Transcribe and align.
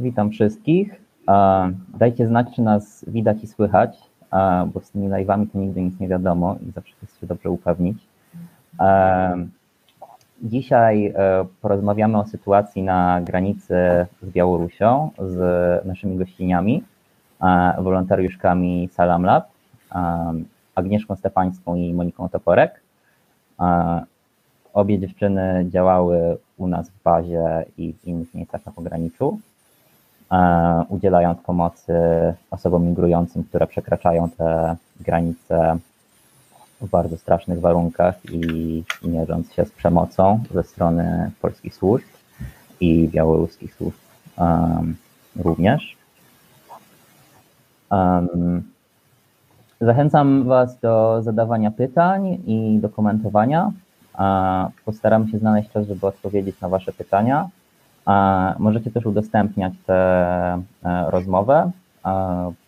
witam 0.00 0.30
wszystkich. 0.30 1.00
Dajcie 1.98 2.26
znać, 2.26 2.46
czy 2.56 2.62
nas 2.62 3.04
widać 3.08 3.44
i 3.44 3.46
słychać, 3.46 3.98
bo 4.74 4.80
z 4.80 4.90
tymi 4.90 5.08
live'ami 5.08 5.46
to 5.52 5.58
nigdy 5.58 5.82
nic 5.82 6.00
nie 6.00 6.08
wiadomo 6.08 6.56
i 6.68 6.70
zawsze 6.70 6.94
chcę 7.02 7.20
się 7.20 7.26
dobrze 7.26 7.50
upewnić. 7.50 7.98
Dzisiaj 10.42 11.06
e, 11.06 11.44
porozmawiamy 11.62 12.18
o 12.18 12.24
sytuacji 12.24 12.82
na 12.82 13.20
granicy 13.20 13.74
z 14.22 14.30
Białorusią 14.30 15.10
z 15.18 15.86
naszymi 15.86 16.16
gościniami, 16.16 16.84
wolontariuszkami 17.78 18.88
Salam 18.92 19.22
Lab, 19.22 19.48
Agnieszką 20.74 21.16
Stefańską 21.16 21.76
i 21.76 21.94
Moniką 21.94 22.28
Toporek. 22.28 22.80
Obie 24.74 24.98
dziewczyny 24.98 25.66
działały 25.68 26.36
u 26.58 26.66
nas 26.66 26.90
w 26.90 27.02
bazie 27.02 27.64
i 27.78 27.92
w 27.92 28.06
innych 28.06 28.34
miejscach 28.34 28.66
na 28.66 28.72
pograniczu, 28.72 29.40
udzielając 30.88 31.40
pomocy 31.40 31.94
osobom 32.50 32.86
migrującym, 32.86 33.44
które 33.44 33.66
przekraczają 33.66 34.30
te 34.30 34.76
granice 35.00 35.78
w 36.80 36.88
bardzo 36.88 37.16
strasznych 37.16 37.60
warunkach 37.60 38.14
i, 38.32 38.84
mierząc 39.02 39.52
się 39.52 39.64
z 39.64 39.70
przemocą 39.70 40.42
ze 40.50 40.62
strony 40.62 41.30
polskich 41.40 41.74
służb 41.74 42.06
i 42.80 43.08
białoruskich 43.08 43.74
służb 43.74 43.96
um, 44.38 44.96
również. 45.36 45.96
Um, 47.90 48.62
zachęcam 49.80 50.44
Was 50.44 50.78
do 50.78 51.22
zadawania 51.22 51.70
pytań 51.70 52.38
i 52.46 52.78
do 52.82 52.88
komentowania. 52.88 53.72
Postaram 54.84 55.28
się 55.28 55.38
znaleźć 55.38 55.70
czas, 55.70 55.86
żeby 55.86 56.06
odpowiedzieć 56.06 56.60
na 56.60 56.68
Wasze 56.68 56.92
pytania. 56.92 57.48
Możecie 58.58 58.90
też 58.90 59.06
udostępniać 59.06 59.72
tę 59.86 59.94
e, 59.94 61.10
rozmowę. 61.10 61.70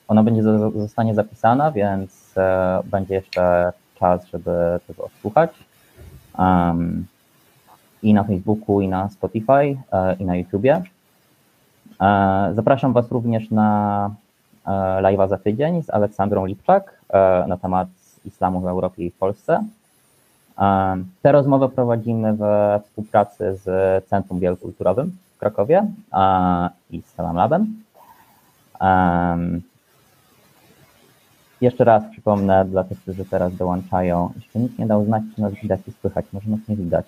Ona 0.09 0.23
będzie 0.23 0.43
zostanie 0.77 1.15
zapisana, 1.15 1.73
więc 1.73 2.35
e, 2.37 2.81
będzie 2.85 3.15
jeszcze 3.15 3.73
czas, 3.99 4.27
żeby 4.27 4.81
tego 4.87 5.05
odsłuchać. 5.05 5.51
I 8.03 8.15
na 8.15 8.25
Facebooku, 8.25 8.81
i 8.81 8.89
na 8.89 9.09
Spotify, 9.09 9.79
e, 9.93 10.15
i 10.19 10.25
na 10.25 10.37
YouTubie. 10.37 10.83
E, 12.01 12.51
zapraszam 12.55 12.93
Was 12.93 13.11
również 13.11 13.51
na 13.51 14.11
e, 14.67 14.71
live'a 15.03 15.29
za 15.29 15.39
tydzień 15.39 15.83
z 15.83 15.91
Aleksandrą 15.91 16.47
Lipczak 16.47 17.03
na 17.49 17.57
temat 17.57 17.89
islamu 18.25 18.61
w 18.61 18.67
Europie 18.67 19.07
i 19.07 19.11
w 19.11 19.15
Polsce. 19.15 19.65
Tę 21.23 21.33
rozmowę 21.33 21.69
prowadzimy 21.69 22.33
we 22.33 22.81
współpracy 22.85 23.57
z 23.57 24.05
Centrum 24.09 24.41
Wielokulturowym 24.41 25.17
Krakowie 25.43 25.87
i 26.91 27.03
z 27.03 27.07
Salam 27.07 27.37
Labem. 27.37 27.83
Jeszcze 31.61 31.85
raz 31.85 32.03
przypomnę 32.11 32.65
dla 32.65 32.85
tych, 32.85 33.01
którzy 33.01 33.25
teraz 33.25 33.57
dołączają. 33.57 34.33
Jeszcze 34.37 34.59
nikt 34.59 34.79
nie 34.79 34.87
dał 34.87 35.05
znać, 35.05 35.23
czy 35.35 35.41
nas 35.41 35.53
widać 35.63 35.81
i 35.89 35.93
słychać. 35.93 36.27
Może 36.33 36.51
nas 36.51 36.61
nie 36.69 36.77
widać. 36.77 37.07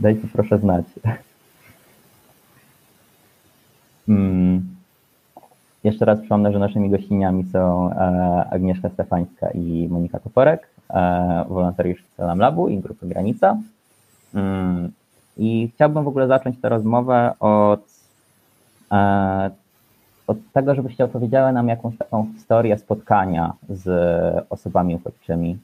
Dajcie 0.00 0.28
proszę 0.32 0.58
znać. 0.58 0.84
Hmm. 4.06 4.76
Jeszcze 5.84 6.04
raz 6.04 6.18
przypomnę, 6.18 6.52
że 6.52 6.58
naszymi 6.58 6.90
gościniami 6.90 7.44
są 7.44 7.90
e, 7.90 7.94
Agnieszka 8.50 8.88
Stefańska 8.88 9.50
i 9.50 9.88
Monika 9.90 10.18
Toporek, 10.18 10.68
e, 10.90 11.44
wolontariuszki 11.48 12.08
Salam 12.16 12.38
Labu 12.38 12.68
i 12.68 12.78
Grupy 12.78 13.06
Granica. 13.06 13.58
I 15.36 15.70
chciałbym 15.74 16.04
w 16.04 16.08
ogóle 16.08 16.26
zacząć 16.26 16.60
tę 16.60 16.68
rozmowę 16.68 17.34
od 17.40 17.80
e, 18.92 19.50
od 20.26 20.38
tego, 20.52 20.74
żebyście 20.74 21.04
opowiedziały 21.04 21.52
nam 21.52 21.68
jakąś 21.68 21.96
taką 21.96 22.26
historię 22.34 22.78
spotkania 22.78 23.52
z 23.68 23.86
osobami 24.50 24.94
uchodźczymi. 24.94 25.58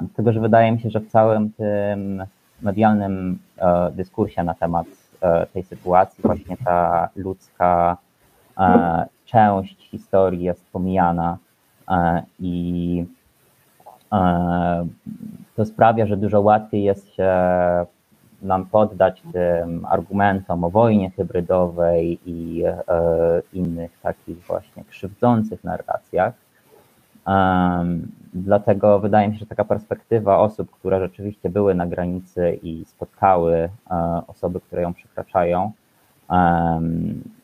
Dlatego, 0.00 0.32
że 0.32 0.40
wydaje 0.40 0.72
mi 0.72 0.80
się, 0.80 0.90
że 0.90 1.00
w 1.00 1.10
całym 1.10 1.52
tym 1.52 2.24
medialnym 2.62 3.38
e, 3.58 3.90
dyskursie 3.90 4.44
na 4.44 4.54
temat 4.54 4.86
e, 5.20 5.46
tej 5.46 5.62
sytuacji 5.62 6.22
właśnie 6.22 6.56
ta 6.56 7.08
ludzka 7.16 7.96
e, 8.58 9.06
część 9.24 9.90
historii 9.90 10.42
jest 10.42 10.64
pomijana 10.72 11.38
i 12.40 13.04
to 15.56 15.64
sprawia, 15.64 16.06
że 16.06 16.16
dużo 16.16 16.40
łatwiej 16.40 16.82
jest 16.82 17.14
się 17.14 17.32
nam 18.42 18.66
poddać 18.66 19.22
tym 19.32 19.86
argumentom 19.86 20.64
o 20.64 20.70
wojnie 20.70 21.10
hybrydowej 21.10 22.18
i 22.26 22.64
e, 22.64 22.82
innych 23.52 23.98
takich 24.02 24.38
właśnie 24.46 24.84
krzywdzących 24.84 25.64
narracjach. 25.64 26.34
Um, 27.26 28.08
dlatego 28.34 29.00
wydaje 29.00 29.28
mi 29.28 29.34
się, 29.34 29.40
że 29.40 29.46
taka 29.46 29.64
perspektywa 29.64 30.38
osób, 30.38 30.70
które 30.70 31.00
rzeczywiście 31.00 31.50
były 31.50 31.74
na 31.74 31.86
granicy 31.86 32.58
i 32.62 32.84
spotkały 32.84 33.54
e, 33.90 34.22
osoby, 34.26 34.60
które 34.60 34.82
ją 34.82 34.94
przekraczają, 34.94 35.72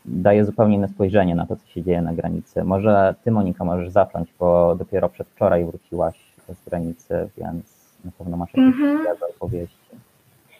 daje 0.04 0.44
zupełnie 0.44 0.76
inne 0.76 0.88
spojrzenie 0.88 1.34
na 1.34 1.46
to, 1.46 1.56
co 1.56 1.66
się 1.66 1.82
dzieje 1.82 2.02
na 2.02 2.14
granicy. 2.14 2.64
Może 2.64 3.14
ty, 3.24 3.30
Monika, 3.30 3.64
możesz 3.64 3.90
zacząć, 3.90 4.34
bo 4.38 4.74
dopiero 4.74 5.08
przedwczoraj 5.08 5.64
wróciłaś 5.64 6.34
z 6.48 6.68
granicy, 6.68 7.28
więc 7.38 7.94
na 8.04 8.10
pewno 8.18 8.36
masz 8.36 8.54
jakieś 8.54 8.80
mm 8.80 8.98
-hmm. 8.98 9.36
opowieści. 9.36 9.83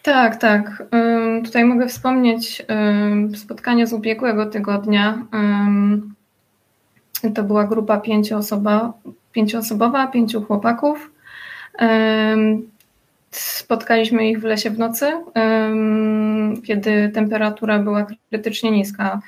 Tak, 0.04 0.36
tak. 0.36 0.82
Tutaj 1.44 1.64
mogę 1.64 1.88
wspomnieć 1.88 2.66
spotkanie 3.36 3.86
z 3.86 3.92
ubiegłego 3.92 4.46
tygodnia. 4.46 5.26
To 7.34 7.42
była 7.42 7.64
grupa 7.64 8.00
pięcioosoba, 8.00 8.92
pięcioosobowa, 9.32 10.06
pięciu 10.06 10.42
chłopaków. 10.42 11.10
Spotkaliśmy 13.30 14.30
ich 14.30 14.40
w 14.40 14.44
lesie 14.44 14.70
w 14.70 14.78
nocy, 14.78 15.12
kiedy 16.66 17.10
temperatura 17.14 17.78
była 17.78 18.06
krytycznie 18.30 18.70
niska, 18.70 19.20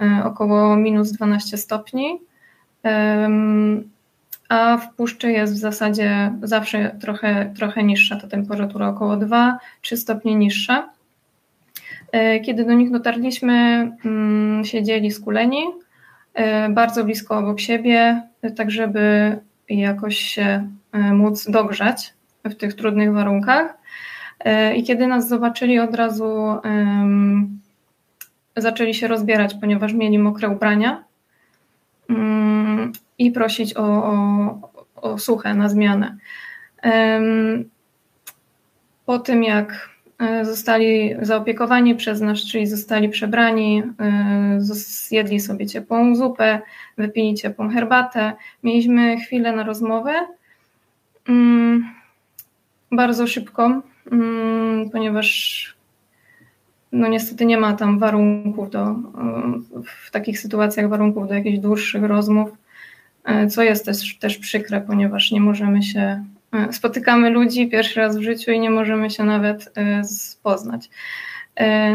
e, 0.00 0.24
około 0.24 0.76
minus 0.76 1.12
12 1.12 1.58
stopni 1.58 2.18
a 4.48 4.76
w 4.76 4.94
puszczy 4.94 5.32
jest 5.32 5.54
w 5.54 5.58
zasadzie 5.58 6.32
zawsze 6.42 6.96
trochę, 7.00 7.52
trochę 7.56 7.82
niższa 7.82 8.16
ta 8.16 8.28
temperatura, 8.28 8.88
około 8.88 9.16
2-3 9.16 9.96
stopnie 9.96 10.34
niższa. 10.34 10.88
E, 12.12 12.40
kiedy 12.40 12.64
do 12.64 12.72
nich 12.72 12.90
dotarliśmy, 12.90 13.52
mm, 14.04 14.64
siedzieli 14.64 15.10
skuleni, 15.10 15.64
e, 16.34 16.68
bardzo 16.68 17.04
blisko 17.04 17.38
obok 17.38 17.60
siebie, 17.60 18.22
tak 18.56 18.70
żeby 18.70 19.36
jakoś 19.68 20.18
się 20.18 20.70
e, 20.92 20.98
móc 20.98 21.50
dogrzać 21.50 22.14
w 22.44 22.54
tych 22.54 22.74
trudnych 22.74 23.12
warunkach. 23.12 23.78
I 24.76 24.82
kiedy 24.84 25.06
nas 25.06 25.28
zobaczyli, 25.28 25.78
od 25.78 25.94
razu 25.94 26.56
zaczęli 28.56 28.94
się 28.94 29.08
rozbierać, 29.08 29.54
ponieważ 29.60 29.92
mieli 29.92 30.18
mokre 30.18 30.48
ubrania. 30.48 31.04
I 33.18 33.30
prosić 33.30 33.76
o, 33.76 33.84
o, 33.84 34.70
o 34.96 35.18
suche 35.18 35.54
na 35.54 35.68
zmianę. 35.68 36.16
Po 39.06 39.18
tym, 39.18 39.44
jak 39.44 39.90
e, 40.18 40.44
zostali 40.44 41.14
zaopiekowani 41.22 41.94
przez 41.94 42.20
nas, 42.20 42.38
czyli 42.38 42.66
zostali 42.66 43.08
przebrani, 43.08 43.82
e, 44.00 44.56
zjedli 44.60 45.40
sobie 45.40 45.66
ciepłą 45.66 46.14
zupę, 46.14 46.60
wypili 46.98 47.34
ciepłą 47.34 47.70
herbatę, 47.70 48.32
mieliśmy 48.62 49.16
chwilę 49.16 49.52
na 49.52 49.62
rozmowę. 49.64 50.12
Mm, 51.28 51.84
bardzo 52.92 53.26
szybko, 53.26 53.82
mm, 54.12 54.90
ponieważ 54.90 55.76
no 56.92 57.08
niestety 57.08 57.46
nie 57.46 57.58
ma 57.58 57.72
tam 57.72 57.98
warunków 57.98 58.70
do, 58.70 58.94
w 60.06 60.10
takich 60.10 60.40
sytuacjach 60.40 60.88
warunków 60.88 61.28
do 61.28 61.34
jakichś 61.34 61.58
dłuższych 61.58 62.02
rozmów. 62.02 62.50
E, 63.26 63.46
co 63.46 63.62
jest 63.62 63.84
też, 63.84 64.18
też 64.18 64.38
przykre, 64.38 64.80
ponieważ 64.80 65.30
nie 65.30 65.40
możemy 65.40 65.82
się, 65.82 66.24
e, 66.52 66.72
spotykamy 66.72 67.30
ludzi 67.30 67.68
pierwszy 67.68 68.00
raz 68.00 68.16
w 68.16 68.22
życiu 68.22 68.50
i 68.50 68.60
nie 68.60 68.70
możemy 68.70 69.10
się 69.10 69.24
nawet 69.24 69.72
e, 69.76 70.02
poznać. 70.42 70.90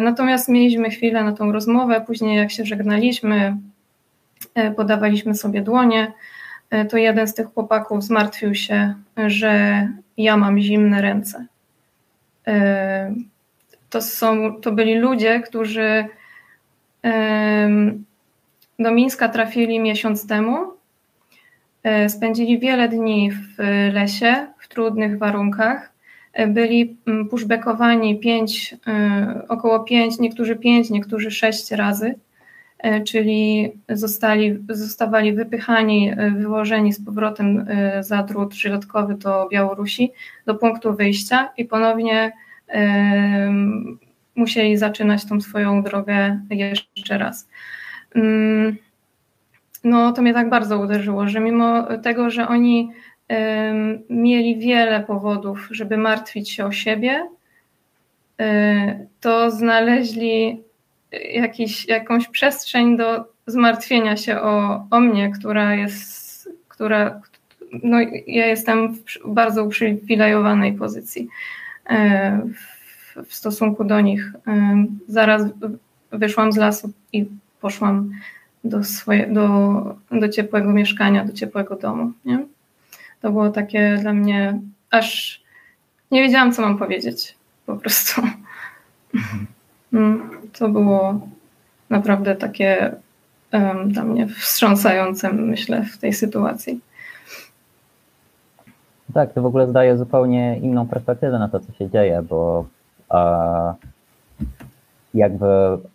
Natomiast 0.01 0.49
mieliśmy 0.49 0.89
chwilę 0.89 1.23
na 1.23 1.31
tą 1.31 1.51
rozmowę, 1.51 2.03
później 2.07 2.37
jak 2.37 2.51
się 2.51 2.65
żegnaliśmy, 2.65 3.57
podawaliśmy 4.75 5.35
sobie 5.35 5.61
dłonie, 5.61 6.11
to 6.89 6.97
jeden 6.97 7.27
z 7.27 7.33
tych 7.33 7.47
chłopaków 7.47 8.03
zmartwił 8.03 8.55
się, 8.55 8.93
że 9.27 9.87
ja 10.17 10.37
mam 10.37 10.59
zimne 10.59 11.01
ręce. 11.01 11.45
To, 13.89 14.01
są, 14.01 14.61
to 14.61 14.71
byli 14.71 14.95
ludzie, 14.95 15.39
którzy 15.39 16.05
do 18.79 18.91
Mińska 18.91 19.29
trafili 19.29 19.79
miesiąc 19.79 20.27
temu 20.27 20.80
spędzili 22.07 22.59
wiele 22.59 22.89
dni 22.89 23.31
w 23.31 23.57
lesie, 23.93 24.47
w 24.59 24.67
trudnych 24.67 25.17
warunkach. 25.17 25.91
byli 26.47 26.97
mm, 27.07 27.29
pushbackowani 27.29 28.19
pięć, 28.19 28.75
około 29.47 29.79
pięć, 29.79 30.19
niektórzy 30.19 30.55
pięć, 30.55 30.89
niektórzy 30.89 31.31
sześć 31.31 31.71
razy, 31.71 32.15
czyli 33.07 33.71
zostali, 33.89 34.59
zostawali 34.69 35.33
wypychani, 35.33 36.11
wyłożeni 36.37 36.93
z 36.93 37.05
powrotem 37.05 37.65
za 37.99 38.23
drut 38.23 38.53
żyletkowy 38.53 39.15
do 39.15 39.47
Białorusi, 39.51 40.11
do 40.45 40.55
punktu 40.55 40.95
wyjścia 40.95 41.49
i 41.57 41.65
ponownie 41.65 42.31
musieli 44.35 44.77
zaczynać 44.77 45.25
tą 45.25 45.41
swoją 45.41 45.83
drogę 45.83 46.39
jeszcze 46.49 47.17
raz. 47.17 47.47
No 49.83 50.11
to 50.11 50.21
mnie 50.21 50.33
tak 50.33 50.49
bardzo 50.49 50.79
uderzyło, 50.79 51.27
że 51.27 51.39
mimo 51.39 51.97
tego, 51.97 52.29
że 52.29 52.47
oni 52.47 52.91
mieli 54.09 54.57
wiele 54.57 54.99
powodów, 54.99 55.67
żeby 55.71 55.97
martwić 55.97 56.49
się 56.49 56.65
o 56.65 56.71
siebie, 56.71 57.27
y, 58.41 59.07
to 59.21 59.51
znaleźli 59.51 60.61
jakiś, 61.33 61.87
jakąś 61.87 62.27
przestrzeń 62.27 62.97
do 62.97 63.25
zmartwienia 63.47 64.17
się 64.17 64.41
o, 64.41 64.85
o 64.91 64.99
mnie, 64.99 65.31
która 65.31 65.75
jest, 65.75 66.49
która, 66.67 67.21
no 67.83 67.99
ja 68.27 68.47
jestem 68.47 68.93
w 68.93 69.03
bardzo 69.25 69.63
uprzywilejowanej 69.63 70.73
pozycji 70.73 71.27
y, 71.91 71.95
w, 72.53 73.27
w 73.27 73.33
stosunku 73.33 73.83
do 73.83 74.01
nich. 74.01 74.33
Y, 74.35 74.51
zaraz 75.07 75.43
wyszłam 76.11 76.51
z 76.51 76.57
lasu 76.57 76.91
i 77.13 77.25
poszłam 77.61 78.11
do, 78.63 78.83
swoje, 78.83 79.27
do, 79.27 79.95
do 80.11 80.29
ciepłego 80.29 80.69
mieszkania, 80.69 81.25
do 81.25 81.33
ciepłego 81.33 81.75
domu. 81.75 82.11
Nie? 82.25 82.45
To 83.21 83.31
było 83.31 83.49
takie 83.49 83.97
dla 84.01 84.13
mnie 84.13 84.59
aż 84.91 85.41
nie 86.11 86.21
wiedziałam, 86.21 86.53
co 86.53 86.61
mam 86.61 86.77
powiedzieć. 86.77 87.35
Po 87.65 87.75
prostu. 87.75 88.21
Mm, 89.93 90.29
to 90.53 90.69
było 90.69 91.19
naprawdę 91.89 92.35
takie 92.35 92.95
um, 93.53 93.91
dla 93.91 94.03
mnie 94.03 94.27
wstrząsające, 94.27 95.33
myślę, 95.33 95.83
w 95.83 95.97
tej 95.97 96.13
sytuacji. 96.13 96.79
Tak, 99.13 99.33
to 99.33 99.41
w 99.41 99.45
ogóle 99.45 99.67
zdaje 99.67 99.97
zupełnie 99.97 100.57
inną 100.57 100.87
perspektywę 100.87 101.39
na 101.39 101.49
to, 101.49 101.59
co 101.59 101.73
się 101.73 101.89
dzieje, 101.89 102.23
bo 102.29 102.65
jakby 105.13 105.45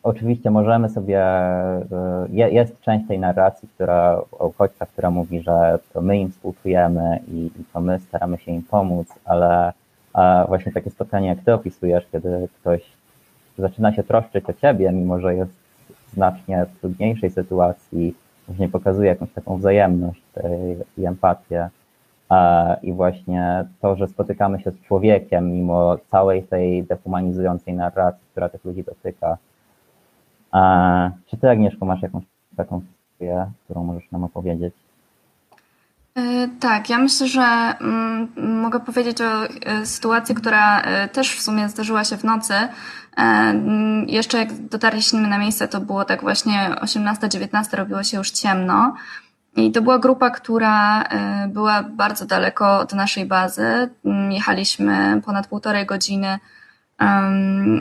oczywiście 0.03 0.51
możemy 0.51 0.89
sobie, 0.89 1.21
e, 1.21 2.27
jest 2.31 2.81
część 2.81 3.09
tej 3.09 3.19
narracji, 3.19 3.69
która, 3.75 4.23
uchodźca, 4.41 4.87
która 4.87 5.11
mówi, 5.11 5.41
że 5.41 5.79
to 5.93 6.01
my 6.03 6.19
im 6.19 6.31
współczujemy 6.31 7.19
i, 7.29 7.51
i 7.61 7.65
to 7.73 7.81
my 7.81 8.01
staramy 8.01 8.39
się 8.39 8.53
im 8.53 8.63
pomóc, 8.63 9.09
ale 9.25 9.73
właśnie 10.49 10.73
takie 10.73 10.91
spotkanie, 10.91 11.29
jak 11.29 11.41
ty 11.41 11.55
opisujesz, 11.55 12.07
kiedy 12.13 12.49
ktoś 12.61 12.83
zaczyna 13.59 13.93
się 13.93 14.03
troszczyć 14.03 14.45
o 14.45 14.53
ciebie, 14.53 14.93
mimo 14.93 15.21
że 15.21 15.35
jest 15.35 15.53
w 16.07 16.15
znacznie 16.15 16.67
trudniejszej 16.81 17.31
sytuacji, 17.31 18.15
właśnie 18.49 18.69
pokazuje 18.69 19.09
jakąś 19.09 19.33
taką 19.33 19.57
wzajemność 19.57 20.23
i 20.99 21.07
empatię, 21.07 21.69
i 22.83 22.93
właśnie 22.93 23.65
to, 23.81 23.97
że 23.97 24.09
spotykamy 24.09 24.61
się 24.61 24.71
z 24.71 24.81
człowiekiem, 24.81 25.53
mimo 25.53 25.97
całej 26.11 26.43
tej 26.43 26.85
dehumanizującej 26.85 27.75
narracji, 27.75 28.27
która 28.31 28.49
tych 28.49 28.65
ludzi 28.65 28.85
dotyka. 28.85 29.39
Czy 31.27 31.37
ty, 31.37 31.51
Agnieszko, 31.51 31.87
masz 31.87 32.03
jakąś 32.03 32.25
taką 32.57 32.81
historię, 32.81 33.47
którą 33.65 33.85
możesz 33.85 34.11
nam 34.11 34.25
opowiedzieć? 34.25 34.75
E, 36.17 36.49
tak, 36.61 36.91
ja 36.91 36.99
myślę, 36.99 37.29
że 37.29 37.43
mm, 37.81 38.29
mogę 38.37 38.81
powiedzieć 38.81 39.21
o 39.21 39.47
e, 39.47 39.87
sytuacji, 39.87 40.35
która 40.35 40.81
e, 40.81 41.09
też 41.09 41.37
w 41.37 41.43
sumie 41.43 41.69
zdarzyła 41.69 42.05
się 42.05 42.17
w 42.17 42.25
nocy. 42.25 42.55
Mm, 43.17 44.09
jeszcze 44.09 44.39
jak 44.39 44.53
dotarliśmy 44.53 45.29
na 45.29 45.39
miejsce, 45.39 45.69
to 45.69 45.81
było 45.81 46.05
tak 46.05 46.21
właśnie 46.21 46.71
18-19, 46.83 47.77
robiło 47.77 48.03
się 48.03 48.17
już 48.17 48.31
ciemno. 48.31 48.95
I 49.57 49.73
to 49.73 49.83
była 49.83 49.99
grupa, 49.99 50.31
która 50.31 51.03
y, 51.03 51.49
była 51.49 51.83
bardzo 51.83 52.27
daleko 52.27 52.79
od 52.79 52.93
naszej 52.93 53.27
bazy. 53.27 53.91
Mm, 54.05 54.33
jechaliśmy 54.33 55.23
ponad 55.25 55.47
półtorej 55.47 55.87
godziny 55.87 56.39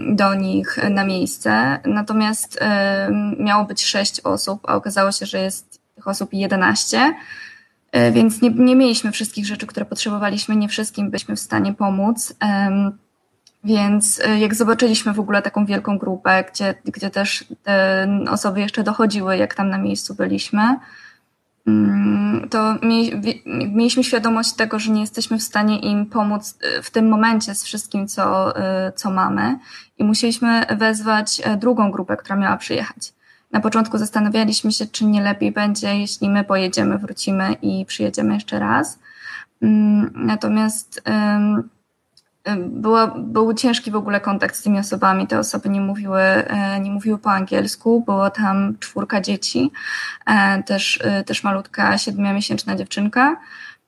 do 0.07 0.35
nich 0.35 0.77
na 0.89 1.05
miejsce. 1.05 1.79
Natomiast 1.85 2.55
y, 2.55 2.59
miało 3.43 3.65
być 3.65 3.85
sześć 3.85 4.19
osób, 4.19 4.61
a 4.67 4.75
okazało 4.75 5.11
się, 5.11 5.25
że 5.25 5.39
jest 5.39 5.81
tych 5.95 6.07
osób 6.07 6.33
jedenaście. 6.33 7.13
Y, 7.95 8.11
więc 8.11 8.41
nie, 8.41 8.49
nie 8.49 8.75
mieliśmy 8.75 9.11
wszystkich 9.11 9.45
rzeczy, 9.45 9.67
które 9.67 9.85
potrzebowaliśmy, 9.85 10.55
nie 10.55 10.67
wszystkim 10.67 11.09
byliśmy 11.09 11.35
w 11.35 11.39
stanie 11.39 11.73
pomóc. 11.73 12.35
Więc 13.63 14.21
jak 14.39 14.55
zobaczyliśmy 14.55 15.13
w 15.13 15.19
ogóle 15.19 15.41
taką 15.41 15.65
wielką 15.65 15.97
grupę, 15.97 16.43
gdzie, 16.51 16.75
gdzie 16.85 17.09
też 17.09 17.45
te 17.63 18.07
osoby 18.29 18.61
jeszcze 18.61 18.83
dochodziły, 18.83 19.37
jak 19.37 19.55
tam 19.55 19.69
na 19.69 19.77
miejscu 19.77 20.15
byliśmy, 20.15 20.75
to 22.49 22.75
mieliśmy 23.71 24.03
świadomość 24.03 24.53
tego, 24.53 24.79
że 24.79 24.91
nie 24.91 25.01
jesteśmy 25.01 25.37
w 25.37 25.43
stanie 25.43 25.79
im 25.79 26.05
pomóc 26.05 26.57
y, 26.79 26.81
w 26.81 26.91
tym 26.91 27.09
momencie 27.09 27.55
z 27.55 27.63
wszystkim, 27.63 28.07
co, 28.07 28.57
y, 28.59 28.91
co 28.95 29.11
mamy, 29.11 29.59
i 29.97 30.03
musieliśmy 30.03 30.65
wezwać 30.77 31.41
e, 31.43 31.57
drugą 31.57 31.91
grupę, 31.91 32.17
która 32.17 32.35
miała 32.35 32.57
przyjechać. 32.57 33.13
Na 33.51 33.59
początku 33.59 33.97
zastanawialiśmy 33.97 34.71
się, 34.71 34.85
czy 34.85 35.05
nie 35.05 35.21
lepiej 35.21 35.51
będzie, 35.51 35.99
jeśli 35.99 36.29
my 36.29 36.43
pojedziemy, 36.43 36.97
wrócimy 36.97 37.53
i 37.61 37.85
przyjedziemy 37.85 38.33
jeszcze 38.33 38.59
raz. 38.59 38.99
Mm, 39.61 40.11
natomiast 40.15 41.01
była, 42.57 43.07
był 43.07 43.53
ciężki 43.53 43.91
w 43.91 43.95
ogóle 43.95 44.21
kontakt 44.21 44.55
z 44.55 44.61
tymi 44.61 44.79
osobami. 44.79 45.27
Te 45.27 45.39
osoby 45.39 45.69
nie 45.69 45.81
mówiły, 45.81 46.21
e, 46.21 46.79
nie 46.79 46.91
mówiły 46.91 47.17
po 47.17 47.31
angielsku. 47.31 48.03
Było 48.05 48.29
tam 48.29 48.77
czwórka 48.79 49.21
dzieci, 49.21 49.71
e, 50.25 50.63
też, 50.63 50.99
e, 51.03 51.23
też 51.23 51.43
malutka 51.43 51.97
siedmiomiesięczna 51.97 52.75
dziewczynka. 52.75 53.37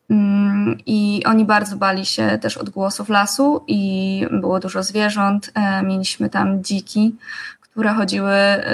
Mm, 0.10 0.78
I 0.86 1.24
oni 1.26 1.46
bardzo 1.46 1.78
bali 1.78 2.06
się 2.06 2.38
też 2.42 2.58
odgłosów 2.58 3.10
lasu 3.10 3.64
i 3.68 4.26
było 4.32 4.60
dużo 4.60 4.84
zwierząt. 4.84 5.54
Mieliśmy 5.84 6.30
tam 6.30 6.64
dziki, 6.64 7.16
które 7.62 7.94
chodziły 7.94 8.34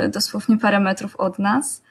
dosłownie 0.09 0.57
parę 0.57 0.79
metrów 0.79 1.15
od 1.15 1.39
nas. 1.39 1.83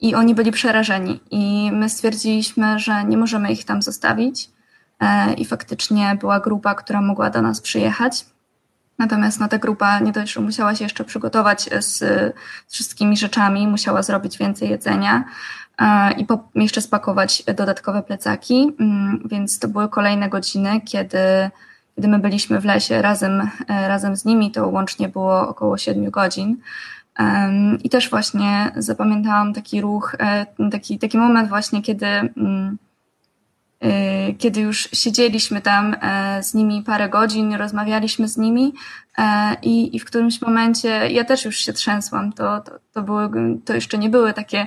I 0.00 0.14
oni 0.14 0.34
byli 0.34 0.52
przerażeni. 0.52 1.20
I 1.30 1.70
my 1.72 1.88
stwierdziliśmy, 1.88 2.78
że 2.78 3.04
nie 3.04 3.16
możemy 3.16 3.52
ich 3.52 3.64
tam 3.64 3.82
zostawić 3.82 4.50
i 5.36 5.44
faktycznie 5.44 6.16
była 6.20 6.40
grupa, 6.40 6.74
która 6.74 7.00
mogła 7.00 7.30
do 7.30 7.42
nas 7.42 7.60
przyjechać. 7.60 8.24
Natomiast 8.98 9.40
no, 9.40 9.48
ta 9.48 9.58
grupa 9.58 9.98
nie 9.98 10.12
dość, 10.12 10.32
że 10.32 10.40
musiała 10.40 10.74
się 10.74 10.84
jeszcze 10.84 11.04
przygotować 11.04 11.70
z, 11.80 11.98
z 12.66 12.72
wszystkimi 12.72 13.16
rzeczami, 13.16 13.68
musiała 13.68 14.02
zrobić 14.02 14.38
więcej 14.38 14.70
jedzenia 14.70 15.24
e, 15.78 16.12
i 16.12 16.26
po, 16.26 16.48
jeszcze 16.54 16.80
spakować 16.80 17.42
dodatkowe 17.56 18.02
plecaki, 18.02 18.74
mm, 18.80 19.22
więc 19.30 19.58
to 19.58 19.68
były 19.68 19.88
kolejne 19.88 20.28
godziny, 20.28 20.80
kiedy, 20.80 21.18
kiedy 21.96 22.08
my 22.08 22.18
byliśmy 22.18 22.60
w 22.60 22.64
lesie 22.64 23.02
razem, 23.02 23.50
e, 23.68 23.88
razem 23.88 24.16
z 24.16 24.24
nimi, 24.24 24.50
to 24.50 24.68
łącznie 24.68 25.08
było 25.08 25.48
około 25.48 25.78
7 25.78 26.10
godzin. 26.10 26.56
I 27.84 27.90
też 27.90 28.10
właśnie 28.10 28.72
zapamiętałam 28.76 29.54
taki 29.54 29.80
ruch, 29.80 30.16
taki, 30.72 30.98
taki 30.98 31.18
moment 31.18 31.48
właśnie, 31.48 31.82
kiedy 31.82 32.06
mm, 32.06 32.78
kiedy 34.38 34.60
już 34.60 34.88
siedzieliśmy 34.92 35.60
tam 35.60 35.96
e, 36.00 36.42
z 36.42 36.54
nimi 36.54 36.82
parę 36.82 37.08
godzin, 37.08 37.54
rozmawialiśmy 37.54 38.28
z 38.28 38.36
nimi 38.36 38.72
e, 39.18 39.56
i, 39.62 39.96
i 39.96 39.98
w 39.98 40.04
którymś 40.04 40.42
momencie 40.42 40.88
ja 40.88 41.24
też 41.24 41.44
już 41.44 41.56
się 41.56 41.72
trzęsłam. 41.72 42.32
To, 42.32 42.60
to, 42.60 42.72
to, 42.92 43.02
były, 43.02 43.30
to 43.64 43.74
jeszcze 43.74 43.98
nie 43.98 44.08
były 44.08 44.32
takie 44.32 44.66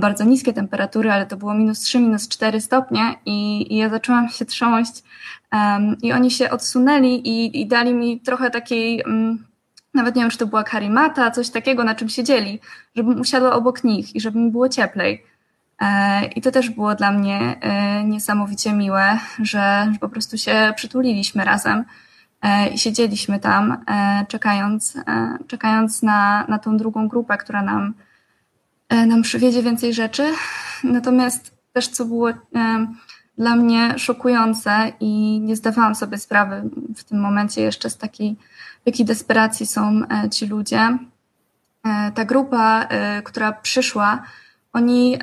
bardzo 0.00 0.24
niskie 0.24 0.52
temperatury, 0.52 1.12
ale 1.12 1.26
to 1.26 1.36
było 1.36 1.54
minus 1.54 1.80
3, 1.80 1.98
minus 1.98 2.28
4 2.28 2.60
stopnie 2.60 3.14
i, 3.26 3.66
i 3.74 3.76
ja 3.76 3.88
zaczęłam 3.88 4.28
się 4.28 4.44
trząść 4.44 5.02
i 6.02 6.12
oni 6.12 6.30
się 6.30 6.50
odsunęli 6.50 7.14
i, 7.14 7.60
i 7.60 7.66
dali 7.66 7.94
mi 7.94 8.20
trochę 8.20 8.50
takiej, 8.50 9.02
mm, 9.06 9.46
nawet 9.94 10.16
nie 10.16 10.22
wiem, 10.22 10.30
czy 10.30 10.38
to 10.38 10.46
była 10.46 10.64
karimata, 10.64 11.30
coś 11.30 11.50
takiego, 11.50 11.84
na 11.84 11.94
czym 11.94 12.08
siedzieli, 12.08 12.60
żebym 12.96 13.20
usiadła 13.20 13.52
obok 13.52 13.84
nich 13.84 14.16
i 14.16 14.20
żeby 14.20 14.38
mi 14.38 14.50
było 14.50 14.68
cieplej. 14.68 15.24
E, 15.80 16.24
I 16.26 16.40
to 16.40 16.50
też 16.50 16.70
było 16.70 16.94
dla 16.94 17.10
mnie 17.10 17.56
e, 17.60 18.04
niesamowicie 18.04 18.72
miłe, 18.72 19.18
że, 19.38 19.92
po 20.00 20.08
prostu 20.08 20.38
się 20.38 20.72
przytuliliśmy 20.76 21.44
razem 21.44 21.84
e, 22.42 22.68
i 22.68 22.78
siedzieliśmy 22.78 23.40
tam, 23.40 23.84
czekając, 24.28 24.98
czekając 25.46 26.02
na, 26.02 26.44
na 26.48 26.58
tą 26.58 26.76
drugą 26.76 27.08
grupę, 27.08 27.38
która 27.38 27.62
nam, 27.62 27.94
nam 28.90 29.22
przywiedzie 29.22 29.62
więcej 29.62 29.94
rzeczy. 29.94 30.32
Natomiast 30.84 31.54
też, 31.72 31.88
co 31.88 32.04
było 32.04 32.28
dla 33.38 33.56
mnie 33.56 33.98
szokujące 33.98 34.92
i 35.00 35.40
nie 35.40 35.56
zdawałam 35.56 35.94
sobie 35.94 36.18
sprawy 36.18 36.70
w 36.96 37.04
tym 37.04 37.20
momencie 37.20 37.62
jeszcze 37.62 37.90
z 37.90 37.96
takiej, 37.96 38.36
w 38.82 38.86
jakiej 38.86 39.06
desperacji 39.06 39.66
są 39.66 40.00
ci 40.30 40.46
ludzie. 40.46 40.98
Ta 42.14 42.24
grupa, 42.24 42.88
która 43.24 43.52
przyszła, 43.52 44.22
oni 44.74 45.18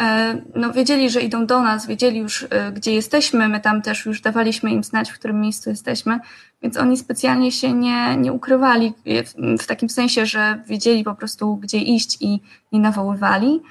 no, 0.56 0.74
wiedzieli, 0.74 1.10
że 1.10 1.22
idą 1.22 1.46
do 1.46 1.62
nas, 1.62 1.88
wiedzieli 1.88 2.20
już, 2.20 2.48
gdzie 2.74 2.94
jesteśmy, 2.94 3.50
my 3.50 3.60
tam 3.60 3.82
też 3.82 4.06
już 4.06 4.22
dawaliśmy 4.22 4.72
im 4.72 4.84
znać, 4.84 5.12
w 5.12 5.14
którym 5.14 5.42
miejscu 5.42 5.70
jesteśmy, 5.70 6.20
więc 6.62 6.78
oni 6.78 6.98
specjalnie 6.98 7.52
się 7.52 7.74
nie, 7.74 8.18
nie 8.18 8.34
ukrywali 8.34 8.94
w, 9.06 9.62
w 9.64 9.68
takim 9.68 9.90
sensie, 9.90 10.26
że 10.26 10.64
wiedzieli 10.68 11.04
po 11.04 11.16
prostu, 11.16 11.56
gdzie 11.56 11.78
iść 11.78 12.18
i, 12.22 12.42
i 12.72 12.80
nawoływali. 12.80 13.62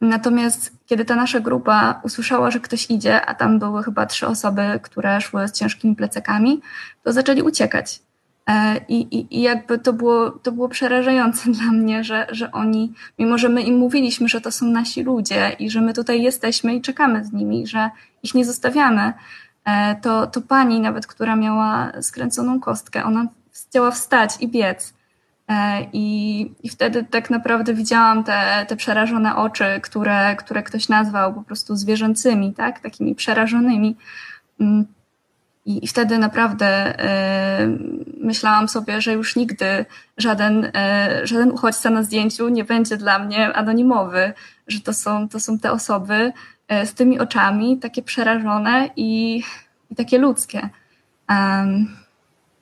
Natomiast 0.00 0.72
kiedy 0.86 1.04
ta 1.04 1.16
nasza 1.16 1.40
grupa 1.40 2.00
usłyszała, 2.02 2.50
że 2.50 2.60
ktoś 2.60 2.90
idzie, 2.90 3.26
a 3.26 3.34
tam 3.34 3.58
były 3.58 3.82
chyba 3.82 4.06
trzy 4.06 4.26
osoby, 4.26 4.80
które 4.82 5.20
szły 5.20 5.48
z 5.48 5.52
ciężkimi 5.52 5.96
plecakami, 5.96 6.60
to 7.02 7.12
zaczęli 7.12 7.42
uciekać. 7.42 8.03
E, 8.46 8.80
I, 8.88 9.00
i, 9.00 9.38
I, 9.38 9.42
jakby 9.42 9.78
to 9.78 9.92
było, 9.92 10.30
to 10.30 10.52
było 10.52 10.68
przerażające 10.68 11.50
dla 11.60 11.72
mnie, 11.72 12.04
że, 12.04 12.26
że 12.30 12.52
oni, 12.52 12.92
mimo 13.18 13.38
że 13.38 13.48
my 13.48 13.62
im 13.62 13.78
mówiliśmy, 13.78 14.28
że 14.28 14.40
to 14.40 14.50
są 14.50 14.66
nasi 14.66 15.02
ludzie 15.02 15.56
i 15.58 15.70
że 15.70 15.80
my 15.80 15.94
tutaj 15.94 16.22
jesteśmy 16.22 16.74
i 16.74 16.80
czekamy 16.82 17.24
z 17.24 17.32
nimi, 17.32 17.66
że 17.66 17.90
ich 18.22 18.34
nie 18.34 18.44
zostawiamy, 18.44 19.12
e, 19.64 19.96
to, 20.02 20.26
to 20.26 20.40
pani 20.40 20.80
nawet, 20.80 21.06
która 21.06 21.36
miała 21.36 21.92
skręconą 22.02 22.60
kostkę, 22.60 23.04
ona 23.04 23.26
chciała 23.52 23.90
wstać 23.90 24.36
i 24.40 24.48
biec. 24.48 24.94
E, 25.48 25.86
I, 25.92 26.40
I 26.62 26.68
wtedy 26.68 27.04
tak 27.04 27.30
naprawdę 27.30 27.74
widziałam 27.74 28.24
te, 28.24 28.66
te 28.68 28.76
przerażone 28.76 29.36
oczy, 29.36 29.64
które, 29.82 30.36
które 30.36 30.62
ktoś 30.62 30.88
nazwał 30.88 31.34
po 31.34 31.42
prostu 31.42 31.76
zwierzęcymi, 31.76 32.54
tak? 32.54 32.80
takimi 32.80 33.14
przerażonymi. 33.14 33.96
I, 35.66 35.86
wtedy 35.86 36.18
naprawdę 36.18 36.94
y, 37.62 37.78
myślałam 38.20 38.68
sobie, 38.68 39.00
że 39.00 39.12
już 39.12 39.36
nigdy 39.36 39.84
żaden, 40.18 40.64
y, 40.64 40.70
żaden 41.26 41.50
uchodźca 41.50 41.90
na 41.90 42.02
zdjęciu 42.02 42.48
nie 42.48 42.64
będzie 42.64 42.96
dla 42.96 43.18
mnie 43.18 43.52
anonimowy, 43.52 44.32
że 44.66 44.80
to 44.80 44.92
są, 44.92 45.28
to 45.28 45.40
są 45.40 45.58
te 45.58 45.72
osoby 45.72 46.32
y, 46.82 46.86
z 46.86 46.94
tymi 46.94 47.20
oczami, 47.20 47.78
takie 47.78 48.02
przerażone 48.02 48.90
i, 48.96 49.42
i 49.90 49.94
takie 49.96 50.18
ludzkie. 50.18 50.68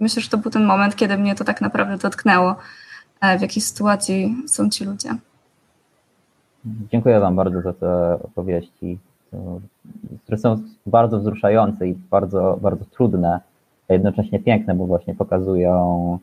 Myślę, 0.03 0.23
że 0.23 0.29
to 0.29 0.39
był 0.39 0.51
ten 0.51 0.65
moment, 0.65 0.97
kiedy 0.97 1.19
mnie 1.19 1.35
to 1.35 1.45
tak 1.45 1.61
naprawdę 1.61 1.99
dotknęło, 1.99 2.57
e, 3.21 3.39
w 3.39 3.43
jakiej 3.43 3.63
sytuacji 3.63 4.37
są 4.47 4.71
ci 4.71 4.85
ludzie. 4.85 5.15
Dziękuję 6.65 7.21
Wam 7.21 7.37
bardzo 7.37 7.63
za 7.63 7.73
te 7.73 8.19
opowieści, 8.23 8.99
które 10.23 10.39
są 10.39 10.57
bardzo 10.87 11.19
wzruszające 11.19 11.89
i 11.89 11.95
bardzo, 11.95 12.59
bardzo 12.63 12.85
trudne, 12.85 13.41
a 13.89 13.93
jednocześnie 13.93 14.41
piękne, 14.41 14.75
bo 14.75 14.87
właśnie 14.87 15.15
pokazują 15.15 16.19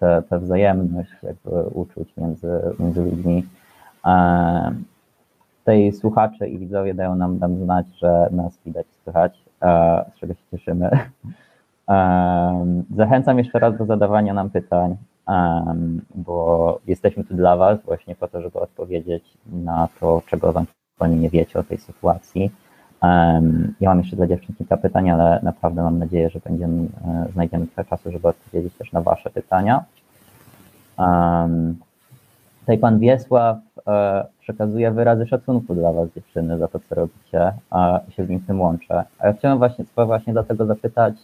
tę 0.00 0.38
wzajemność 0.38 1.10
jakby 1.22 1.62
uczuć 1.62 2.16
między, 2.16 2.60
między 2.78 3.02
ludźmi. 3.02 3.44
E, 4.06 4.74
tutaj 5.58 5.92
słuchacze 5.92 6.48
i 6.48 6.58
widzowie 6.58 6.94
dają 6.94 7.14
nam, 7.14 7.38
nam 7.38 7.56
znać, 7.56 7.86
że 7.98 8.28
nas 8.30 8.58
widać, 8.66 8.86
słychać, 9.04 9.38
e, 9.62 10.04
z 10.14 10.20
czego 10.20 10.34
się 10.34 10.40
cieszymy. 10.50 10.90
Zachęcam 12.96 13.38
jeszcze 13.38 13.58
raz 13.58 13.78
do 13.78 13.86
zadawania 13.86 14.34
nam 14.34 14.50
pytań, 14.50 14.96
bo 16.14 16.78
jesteśmy 16.86 17.24
tu 17.24 17.34
dla 17.34 17.56
Was 17.56 17.82
właśnie 17.84 18.14
po 18.14 18.28
to, 18.28 18.42
żeby 18.42 18.60
odpowiedzieć 18.60 19.24
na 19.46 19.88
to, 20.00 20.22
czego 20.26 20.52
Wam 20.52 20.66
nie 21.04 21.30
wiecie 21.30 21.58
o 21.58 21.62
tej 21.62 21.78
sytuacji. 21.78 22.50
Ja 23.80 23.88
mam 23.88 23.98
jeszcze 23.98 24.16
dla 24.16 24.26
dziewczyn 24.26 24.54
kilka 24.54 24.76
pytań, 24.76 25.10
ale 25.10 25.40
naprawdę 25.42 25.82
mam 25.82 25.98
nadzieję, 25.98 26.30
że 26.30 26.40
będziemy, 26.40 26.82
e, 26.82 27.32
znajdziemy 27.32 27.66
trochę 27.66 27.90
czasu, 27.90 28.12
żeby 28.12 28.28
odpowiedzieć 28.28 28.74
też 28.74 28.92
na 28.92 29.00
Wasze 29.00 29.30
pytania. 29.30 29.84
Tutaj 32.60 32.78
Pan 32.78 32.98
Wiesław 32.98 33.58
e, 33.86 34.24
przekazuje 34.40 34.90
wyrazy 34.90 35.26
szacunku 35.26 35.74
dla 35.74 35.92
Was, 35.92 36.08
dziewczyny, 36.14 36.58
za 36.58 36.68
to, 36.68 36.78
co 36.88 36.94
robicie, 36.94 37.52
się 38.08 38.24
z 38.24 38.28
nim 38.28 38.40
tym 38.40 38.60
łączę. 38.60 39.04
A 39.18 39.26
ja 39.26 39.32
chciałem 39.32 39.58
właśnie, 39.58 39.84
właśnie 39.96 40.32
dlatego 40.32 40.66
zapytać, 40.66 41.14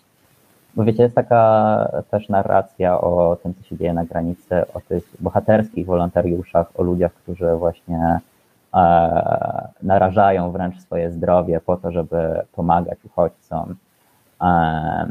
bo 0.75 0.85
wiecie, 0.85 1.03
jest 1.03 1.15
taka 1.15 2.03
też 2.11 2.29
narracja 2.29 3.01
o 3.01 3.37
tym, 3.43 3.55
co 3.55 3.69
się 3.69 3.77
dzieje 3.77 3.95
na 3.95 4.05
granicy, 4.05 4.73
o 4.75 4.81
tych 4.81 5.05
bohaterskich 5.21 5.87
wolontariuszach, 5.87 6.81
o 6.81 6.83
ludziach, 6.83 7.13
którzy 7.13 7.55
właśnie 7.57 8.21
narażają 9.83 10.53
wręcz 10.53 10.81
swoje 10.81 11.11
zdrowie 11.11 11.61
po 11.61 11.77
to, 11.77 11.93
żeby 11.93 12.43
pomagać 12.53 12.99
uchodźcom. 13.05 13.75
E, 14.41 15.07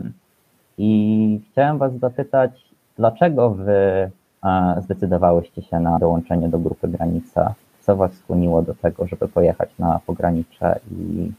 I 0.77 1.41
chciałem 1.51 1.77
Was 1.77 1.93
zapytać, 1.93 2.51
dlaczego 2.97 3.49
Wy 3.49 4.11
e, 4.43 4.81
zdecydowałyście 4.81 5.61
się 5.61 5.79
na 5.79 5.99
dołączenie 5.99 6.49
do 6.49 6.59
grupy 6.59 6.87
Granica? 6.87 7.53
Co 7.79 7.95
Was 7.95 8.13
skłoniło 8.13 8.61
do 8.61 8.75
tego, 8.75 9.07
żeby 9.07 9.27
pojechać 9.27 9.69
na 9.79 9.99
pogranicze 10.05 10.79
i 10.91 11.31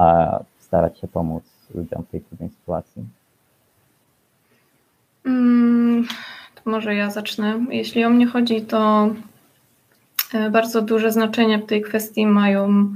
e, 0.00 0.38
starać 0.58 0.98
się 0.98 1.08
pomóc 1.08 1.44
ludziom 1.74 2.02
w 2.02 2.10
tej 2.10 2.20
trudnej 2.20 2.50
sytuacji? 2.50 3.04
Mm, 5.26 6.04
to 6.54 6.70
może 6.70 6.94
ja 6.94 7.10
zacznę. 7.10 7.60
Jeśli 7.70 8.04
o 8.04 8.10
mnie 8.10 8.26
chodzi, 8.26 8.62
to 8.62 9.06
e, 9.06 9.35
bardzo 10.50 10.82
duże 10.82 11.12
znaczenie 11.12 11.58
w 11.58 11.66
tej 11.66 11.82
kwestii 11.82 12.26
mają 12.26 12.94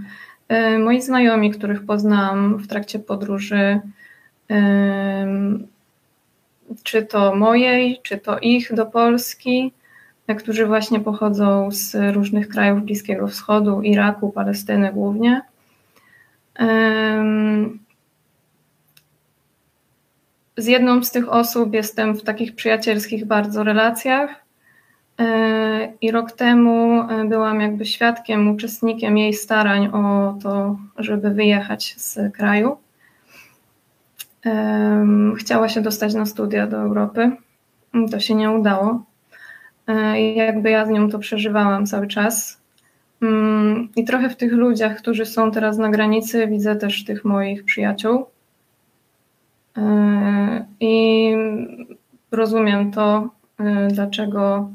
e, 0.48 0.78
moi 0.78 1.02
znajomi, 1.02 1.50
których 1.50 1.86
poznałam 1.86 2.56
w 2.56 2.66
trakcie 2.66 2.98
podróży, 2.98 3.80
czy 6.82 7.02
to 7.02 7.34
mojej, 7.34 8.00
czy 8.02 8.18
to 8.18 8.38
ich 8.38 8.74
do 8.74 8.86
Polski, 8.86 9.72
e, 10.26 10.34
którzy 10.34 10.66
właśnie 10.66 11.00
pochodzą 11.00 11.70
z 11.70 12.14
różnych 12.14 12.48
krajów 12.48 12.82
Bliskiego 12.82 13.28
Wschodu, 13.28 13.82
Iraku, 13.82 14.32
Palestyny 14.32 14.92
głównie. 14.92 15.42
Z 20.56 20.66
jedną 20.66 21.04
z 21.04 21.10
tych 21.10 21.28
osób 21.28 21.74
jestem 21.74 22.14
w 22.14 22.22
takich 22.22 22.54
przyjacielskich 22.54 23.24
bardzo 23.24 23.64
relacjach. 23.64 24.49
E, 25.20 25.92
I 26.00 26.10
rok 26.10 26.32
temu 26.32 27.02
e, 27.02 27.24
byłam 27.24 27.60
jakby 27.60 27.86
świadkiem, 27.86 28.48
uczestnikiem 28.48 29.18
jej 29.18 29.34
starań 29.34 29.86
o 29.86 30.34
to, 30.42 30.76
żeby 30.98 31.30
wyjechać 31.30 31.94
z 31.98 32.34
kraju. 32.34 32.76
Chciała 35.38 35.68
się 35.68 35.80
dostać 35.80 36.14
na 36.14 36.26
studia 36.26 36.66
do 36.66 36.76
Europy. 36.76 37.30
To 38.10 38.20
się 38.20 38.34
nie 38.34 38.50
udało. 38.50 39.02
E, 39.86 40.20
I 40.20 40.36
jakby 40.36 40.70
ja 40.70 40.86
z 40.86 40.88
nią 40.88 41.10
to 41.10 41.18
przeżywałam 41.18 41.86
cały 41.86 42.06
czas. 42.06 42.60
Mm, 43.22 43.88
I 43.96 44.04
trochę 44.04 44.28
w 44.30 44.36
tych 44.36 44.52
ludziach, 44.52 44.96
którzy 44.96 45.26
są 45.26 45.50
teraz 45.50 45.78
na 45.78 45.90
granicy, 45.90 46.46
widzę 46.46 46.76
też 46.76 47.04
tych 47.04 47.24
moich 47.24 47.64
przyjaciół. 47.64 48.26
I 50.80 51.34
rozumiem 52.30 52.90
to, 52.90 53.28
dlaczego 53.90 54.70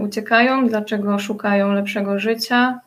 uciekają, 0.00 0.68
dlaczego 0.68 1.18
szukają 1.18 1.72
lepszego 1.72 2.18
życia. 2.18 2.80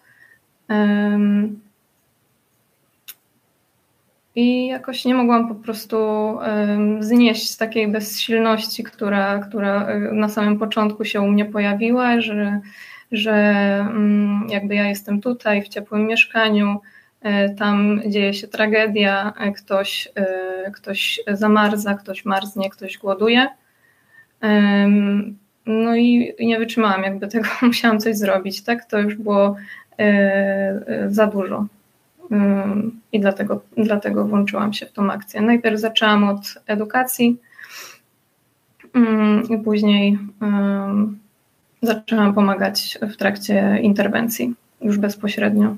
I 4.36 4.68
jakoś 4.68 5.06
nie 5.06 5.16
mogłam 5.16 5.48
po 5.48 5.56
prostu 5.56 5.98
znieść 7.00 7.58
takiej 7.58 7.88
bezsilności, 7.88 8.84
która, 8.84 9.40
która 9.40 9.88
na 10.12 10.30
samym 10.30 10.60
początku 10.60 11.06
się 11.06 11.22
u 11.22 11.28
mnie 11.28 11.46
pojawiła, 11.46 12.22
że, 12.22 12.60
że 13.12 13.34
jakby 14.50 14.76
ja 14.76 14.90
jestem 14.90 15.22
tutaj 15.22 15.62
w 15.62 15.68
ciepłym 15.68 16.08
mieszkaniu, 16.08 16.80
E, 17.22 17.50
tam 17.50 18.02
dzieje 18.08 18.34
się 18.34 18.48
tragedia, 18.48 19.34
ktoś, 19.58 20.10
ktoś 20.74 21.20
zamarza, 21.28 21.94
ktoś 21.94 22.26
marznie, 22.26 22.70
ktoś 22.70 22.98
głoduje. 22.98 23.48
No 25.68 25.96
i 25.96 26.34
nie 26.40 26.60
wytrzymałam 26.60 27.04
jakby 27.04 27.28
tego, 27.38 27.48
musiałam 27.62 28.00
coś 28.00 28.18
zrobić, 28.18 28.62
tak? 28.62 28.86
To 28.86 29.00
już 29.00 29.16
było 29.16 29.56
za 31.08 31.28
dużo. 31.28 31.66
I 33.12 33.20
dlatego, 33.20 33.62
dlatego 33.78 34.26
włączyłam 34.26 34.74
się 34.74 34.86
w 34.86 34.92
tą 34.92 35.12
akcję. 35.12 35.42
Najpierw 35.42 35.80
zaczęłam 35.80 36.24
od 36.24 36.40
edukacji 36.68 37.38
i 39.50 39.58
później 39.58 40.20
zaczęłam 41.82 42.34
pomagać 42.34 42.98
w 43.02 43.18
trakcie 43.18 43.80
interwencji, 43.82 44.54
już 44.82 44.98
bezpośrednio. 44.98 45.76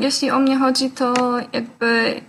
jeśli 0.00 0.30
o 0.30 0.38
mnie 0.38 0.58
chodzi, 0.58 0.90
to 0.90 1.14
jakby 1.52 2.20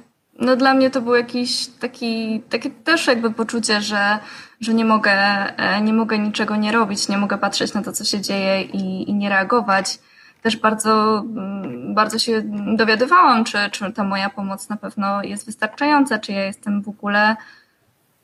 no 0.42 0.56
dla 0.56 0.74
mnie 0.74 0.90
to 0.90 1.02
był 1.02 1.16
jakiś 1.16 1.68
taki, 1.68 2.42
takie 2.50 2.70
też 2.70 3.08
jakby 3.08 3.32
poczucie, 3.32 3.82
że, 3.82 4.20
że 4.62 4.74
nie 4.74 4.86
mogę, 4.86 5.12
e, 5.58 5.82
nie 5.82 5.94
mogę 5.94 6.20
niczego 6.20 6.56
nie 6.56 6.72
robić, 6.72 7.10
nie 7.10 7.18
mogę 7.18 7.38
patrzeć 7.38 7.74
na 7.74 7.82
to, 7.82 7.92
co 7.92 8.04
się 8.04 8.22
dzieje 8.22 8.62
i, 8.62 9.10
i 9.10 9.14
nie 9.14 9.30
reagować. 9.30 10.00
Też 10.42 10.58
bardzo, 10.58 11.20
mm, 11.20 11.94
bardzo 11.94 12.20
się 12.20 12.42
dowiadywałam, 12.76 13.44
czy, 13.44 13.58
czy 13.72 13.92
ta 13.92 14.04
moja 14.04 14.30
pomoc 14.30 14.70
na 14.70 14.78
pewno 14.78 15.24
jest 15.24 15.46
wystarczająca, 15.46 16.20
czy 16.20 16.32
ja 16.32 16.46
jestem 16.46 16.82
w 16.82 16.90
ogóle 16.90 17.36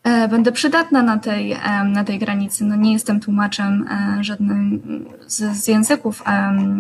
e, 0.04 0.28
będę 0.28 0.52
przydatna 0.52 1.04
na 1.04 1.18
tej, 1.18 1.58
na 1.86 2.04
tej 2.04 2.20
granicy. 2.20 2.66
No 2.66 2.76
nie 2.76 2.94
jestem 2.94 3.20
tłumaczem 3.20 3.90
żadnym 4.22 4.82
z, 5.28 5.58
z 5.58 5.68
języków 5.68 6.24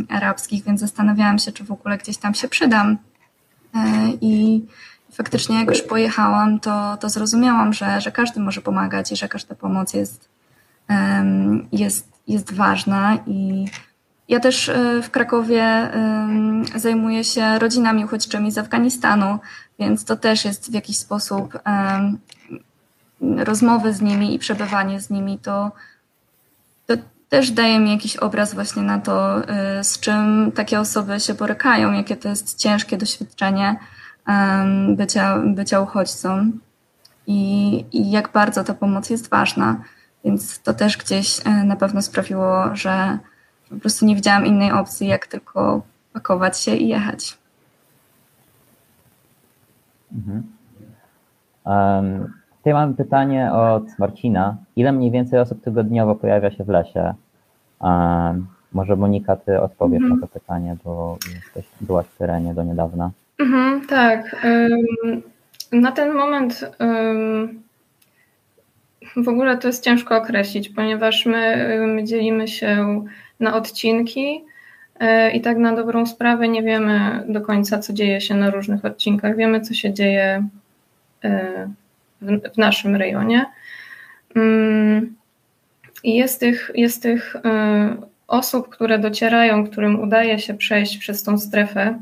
arabskich, 0.09 0.63
więc 0.63 0.79
zastanawiałam 0.79 1.39
się, 1.39 1.51
czy 1.51 1.63
w 1.63 1.71
ogóle 1.71 1.97
gdzieś 1.97 2.17
tam 2.17 2.33
się 2.33 2.47
przydam. 2.47 2.97
I 4.21 4.61
faktycznie 5.15 5.59
jak 5.59 5.69
już 5.69 5.81
pojechałam, 5.81 6.59
to, 6.59 6.97
to 6.97 7.09
zrozumiałam, 7.09 7.73
że, 7.73 8.01
że 8.01 8.11
każdy 8.11 8.39
może 8.39 8.61
pomagać 8.61 9.11
i 9.11 9.15
że 9.15 9.27
każda 9.27 9.55
pomoc 9.55 9.93
jest, 9.93 10.29
jest, 11.71 12.07
jest 12.27 12.53
ważna 12.53 13.17
i 13.27 13.65
ja 14.27 14.39
też 14.39 14.69
e, 14.69 15.01
w 15.01 15.11
Krakowie 15.11 15.91
zajmuję 16.75 17.23
się 17.23 17.59
rodzinami 17.59 18.05
uchodźczymi 18.05 18.51
z 18.51 18.57
Afganistanu, 18.57 19.39
więc 19.79 20.05
to 20.05 20.15
też 20.15 20.45
jest 20.45 20.71
w 20.71 20.73
jakiś 20.73 20.97
sposób 20.97 21.59
rozmowy 23.21 23.93
z 23.93 24.01
nimi 24.01 24.35
i 24.35 24.39
przebywanie 24.39 25.01
z 25.01 25.09
nimi. 25.09 25.39
To, 25.39 25.71
to 26.85 26.93
też 27.29 27.51
daje 27.51 27.79
mi 27.79 27.91
jakiś 27.91 28.17
obraz 28.17 28.53
właśnie 28.53 28.83
na 28.83 28.99
to, 28.99 29.47
e, 29.47 29.83
z 29.83 29.99
czym 29.99 30.51
takie 30.55 30.79
osoby 30.79 31.19
się 31.19 31.33
borykają, 31.33 31.91
jakie 31.91 32.15
to 32.15 32.29
jest 32.29 32.57
ciężkie 32.57 32.97
doświadczenie 32.97 33.75
bycia, 34.95 35.37
bycia 35.45 35.81
uchodźcą 35.81 36.51
i, 37.27 37.85
i 37.91 38.11
jak 38.11 38.31
bardzo 38.31 38.63
ta 38.63 38.73
pomoc 38.73 39.09
jest 39.09 39.29
ważna. 39.29 39.81
Więc 40.25 40.61
to 40.61 40.73
też 40.73 40.97
gdzieś 40.97 41.47
e, 41.47 41.49
na 41.63 41.75
pewno 41.75 42.01
sprawiło, 42.01 42.75
że 42.75 43.17
po 43.69 43.75
prostu 43.75 44.05
nie 44.05 44.15
widziałam 44.15 44.45
innej 44.45 44.71
opcji, 44.71 45.07
jak 45.07 45.27
tylko 45.27 45.81
pakować 46.13 46.59
się 46.59 46.75
i 46.75 46.87
jechać. 46.87 47.37
Mhm. 50.15 50.43
Um, 51.65 52.33
tutaj 52.57 52.73
mamy 52.73 52.93
pytanie 52.93 53.53
od 53.53 53.99
Marcina. 53.99 54.57
Ile 54.75 54.91
mniej 54.91 55.11
więcej 55.11 55.39
osób 55.39 55.63
tygodniowo 55.63 56.15
pojawia 56.15 56.51
się 56.51 56.63
w 56.63 56.69
lesie? 56.69 57.13
Um, 57.79 58.47
może 58.73 58.95
Monika, 58.95 59.35
ty 59.35 59.61
odpowiesz 59.61 60.01
mhm. 60.01 60.19
na 60.19 60.27
to 60.27 60.33
pytanie, 60.33 60.77
bo 60.83 61.17
jesteś, 61.33 61.65
byłaś 61.81 62.05
w 62.05 62.17
terenie 62.17 62.53
do 62.53 62.63
niedawna. 62.63 63.11
Mhm, 63.39 63.87
tak. 63.87 64.45
Na 65.71 65.91
ten 65.91 66.13
moment 66.13 66.65
w 69.15 69.29
ogóle 69.29 69.57
to 69.57 69.67
jest 69.67 69.83
ciężko 69.83 70.17
określić, 70.17 70.69
ponieważ 70.69 71.25
my, 71.25 71.77
my 71.87 72.03
dzielimy 72.03 72.47
się 72.47 73.03
na 73.39 73.55
odcinki 73.55 74.43
e, 74.99 75.31
i 75.31 75.41
tak 75.41 75.57
na 75.57 75.75
dobrą 75.75 76.05
sprawę 76.05 76.47
nie 76.47 76.63
wiemy 76.63 77.23
do 77.29 77.41
końca, 77.41 77.79
co 77.79 77.93
dzieje 77.93 78.21
się 78.21 78.35
na 78.35 78.49
różnych 78.49 78.85
odcinkach. 78.85 79.37
Wiemy, 79.37 79.61
co 79.61 79.73
się 79.73 79.93
dzieje 79.93 80.47
e, 81.23 81.69
w, 82.21 82.57
naszym 82.57 82.95
rejonie. 82.95 83.45
I 86.03 86.15
jest 86.15 86.39
tych, 86.39 86.71
jest 86.75 87.03
tych 87.03 87.35
e, 87.35 87.95
osób, 88.27 88.69
które 88.69 88.99
docierają, 88.99 89.67
którym 89.67 89.99
udaje 89.99 90.39
się 90.39 90.53
przejść 90.53 90.97
przez 90.97 91.23
tą 91.23 91.37
strefę, 91.37 92.01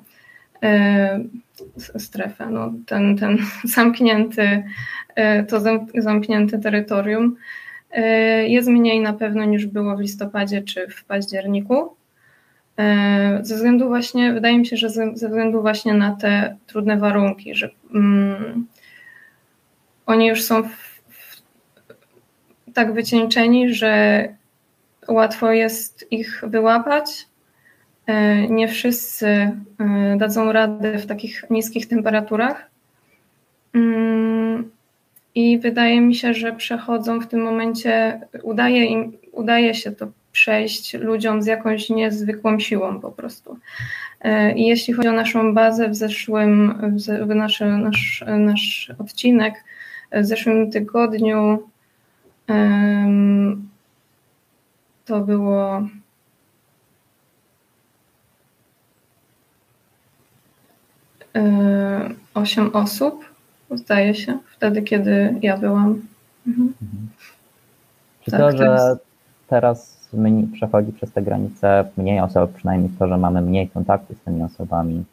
strefę, 1.78 2.50
no, 2.50 2.74
ten, 2.86 3.18
ten 3.18 3.38
zamknięty, 3.64 4.64
to 5.48 5.62
zamknięte 5.96 6.60
terytorium, 6.60 7.36
jest 8.48 8.70
mniej 8.70 9.00
na 9.00 9.14
pewno 9.14 9.46
niż 9.46 9.66
było 9.66 9.98
w 9.98 10.00
listopadzie 10.00 10.62
czy 10.62 10.88
w 10.88 11.04
październiku. 11.04 11.96
Ze 13.42 13.56
względu 13.56 13.88
właśnie, 13.88 14.34
wydaje 14.34 14.58
mi 14.58 14.66
się, 14.66 14.78
że 14.78 14.90
ze, 14.90 15.12
względu 15.12 15.62
właśnie 15.62 15.94
na 15.94 16.16
te 16.16 16.58
trudne 16.68 16.98
warunki, 16.98 17.56
że 17.56 17.70
mm, 17.94 18.68
oni 20.06 20.28
już 20.28 20.44
są 20.44 20.64
w, 20.64 20.68
w, 21.10 21.42
tak 22.74 22.94
wycieńczeni, 22.94 23.74
że 23.74 24.28
łatwo 25.08 25.52
jest 25.52 26.12
ich 26.12 26.44
wyłapać, 26.48 27.28
nie 28.50 28.68
wszyscy 28.68 29.28
e, 29.28 29.52
dadzą 30.18 30.52
radę 30.52 30.98
w 30.98 31.06
takich 31.06 31.44
niskich 31.50 31.88
temperaturach. 31.88 32.70
Mm, 33.74 34.72
I 35.36 35.60
wydaje 35.60 36.02
mi 36.02 36.16
się, 36.16 36.34
że 36.34 36.54
przechodzą 36.54 37.20
w 37.20 37.28
tym 37.28 37.42
momencie, 37.42 38.22
udaje, 38.44 38.86
im, 38.86 39.18
udaje 39.32 39.74
się 39.74 39.92
to 39.92 40.08
przejść 40.32 40.94
ludziom 40.94 41.42
z 41.42 41.46
jakąś 41.46 41.90
niezwykłą 41.90 42.60
siłą 42.60 43.00
po 43.00 43.12
prostu. 43.12 43.58
E, 44.22 44.54
I 44.56 44.68
jeśli 44.68 44.94
chodzi 44.94 45.10
o 45.10 45.14
naszą 45.14 45.54
bazę 45.54 45.90
w 45.90 45.96
zeszłym, 45.96 46.74
w 47.22 47.36
nasz, 47.36 47.60
nasz, 47.60 48.24
nasz 48.38 48.92
odcinek, 49.00 49.54
w 50.12 50.26
zeszłym 50.26 50.72
tygodniu 50.72 51.70
to 55.06 55.20
było 55.20 55.88
osiem 62.34 62.76
osób, 62.76 63.26
zdaje 63.72 64.16
się, 64.16 64.38
wtedy, 64.58 64.82
kiedy 64.82 65.36
ja 65.42 65.58
byłam. 65.58 66.02
Mhm. 66.48 66.74
Czy 68.22 68.32
tak, 68.32 68.40
to, 68.40 68.58
że 68.58 68.96
teraz 69.48 69.94
przechodzi 70.54 70.92
przez 70.92 71.12
te 71.12 71.22
granice 71.22 71.86
mniej 71.98 72.20
osób, 72.20 72.54
przynajmniej 72.54 72.90
to, 73.00 73.08
że 73.08 73.18
mamy 73.18 73.42
mniej 73.42 73.70
kontaktu 73.70 74.14
z 74.14 74.20
tymi 74.20 74.44
osobami, 74.44 75.04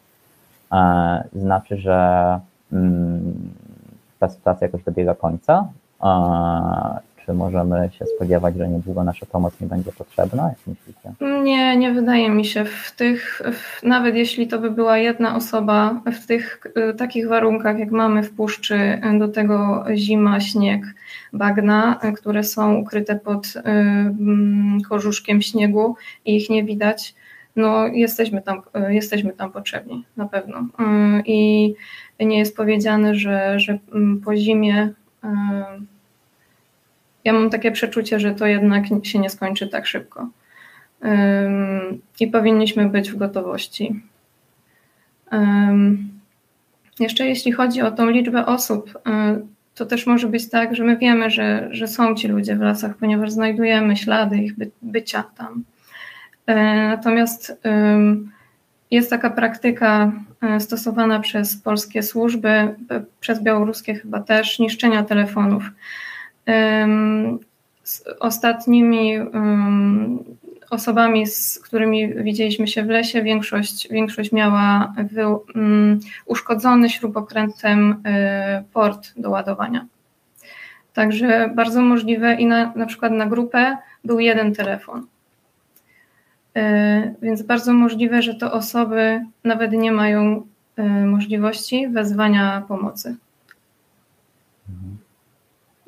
e, 0.72 1.24
znaczy, 1.35 1.76
że 1.76 2.40
mm, 2.72 3.35
ta 4.18 4.28
sytuacja 4.28 4.66
jakoś 4.66 4.85
dobiega 4.85 5.14
końca? 5.14 5.68
Czy 7.31 7.35
możemy 7.35 7.90
się 7.99 8.07
spodziewać, 8.07 8.57
że 8.57 8.69
niedługo 8.69 9.05
nasza 9.05 9.27
pomoc 9.27 9.61
nie 9.61 9.66
będzie 9.66 9.93
potrzebna? 9.93 10.49
Jak 10.49 10.59
myślicie? 10.66 11.12
Nie, 11.43 11.77
nie 11.77 11.93
wydaje 11.93 12.31
mi 12.31 12.45
się. 12.45 12.64
W 12.64 12.93
tych, 12.97 13.43
w, 13.53 13.83
nawet 13.83 14.14
jeśli 14.14 14.49
to 14.49 14.59
by 14.59 14.71
była 14.71 14.99
jedna 14.99 15.37
osoba, 15.37 16.01
w 16.23 16.27
tych 16.27 16.61
y, 16.90 16.95
takich 16.95 17.29
warunkach, 17.29 17.79
jak 17.79 17.90
mamy 17.90 18.23
w 18.23 18.31
puszczy, 18.31 19.01
do 19.19 19.29
tego 19.29 19.85
zima, 19.95 20.40
śnieg, 20.40 20.83
bagna, 21.33 22.01
y, 22.05 22.12
które 22.12 22.45
są 22.45 22.75
ukryte 22.75 23.16
pod 23.16 23.47
y, 23.47 23.61
mm, 23.61 24.79
korzuszkiem 24.88 25.43
śniegu 25.43 25.97
i 26.25 26.37
ich 26.37 26.51
nie 26.51 26.64
widać, 26.64 27.14
no 27.57 27.87
jesteśmy 27.87 28.43
tam, 28.43 28.62
jesteśmy 28.88 29.33
tam 29.33 29.53
potrzebni, 29.53 30.05
na 30.16 30.29
pewno. 30.29 30.66
I 31.27 31.75
nie 32.21 32.38
jest 32.38 32.57
powiedziane, 32.57 33.14
że, 33.14 33.61
że 33.61 33.79
mm, 33.93 34.21
po 34.21 34.37
zimie 34.37 34.93
ja 37.24 37.33
mam 37.33 37.50
takie 37.50 37.72
przeczucie, 37.72 38.20
że 38.20 38.35
to 38.35 38.46
jednak 38.46 38.85
się 39.02 39.18
nie 39.18 39.30
skończy 39.30 39.68
tak 39.68 39.87
szybko. 39.87 40.28
I 42.20 42.26
powinniśmy 42.26 42.88
być 42.88 43.11
w 43.11 43.16
gotowości. 43.16 44.00
Jeszcze 47.00 47.26
jeśli 47.26 47.52
chodzi 47.52 47.83
o 47.83 47.90
tą 47.90 48.11
liczbę 48.11 48.46
osób, 48.46 48.98
to 49.74 49.87
też 49.87 50.06
może 50.06 50.28
być 50.28 50.50
tak, 50.50 50.76
że 50.76 50.85
my 50.85 50.96
wiemy, 50.96 51.30
że, 51.30 51.68
że 51.70 51.88
są 51.88 52.14
ci 52.14 52.28
ludzie 52.28 52.56
w 52.56 52.61
lasach, 52.61 52.96
ponieważ 52.96 53.30
znajdujemy 53.30 53.96
ślady 53.96 54.37
ich 54.37 54.56
by, 54.56 54.70
bycia 54.83 55.24
tam. 55.37 55.64
E, 56.46 56.54
natomiast 56.88 57.61
jest 58.90 59.11
taka 59.11 59.30
praktyka 59.30 60.12
e, 60.42 60.61
stosowana 60.61 61.20
przez 61.20 61.56
polskie 61.56 62.02
służby, 62.02 62.74
przez 63.20 63.42
białoruskie 63.42 63.94
chyba 63.94 64.20
też, 64.20 64.59
niszczenia 64.59 65.02
telefonów. 65.02 65.62
Z 67.85 68.05
ostatnimi 68.20 69.18
osobami, 70.70 71.26
z 71.26 71.59
którymi 71.59 72.14
widzieliśmy 72.14 72.66
się 72.66 72.83
w 72.83 72.88
lesie, 72.88 73.22
większość, 73.22 73.88
większość 73.90 74.33
miała 74.33 74.92
wy, 75.12 75.22
uszkodzony 76.26 76.90
śrubokrętem 76.90 77.90
y, 77.90 78.64
port 78.72 79.12
do 79.16 79.31
ładowania. 79.31 79.87
Także 80.94 81.53
bardzo 81.55 81.83
możliwe 81.83 82.35
i 82.35 82.46
na, 82.46 82.72
na 82.76 82.87
przykład 82.87 83.12
na 83.12 83.26
grupę 83.26 83.76
był 84.05 84.20
jeden 84.20 84.55
telefon. 84.55 85.07
Y, 86.57 87.14
więc 87.22 87.42
bardzo 87.42 87.72
możliwe, 87.72 88.22
że 88.22 88.35
to 88.35 88.53
osoby 88.53 89.24
nawet 89.44 89.72
nie 89.72 89.92
mają 89.92 90.46
y, 90.79 90.83
możliwości 91.07 91.88
wezwania 91.88 92.62
pomocy. 92.68 93.16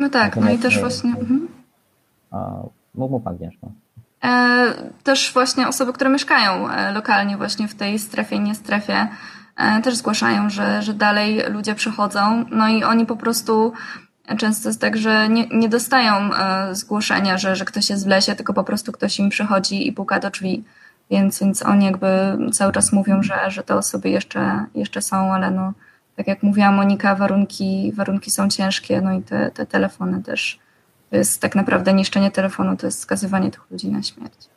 No 0.02 0.08
tak, 0.08 0.36
no 0.36 0.50
i 0.50 0.58
też 0.58 0.80
właśnie. 0.80 1.10
Mhm. 1.10 1.48
Mów, 2.94 3.10
mów 3.10 3.26
Agnieszka. 3.26 3.66
E, 4.24 4.74
też 5.02 5.32
właśnie 5.32 5.68
osoby, 5.68 5.92
które 5.92 6.10
mieszkają 6.10 6.70
e, 6.70 6.92
lokalnie 6.92 7.36
właśnie 7.36 7.68
w 7.68 7.74
tej 7.74 7.98
strefie, 7.98 8.38
nie 8.38 8.54
strefie, 8.54 9.08
e, 9.56 9.82
też 9.82 9.96
zgłaszają, 9.96 10.50
że, 10.50 10.82
że 10.82 10.94
dalej 10.94 11.42
ludzie 11.48 11.74
przychodzą, 11.74 12.44
no 12.50 12.68
i 12.68 12.84
oni 12.84 13.06
po 13.06 13.16
prostu 13.16 13.72
często 14.38 14.68
jest 14.68 14.80
tak, 14.80 14.96
że 14.96 15.28
nie, 15.28 15.46
nie 15.48 15.68
dostają 15.68 16.30
zgłoszenia, 16.72 17.38
że, 17.38 17.56
że 17.56 17.64
ktoś 17.64 17.90
jest 17.90 18.04
w 18.04 18.08
lesie, 18.08 18.34
tylko 18.34 18.52
po 18.54 18.64
prostu 18.64 18.92
ktoś 18.92 19.18
im 19.18 19.28
przychodzi 19.28 19.88
i 19.88 19.92
puka 19.92 20.20
do 20.20 20.30
drzwi, 20.30 20.64
więc, 21.10 21.40
więc 21.40 21.62
oni 21.62 21.84
jakby 21.84 22.38
cały 22.52 22.72
czas 22.72 22.92
mówią, 22.92 23.22
że, 23.22 23.50
że 23.50 23.62
te 23.62 23.74
osoby 23.74 24.10
jeszcze, 24.10 24.64
jeszcze 24.74 25.02
są, 25.02 25.34
ale 25.34 25.50
no 25.50 25.72
tak 26.22 26.28
jak 26.28 26.42
mówiła 26.42 26.72
Monika, 26.72 27.14
warunki, 27.14 27.92
warunki 27.96 28.30
są 28.30 28.48
ciężkie, 28.48 29.00
no 29.00 29.12
i 29.12 29.22
te, 29.22 29.50
te 29.50 29.66
telefony 29.66 30.22
też. 30.22 30.58
To 31.11 31.16
jest 31.16 31.42
tak 31.42 31.54
naprawdę 31.54 31.92
niszczenie 31.92 32.30
telefonu, 32.30 32.76
to 32.76 32.87
jest 32.87 33.00
skazywanie 33.00 33.50
tych 33.50 33.70
ludzi 33.70 33.90
na 33.90 34.02
śmierć. 34.02 34.48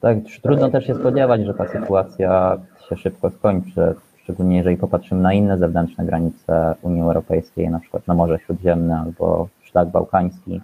Tak, 0.00 0.16
trudno 0.42 0.70
też 0.70 0.86
się 0.86 0.94
spodziewać, 0.94 1.44
że 1.44 1.54
ta 1.54 1.68
sytuacja 1.68 2.58
się 2.88 2.96
szybko 2.96 3.30
skończy, 3.30 3.94
szczególnie 4.22 4.56
jeżeli 4.56 4.76
popatrzymy 4.76 5.22
na 5.22 5.32
inne 5.32 5.58
zewnętrzne 5.58 6.04
granice 6.04 6.74
Unii 6.82 7.02
Europejskiej, 7.02 7.70
na 7.70 7.80
przykład 7.80 8.06
na 8.06 8.14
Morze 8.14 8.38
Śródziemne 8.38 8.98
albo 8.98 9.48
szlak 9.62 9.88
bałkański, 9.88 10.60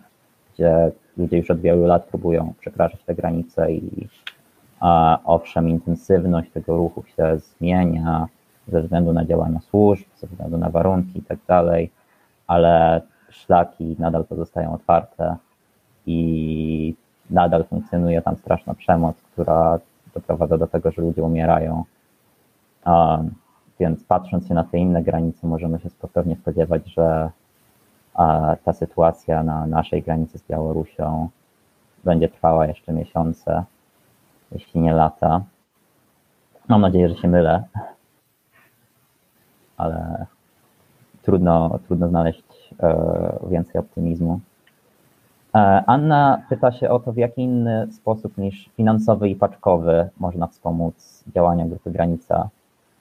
gdzie 0.55 0.91
ludzie 1.17 1.37
już 1.39 1.51
od 1.51 1.61
wielu 1.61 1.87
lat 1.87 2.05
próbują 2.05 2.55
przekraczać 2.61 3.01
te 3.07 3.15
granice 3.15 3.73
i 3.73 4.09
owszem, 5.25 5.69
intensywność 5.69 6.51
tego 6.51 6.77
ruchu 6.77 7.03
się 7.03 7.39
zmienia 7.39 8.29
ze 8.69 8.83
względu 8.83 9.13
na 9.13 9.25
działania 9.25 9.61
służb, 9.61 10.07
ze 10.17 10.27
względu 10.27 10.59
na 10.59 10.71
warunki 10.71 11.19
i 11.19 11.23
tak 11.23 11.39
dalej, 11.49 11.91
ale 12.47 13.01
szlaki 13.31 13.97
nadal 13.99 14.25
pozostają 14.25 14.73
otwarte 14.73 15.37
i 16.07 16.95
nadal 17.31 17.65
funkcjonuje 17.65 18.23
tam 18.23 18.37
straszna 18.37 18.75
przemoc, 18.75 19.17
która 19.33 19.79
doprowadza 20.15 20.59
do 20.59 20.67
tego, 20.67 20.91
że 20.91 21.03
ludzie 21.03 21.23
umierają. 21.23 21.85
Więc 23.81 24.05
patrząc 24.05 24.49
się 24.49 24.55
na 24.55 24.65
te 24.65 24.79
inne 24.79 25.03
granice, 25.03 25.47
możemy 25.47 25.79
się 25.79 25.91
spokojnie 25.91 26.37
spodziewać, 26.37 26.87
że 26.87 27.31
ta 28.65 28.73
sytuacja 28.73 29.43
na 29.43 29.67
naszej 29.67 30.03
granicy 30.03 30.39
z 30.39 30.43
Białorusią 30.43 31.29
będzie 32.05 32.29
trwała 32.29 32.67
jeszcze 32.67 32.93
miesiące, 32.93 33.65
jeśli 34.53 34.81
nie 34.81 34.93
lata. 34.93 35.43
Mam 36.69 36.81
nadzieję, 36.81 37.09
że 37.09 37.17
się 37.17 37.29
mylę, 37.29 37.65
ale 39.77 40.27
trudno, 41.23 41.79
trudno 41.87 42.09
znaleźć 42.09 42.75
e, 42.81 42.97
więcej 43.51 43.81
optymizmu. 43.81 44.41
E, 45.55 45.59
Anna 45.87 46.43
pyta 46.49 46.73
się 46.73 46.91
o 46.91 46.99
to, 46.99 47.13
w 47.13 47.17
jaki 47.17 47.43
inny 47.43 47.89
sposób 47.93 48.39
niż 48.39 48.71
finansowy 48.77 49.29
i 49.29 49.37
paczkowy 49.37 50.09
można 50.19 50.47
wspomóc 50.47 51.25
działania 51.35 51.67
Grupy 51.67 51.91
Granica. 51.91 52.49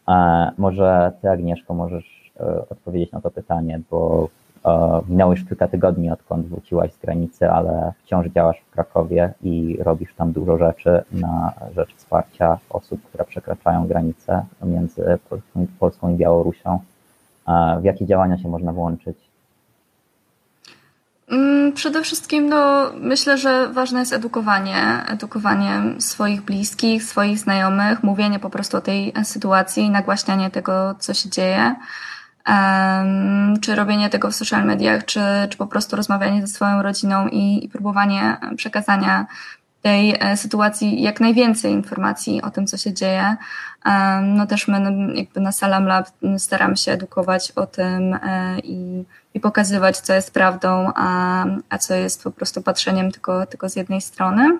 E, 0.07 0.51
może 0.57 1.11
ty, 1.21 1.29
Agnieszko, 1.29 1.73
możesz 1.73 2.17
odpowiedzieć 2.69 3.11
na 3.11 3.21
to 3.21 3.31
pytanie, 3.31 3.81
bo 3.91 4.29
minęło 5.09 5.31
już 5.31 5.45
kilka 5.45 5.67
tygodni, 5.67 6.11
odkąd 6.11 6.47
wróciłaś 6.47 6.93
z 6.93 6.97
granicy, 6.97 7.49
ale 7.49 7.93
wciąż 8.03 8.27
działasz 8.27 8.57
w 8.67 8.71
Krakowie 8.71 9.33
i 9.43 9.77
robisz 9.79 10.13
tam 10.15 10.31
dużo 10.31 10.57
rzeczy 10.57 11.03
na 11.11 11.53
rzecz 11.75 11.95
wsparcia 11.95 12.57
osób, 12.69 13.01
które 13.03 13.25
przekraczają 13.25 13.87
granicę 13.87 14.45
między 14.63 15.19
Polską 15.79 16.13
i 16.13 16.17
Białorusią. 16.17 16.79
W 17.81 17.83
jakie 17.83 18.05
działania 18.05 18.37
się 18.37 18.49
można 18.49 18.73
włączyć? 18.73 19.17
Mm, 21.31 21.73
przede 21.73 22.01
wszystkim 22.01 22.49
no, 22.49 22.91
myślę, 22.99 23.37
że 23.37 23.67
ważne 23.67 23.99
jest 23.99 24.13
edukowanie, 24.13 25.03
edukowanie 25.07 25.81
swoich 25.99 26.41
bliskich, 26.41 27.03
swoich 27.03 27.39
znajomych, 27.39 28.03
mówienie 28.03 28.39
po 28.39 28.49
prostu 28.49 28.77
o 28.77 28.81
tej 28.81 29.13
sytuacji, 29.23 29.89
nagłaśnianie 29.89 30.49
tego, 30.49 30.95
co 30.99 31.13
się 31.13 31.29
dzieje, 31.29 31.75
czy 33.61 33.75
robienie 33.75 34.09
tego 34.09 34.31
w 34.31 34.35
social 34.35 34.65
mediach, 34.65 35.05
czy, 35.05 35.19
czy 35.49 35.57
po 35.57 35.67
prostu 35.67 35.95
rozmawianie 35.95 36.41
ze 36.41 36.47
swoją 36.47 36.81
rodziną 36.81 37.27
i, 37.27 37.65
i 37.65 37.69
próbowanie 37.69 38.37
przekazania 38.57 39.25
tej 39.81 40.15
e, 40.19 40.37
sytuacji 40.37 41.01
jak 41.01 41.19
najwięcej 41.19 41.71
informacji 41.71 42.41
o 42.41 42.49
tym, 42.49 42.67
co 42.67 42.77
się 42.77 42.93
dzieje. 42.93 43.35
No 44.23 44.47
też 44.47 44.67
my 44.67 44.81
jakby 45.15 45.39
na 45.39 45.51
Salam 45.51 45.85
Lab 45.85 46.07
staramy 46.37 46.77
się 46.77 46.91
edukować 46.91 47.51
o 47.55 47.65
tym 47.65 48.13
e, 48.13 48.59
i, 48.59 49.03
i 49.33 49.39
pokazywać, 49.39 49.97
co 49.97 50.13
jest 50.13 50.33
prawdą, 50.33 50.91
a, 50.95 51.45
a 51.69 51.77
co 51.77 51.95
jest 51.95 52.23
po 52.23 52.31
prostu 52.31 52.61
patrzeniem 52.61 53.11
tylko, 53.11 53.45
tylko 53.45 53.69
z 53.69 53.75
jednej 53.75 54.01
strony. 54.01 54.59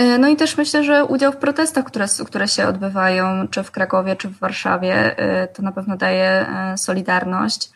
E, 0.00 0.18
no 0.18 0.28
i 0.28 0.36
też 0.36 0.56
myślę, 0.56 0.84
że 0.84 1.04
udział 1.04 1.32
w 1.32 1.36
protestach, 1.36 1.84
które, 1.84 2.06
które 2.26 2.48
się 2.48 2.66
odbywają, 2.66 3.48
czy 3.48 3.62
w 3.62 3.70
Krakowie, 3.70 4.16
czy 4.16 4.28
w 4.28 4.38
Warszawie, 4.38 5.16
to 5.54 5.62
na 5.62 5.72
pewno 5.72 5.96
daje 5.96 6.46
solidarność 6.76 7.70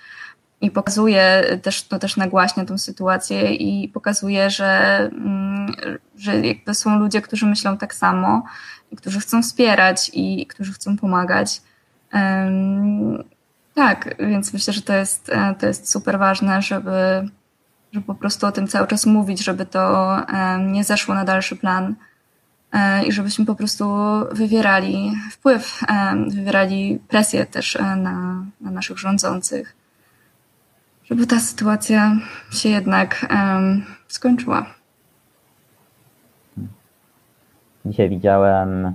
i 0.60 0.70
pokazuje, 0.70 1.44
też, 1.62 1.90
no 1.90 1.98
też 1.98 2.16
nagłaśnia 2.16 2.64
tą 2.64 2.78
sytuację 2.78 3.54
i 3.54 3.88
pokazuje, 3.88 4.50
że, 4.50 4.98
mm, 4.98 5.72
że 6.16 6.40
jakby 6.40 6.74
są 6.74 6.98
ludzie, 6.98 7.22
którzy 7.22 7.46
myślą 7.46 7.76
tak 7.76 7.94
samo 7.94 8.42
którzy 8.96 9.20
chcą 9.20 9.42
wspierać 9.42 10.10
i 10.14 10.46
którzy 10.46 10.72
chcą 10.72 10.96
pomagać. 10.96 11.62
Tak, 13.74 14.14
więc 14.18 14.52
myślę, 14.52 14.72
że 14.72 14.82
to 14.82 14.92
jest, 14.92 15.28
e, 15.28 15.54
to 15.58 15.66
jest 15.66 15.90
super 15.90 16.18
ważne, 16.18 16.62
żeby, 16.62 17.28
żeby 17.92 18.06
po 18.06 18.14
prostu 18.14 18.46
o 18.46 18.52
tym 18.52 18.68
cały 18.68 18.86
czas 18.86 19.06
mówić, 19.06 19.44
żeby 19.44 19.66
to 19.66 20.16
nie 20.58 20.84
zeszło 20.84 21.14
na 21.14 21.24
dalszy 21.24 21.56
plan 21.56 21.84
e, 21.84 21.94
i 23.06 23.12
żebyśmy 23.12 23.46
po 23.46 23.54
prostu 23.54 23.84
wywierali 24.32 25.12
wpływ, 25.30 25.80
wywierali 26.28 26.98
presję 27.08 27.46
też 27.46 27.76
e, 27.76 27.96
na, 27.96 28.44
na 28.60 28.70
naszych 28.70 28.98
rządzących 28.98 29.76
żeby 31.04 31.26
ta 31.26 31.40
sytuacja 31.40 32.16
się 32.50 32.68
jednak 32.68 33.26
skończyła. 34.08 34.66
Dzisiaj 37.86 38.08
widziałem 38.08 38.92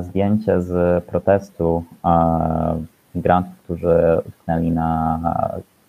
zdjęcie 0.00 0.60
z 0.60 1.04
protestu 1.04 1.84
migrantów, 3.14 3.54
którzy 3.64 4.20
utknęli 4.28 4.70
na 4.70 5.20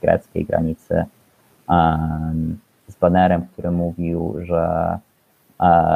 greckiej 0.02 0.46
granicy 0.46 1.06
z 2.88 2.96
banerem, 2.96 3.48
który 3.54 3.72
mówił, 3.72 4.36
że 4.42 4.98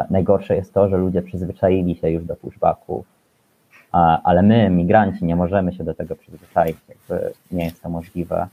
najgorsze 0.10 0.56
jest 0.56 0.73
to, 0.73 0.89
że 0.89 0.97
ludzie 0.97 1.21
przyzwyczaili 1.21 1.95
się 1.95 2.10
już 2.10 2.25
do 2.25 2.36
pushbacków, 2.36 3.06
ale 4.23 4.43
my, 4.43 4.69
migranci, 4.69 5.25
nie 5.25 5.36
możemy 5.36 5.73
się 5.73 5.84
do 5.84 5.93
tego 5.93 6.15
przyzwyczaić, 6.15 6.77
jakby 6.89 7.34
nie 7.51 7.65
jest 7.65 7.84
to 7.84 7.89
możliwe. 7.89 8.47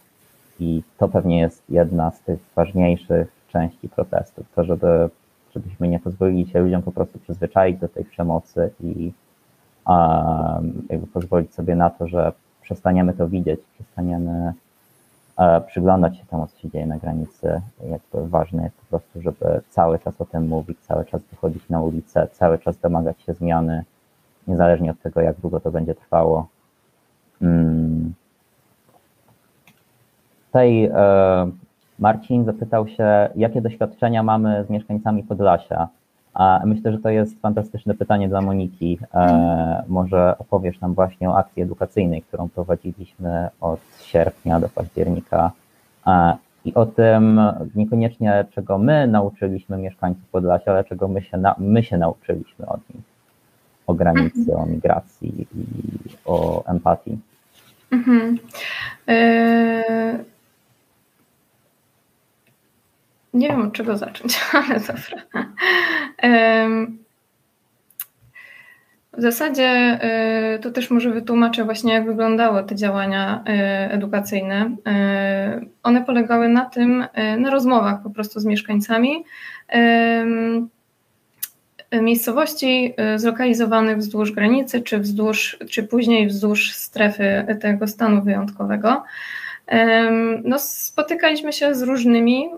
I 0.61 0.83
to 0.99 1.09
pewnie 1.09 1.41
jest 1.41 1.63
jedna 1.69 2.11
z 2.11 2.21
tych 2.21 2.39
ważniejszych 2.57 3.29
części 3.49 3.89
protestów, 3.89 4.47
to 4.55 4.65
żeby, 4.65 5.11
żebyśmy 5.55 5.89
nie 5.89 6.01
pozwolili 6.01 6.47
się 6.47 6.61
ludziom 6.61 6.83
po 6.83 6.93
prostu 6.93 7.19
przyzwyczaić 7.19 7.79
do 7.79 7.89
tej 7.89 8.05
przemocy 8.05 8.71
i 8.81 9.13
jakby 10.91 11.07
pozwolić 11.07 11.55
sobie 11.55 11.77
na 11.77 11.91
to, 11.91 12.09
że 12.09 12.33
przestaniemy 12.63 13.13
to 13.13 13.29
widzieć, 13.29 13.61
przestaniemy 13.75 14.53
przyglądać 15.67 16.19
się 16.19 16.27
temu, 16.27 16.47
co 16.47 16.59
się 16.59 16.71
dzieje 16.71 16.87
na 16.87 16.99
granicy. 16.99 17.61
Jakby 17.91 18.29
ważne 18.29 18.63
jest 18.63 18.77
po 18.77 18.87
prostu, 18.87 19.23
żeby 19.23 19.61
cały 19.69 19.99
czas 19.99 20.21
o 20.21 20.25
tym 20.25 20.49
mówić, 20.49 20.79
cały 20.81 21.05
czas 21.05 21.23
wychodzić 21.23 21.69
na 21.69 21.81
ulicę, 21.81 22.29
cały 22.33 22.59
czas 22.59 22.79
domagać 22.79 23.23
się 23.23 23.35
zmiany, 23.35 23.85
niezależnie 24.49 24.91
od 24.91 25.01
tego, 25.01 25.21
jak 25.21 25.41
długo 25.41 25.61
to 25.61 25.71
będzie 25.71 25.95
trwało. 25.95 26.47
Mm. 27.43 28.15
Tutaj 30.47 30.85
e, 30.85 31.51
Marcin 31.99 32.45
zapytał 32.45 32.89
się, 32.89 33.29
jakie 33.37 33.61
doświadczenia 33.61 34.23
mamy 34.23 34.65
z 34.65 34.71
mieszkańcami 34.71 35.23
Podlasia. 35.23 35.89
A 36.35 36.61
myślę, 36.65 36.93
że 36.93 36.99
to 36.99 37.11
jest 37.11 37.41
fantastyczne 37.41 37.95
pytanie 37.95 38.29
dla 38.29 38.41
Moniki. 38.41 38.99
E, 39.15 39.83
może 39.89 40.39
opowiesz 40.39 40.81
nam 40.81 40.95
właśnie 40.95 41.31
o 41.31 41.39
akcji 41.39 41.63
edukacyjnej, 41.63 42.23
którą 42.23 42.49
prowadziliśmy 42.49 43.49
od 43.61 43.81
sierpnia 44.03 44.61
do 44.61 44.69
października 44.69 45.51
e, 46.07 46.37
i 46.65 46.75
o 46.75 46.87
tym 46.87 47.41
niekoniecznie, 47.75 48.45
czego 48.55 48.79
my 48.79 49.07
nauczyliśmy 49.07 49.79
mieszkańców 49.79 50.25
Podlasia, 50.33 50.73
ale 50.73 50.85
czego 50.85 51.09
my 51.09 51.23
się, 51.23 51.37
na, 51.37 51.55
my 51.59 51.83
się 51.83 51.99
nauczyliśmy 51.99 52.67
od 52.67 52.81
nich. 52.95 53.05
O 53.87 53.95
granicy, 53.95 54.57
o 54.57 54.67
migracji 54.67 55.47
i 55.55 55.67
o 56.25 56.65
empatii. 56.67 57.19
Mhm. 57.91 58.39
Y 59.09 60.34
nie 63.35 63.49
wiem 63.49 63.63
od 63.63 63.73
czego 63.73 63.97
zacząć, 63.97 64.41
ale 64.53 64.81
dobra. 64.81 65.47
W 69.19 69.23
zasadzie 69.23 69.99
y, 70.55 70.59
to 70.59 70.71
też 70.71 70.91
może 70.91 71.11
wytłumaczę 71.11 71.65
właśnie, 71.65 71.95
jak 71.95 72.07
wyglądały 72.07 72.65
te 72.65 72.75
działania 72.75 73.45
y, 73.49 73.93
edukacyjne. 73.93 74.77
Y, 75.63 75.69
one 75.83 76.05
polegały 76.05 76.49
na 76.49 76.65
tym, 76.65 77.05
na 77.39 77.51
rozmowach 77.51 78.03
po 78.03 78.11
prostu 78.11 78.41
z 78.41 78.45
mieszkańcami 78.45 79.25
miejscowości 81.93 82.95
zlokalizowanych 83.17 83.99
wzdłuż 83.99 84.33
granicy, 84.33 84.83
czy, 84.83 84.99
wzdłuż, 84.99 85.59
czy 85.71 85.83
później 85.83 86.27
wzdłuż 86.27 86.73
strefy 86.73 87.47
tego 87.61 87.89
stanu 87.89 88.23
wyjątkowego. 88.23 89.03
No, 90.45 90.59
spotykaliśmy 90.59 91.53
się 91.53 91.75
z 91.75 91.83
różnymi, 91.83 92.49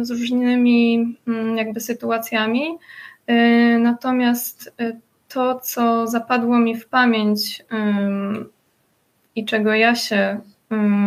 z 0.00 0.10
różnymi 0.10 1.16
mm, 1.28 1.56
jakby 1.56 1.80
sytuacjami, 1.80 2.64
e, 3.26 3.34
natomiast 3.78 4.74
e, 4.80 4.92
to, 5.28 5.60
co 5.60 6.06
zapadło 6.06 6.58
mi 6.58 6.76
w 6.76 6.86
pamięć 6.86 7.64
i 9.36 9.44
czego 9.44 9.74
ja 9.74 9.94
się 9.94 10.40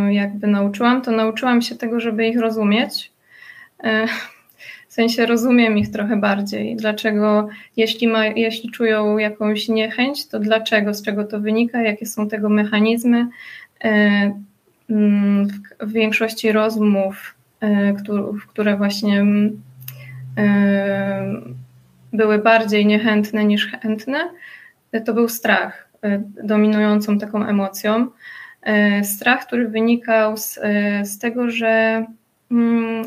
jakby 0.10 0.48
nauczyłam, 0.48 1.02
to 1.02 1.12
nauczyłam 1.12 1.62
się 1.62 1.76
tego, 1.76 2.00
żeby 2.00 2.28
ich 2.28 2.40
rozumieć. 2.40 3.12
E, 3.84 4.08
w 4.88 4.94
sensie 4.94 5.26
rozumiem 5.26 5.78
ich 5.78 5.92
trochę 5.92 6.18
bardziej. 6.18 6.76
Dlaczego, 6.76 7.48
jeśli, 7.78 8.08
ma, 8.08 8.26
jeśli 8.26 8.72
czują 8.72 9.18
jakąś 9.18 9.70
niechęć, 9.70 10.28
to 10.28 10.40
dlaczego, 10.40 10.94
z 10.94 11.04
czego 11.04 11.24
to 11.24 11.40
wynika, 11.40 11.82
jakie 11.82 12.06
są 12.06 12.28
tego 12.30 12.50
mechanizmy. 12.50 13.28
E, 14.90 14.96
w 15.80 15.92
większości 15.92 16.52
rozmów, 16.52 17.36
e, 17.62 17.94
które 18.48 18.78
właśnie 18.78 19.26
były 22.14 22.40
bardziej 22.40 22.86
niechętne 22.86 23.46
niż 23.46 23.72
chętne, 23.72 24.20
to 25.06 25.14
był 25.14 25.30
strach 25.30 25.90
dominującą 26.44 27.20
taką 27.20 27.46
emocją. 27.46 28.08
Strach, 29.04 29.46
który 29.48 29.68
wynikał 29.68 30.38
z, 30.38 30.60
z 31.04 31.20
tego, 31.20 31.52
że, 31.52 32.06
mm, 32.52 33.06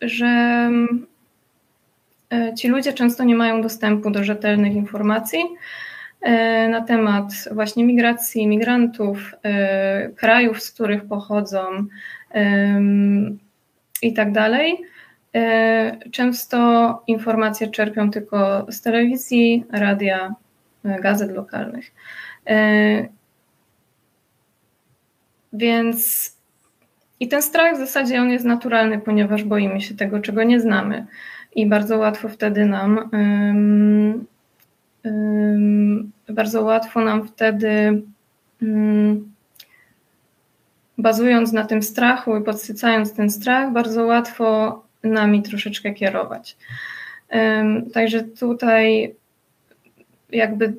że 0.00 0.70
ci 2.58 2.68
ludzie 2.68 2.92
często 2.92 3.24
nie 3.24 3.34
mają 3.34 3.62
dostępu 3.62 4.10
do 4.10 4.24
rzetelnych 4.24 4.72
informacji 4.72 5.40
na 6.70 6.82
temat 6.82 7.32
właśnie 7.52 7.84
migracji, 7.84 8.46
migrantów, 8.46 9.34
krajów, 10.16 10.62
z 10.62 10.70
których 10.70 11.04
pochodzą 11.04 11.62
i 14.02 14.12
tak 14.12 14.32
dalej. 14.32 14.76
E, 15.36 15.96
często 16.10 17.02
informacje 17.06 17.70
czerpią 17.70 18.10
tylko 18.10 18.66
z 18.68 18.82
telewizji, 18.82 19.64
radia, 19.70 20.34
e, 20.84 21.00
gazet 21.00 21.32
lokalnych. 21.32 21.92
E, 22.46 23.08
więc 25.52 26.32
i 27.20 27.28
ten 27.28 27.42
strach 27.42 27.74
w 27.74 27.78
zasadzie 27.78 28.20
on 28.20 28.30
jest 28.30 28.44
naturalny, 28.44 28.98
ponieważ 28.98 29.44
boimy 29.44 29.80
się 29.80 29.94
tego, 29.94 30.20
czego 30.20 30.42
nie 30.42 30.60
znamy. 30.60 31.06
I 31.54 31.66
bardzo 31.66 31.98
łatwo 31.98 32.28
wtedy 32.28 32.66
nam, 32.66 33.10
bardzo 36.28 36.62
łatwo 36.62 37.00
nam 37.00 37.28
wtedy, 37.28 38.02
um, 38.62 39.32
bazując 40.98 41.52
na 41.52 41.64
tym 41.64 41.82
strachu 41.82 42.36
i 42.36 42.44
podsycając 42.44 43.14
ten 43.14 43.30
strach, 43.30 43.72
bardzo 43.72 44.04
łatwo 44.04 44.82
nami 45.04 45.42
troszeczkę 45.42 45.94
kierować. 45.94 46.56
Także 47.92 48.22
tutaj 48.22 49.14
jakby 50.32 50.74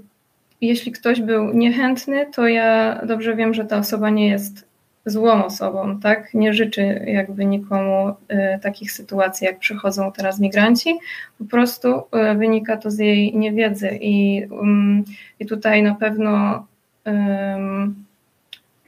jeśli 0.62 0.92
ktoś 0.92 1.22
był 1.22 1.54
niechętny, 1.54 2.26
to 2.34 2.48
ja 2.48 3.02
dobrze 3.06 3.36
wiem, 3.36 3.54
że 3.54 3.66
ta 3.66 3.78
osoba 3.78 4.10
nie 4.10 4.30
jest 4.30 4.67
złą 5.10 5.46
osobą, 5.46 6.00
tak? 6.00 6.34
Nie 6.34 6.54
życzy 6.54 7.06
jakby 7.08 7.46
nikomu 7.46 8.10
y, 8.10 8.60
takich 8.62 8.92
sytuacji, 8.92 9.46
jak 9.46 9.60
przychodzą 9.60 10.12
teraz 10.12 10.40
migranci. 10.40 11.00
Po 11.38 11.46
prostu 11.46 11.88
y, 11.98 12.36
wynika 12.36 12.78
to 12.78 12.92
z 12.92 13.00
jej 13.00 13.38
niewiedzy 13.38 13.98
i, 14.02 14.46
um, 14.46 15.04
i 15.40 15.46
tutaj 15.46 15.84
na 15.84 15.96
pewno 15.96 16.66
um, 17.06 18.06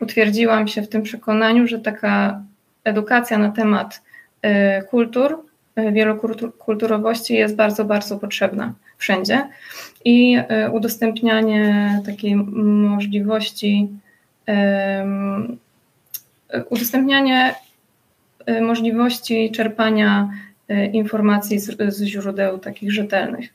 utwierdziłam 0.01 0.67
się 0.67 0.82
w 0.82 0.89
tym 0.89 1.01
przekonaniu, 1.01 1.67
że 1.67 1.79
taka 1.79 2.41
edukacja 2.84 3.38
na 3.38 3.51
temat 3.51 4.01
Y, 4.45 4.84
kultur, 4.84 5.38
wielokulturowości 5.91 7.34
jest 7.34 7.55
bardzo, 7.55 7.86
bardzo 7.86 8.17
potrzebna 8.17 8.73
wszędzie 8.97 9.47
i 10.05 10.38
udostępnianie 10.71 12.01
takiej 12.05 12.36
możliwości, 12.36 13.89
udostępnianie 16.69 17.55
możliwości 18.62 19.51
czerpania 19.51 20.29
informacji 20.93 21.59
z, 21.59 21.93
z 21.93 22.03
źródeł 22.03 22.59
takich 22.59 22.91
rzetelnych. 22.91 23.49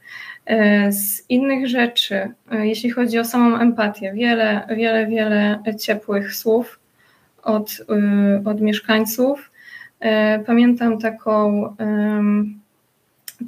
Z 0.91 1.31
innych 1.31 1.69
rzeczy, 1.69 2.29
jeśli 2.51 2.91
chodzi 2.91 3.19
o 3.19 3.25
samą 3.25 3.59
empatię, 3.59 4.13
wiele, 4.13 4.67
wiele, 4.77 5.07
wiele 5.07 5.63
ciepłych 5.81 6.35
słów 6.35 6.81
od, 7.43 7.77
od 8.45 8.61
mieszkańców. 8.61 9.51
Pamiętam 10.47 10.99
taką, 10.99 11.69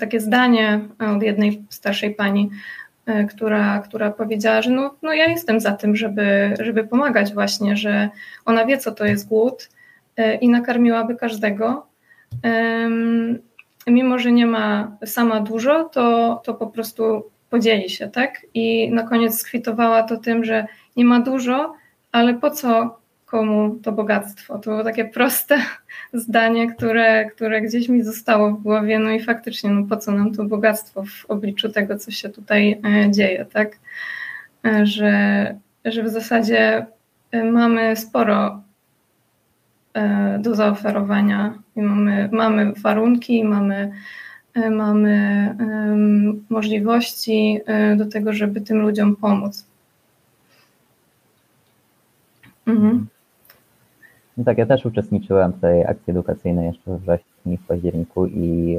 takie 0.00 0.20
zdanie 0.20 0.80
od 1.16 1.22
jednej 1.22 1.62
starszej 1.68 2.14
pani, 2.14 2.50
która, 3.30 3.78
która 3.78 4.10
powiedziała, 4.10 4.62
że 4.62 4.70
no, 4.70 4.94
no 5.02 5.12
ja 5.12 5.26
jestem 5.26 5.60
za 5.60 5.72
tym, 5.72 5.96
żeby, 5.96 6.54
żeby 6.60 6.84
pomagać 6.84 7.34
właśnie, 7.34 7.76
że 7.76 8.08
ona 8.44 8.66
wie, 8.66 8.78
co 8.78 8.92
to 8.92 9.04
jest 9.04 9.28
głód 9.28 9.68
e, 10.16 10.34
i 10.34 10.48
nakarmiłaby 10.48 11.16
każdego. 11.16 11.86
Mimo, 13.86 14.18
że 14.18 14.32
nie 14.32 14.46
ma 14.46 14.96
sama 15.04 15.40
dużo, 15.40 15.84
to, 15.84 16.40
to 16.44 16.54
po 16.54 16.66
prostu 16.66 17.30
podzieli 17.50 17.90
się, 17.90 18.08
tak? 18.08 18.46
I 18.54 18.90
na 18.90 19.02
koniec 19.02 19.38
skwitowała 19.38 20.02
to 20.02 20.16
tym, 20.16 20.44
że 20.44 20.66
nie 20.96 21.04
ma 21.04 21.20
dużo, 21.20 21.74
ale 22.12 22.34
po 22.34 22.50
co 22.50 22.98
komu 23.26 23.78
to 23.82 23.92
bogactwo. 23.92 24.58
To 24.58 24.70
było 24.70 24.84
takie 24.84 25.04
proste 25.04 25.58
zdanie, 26.12 26.74
które, 26.74 27.30
które 27.30 27.60
gdzieś 27.60 27.88
mi 27.88 28.02
zostało 28.02 28.50
w 28.50 28.62
głowie. 28.62 28.98
No 28.98 29.10
i 29.10 29.20
faktycznie, 29.20 29.70
no 29.70 29.86
po 29.86 29.96
co 29.96 30.12
nam 30.12 30.34
to 30.34 30.44
bogactwo 30.44 31.02
w 31.02 31.24
obliczu 31.28 31.68
tego, 31.68 31.98
co 31.98 32.10
się 32.10 32.28
tutaj 32.28 32.80
e, 32.84 33.10
dzieje, 33.10 33.46
tak? 33.52 33.78
E, 34.64 34.86
że, 34.86 35.54
że 35.84 36.02
w 36.02 36.08
zasadzie 36.08 36.86
e, 37.30 37.44
mamy 37.44 37.96
sporo 37.96 38.62
do 40.38 40.54
zaoferowania 40.54 41.58
i 41.76 41.82
mamy, 41.82 42.28
mamy 42.32 42.72
warunki, 42.72 43.44
mamy, 43.44 43.92
mamy 44.70 45.54
możliwości 46.48 47.60
do 47.96 48.06
tego, 48.06 48.32
żeby 48.32 48.60
tym 48.60 48.78
ludziom 48.78 49.16
pomóc. 49.16 49.66
Mhm. 52.66 53.06
No 54.36 54.44
tak, 54.44 54.58
ja 54.58 54.66
też 54.66 54.86
uczestniczyłem 54.86 55.52
w 55.52 55.60
tej 55.60 55.86
akcji 55.86 56.10
edukacyjnej 56.10 56.66
jeszcze 56.66 56.90
we 56.90 56.98
wrześniu 56.98 57.52
i 57.52 57.56
w 57.56 57.66
październiku 57.66 58.26
i 58.26 58.78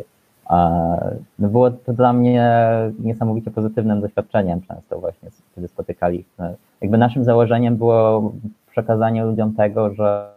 no 1.39 1.50
było 1.50 1.72
to 1.72 1.93
dla 1.93 2.13
mnie 2.13 2.70
niesamowicie 3.00 3.52
pozytywnym 3.52 4.02
doświadczeniem 4.02 4.62
często 4.62 5.00
właśnie, 5.00 5.30
kiedy 5.56 5.67
spotykaliśmy. 5.67 6.56
Jakby 6.82 6.98
naszym 6.98 7.24
założeniem 7.24 7.76
było 7.76 8.32
przekazanie 8.72 9.24
ludziom 9.24 9.54
tego, 9.54 9.93
że 9.93 10.30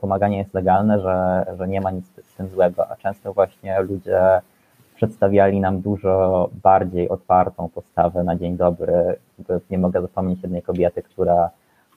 pomaganie 0.00 0.38
jest 0.38 0.54
legalne, 0.54 1.00
że, 1.00 1.46
że 1.58 1.68
nie 1.68 1.80
ma 1.80 1.90
nic 1.90 2.06
z 2.06 2.34
tym 2.36 2.48
złego, 2.48 2.90
a 2.90 2.96
często 2.96 3.32
właśnie 3.32 3.80
ludzie 3.80 4.20
przedstawiali 4.96 5.60
nam 5.60 5.80
dużo 5.80 6.48
bardziej 6.62 7.08
otwartą 7.08 7.68
postawę 7.68 8.24
na 8.24 8.36
dzień 8.36 8.56
dobry. 8.56 9.16
Nie 9.70 9.78
mogę 9.78 10.02
zapomnieć 10.02 10.42
jednej 10.42 10.62
kobiety, 10.62 11.02
która 11.02 11.50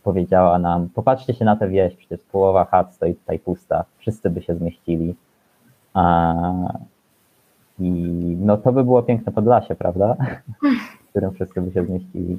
powiedziała 0.04 0.60
nam, 0.60 0.90
popatrzcie 0.90 1.34
się 1.34 1.46
na 1.46 1.56
tę 1.56 1.68
wieś, 1.70 1.96
przecież 1.96 2.20
połowa 2.32 2.66
chat 2.66 2.94
stoi 2.94 3.16
tutaj 3.16 3.40
pusta, 3.40 3.84
wszyscy 3.98 4.30
by 4.30 4.42
się 4.42 4.56
zmieścili. 4.56 5.16
I 7.80 7.90
no 8.40 8.58
to 8.58 8.72
by 8.72 8.84
było 8.84 9.04
piękne 9.04 9.32
Podlasie, 9.32 9.76
prawda? 9.76 10.16
W 11.06 11.10
którym 11.10 11.32
wszyscy 11.32 11.62
by 11.62 11.72
się 11.72 11.86
zmieścili. 11.86 12.38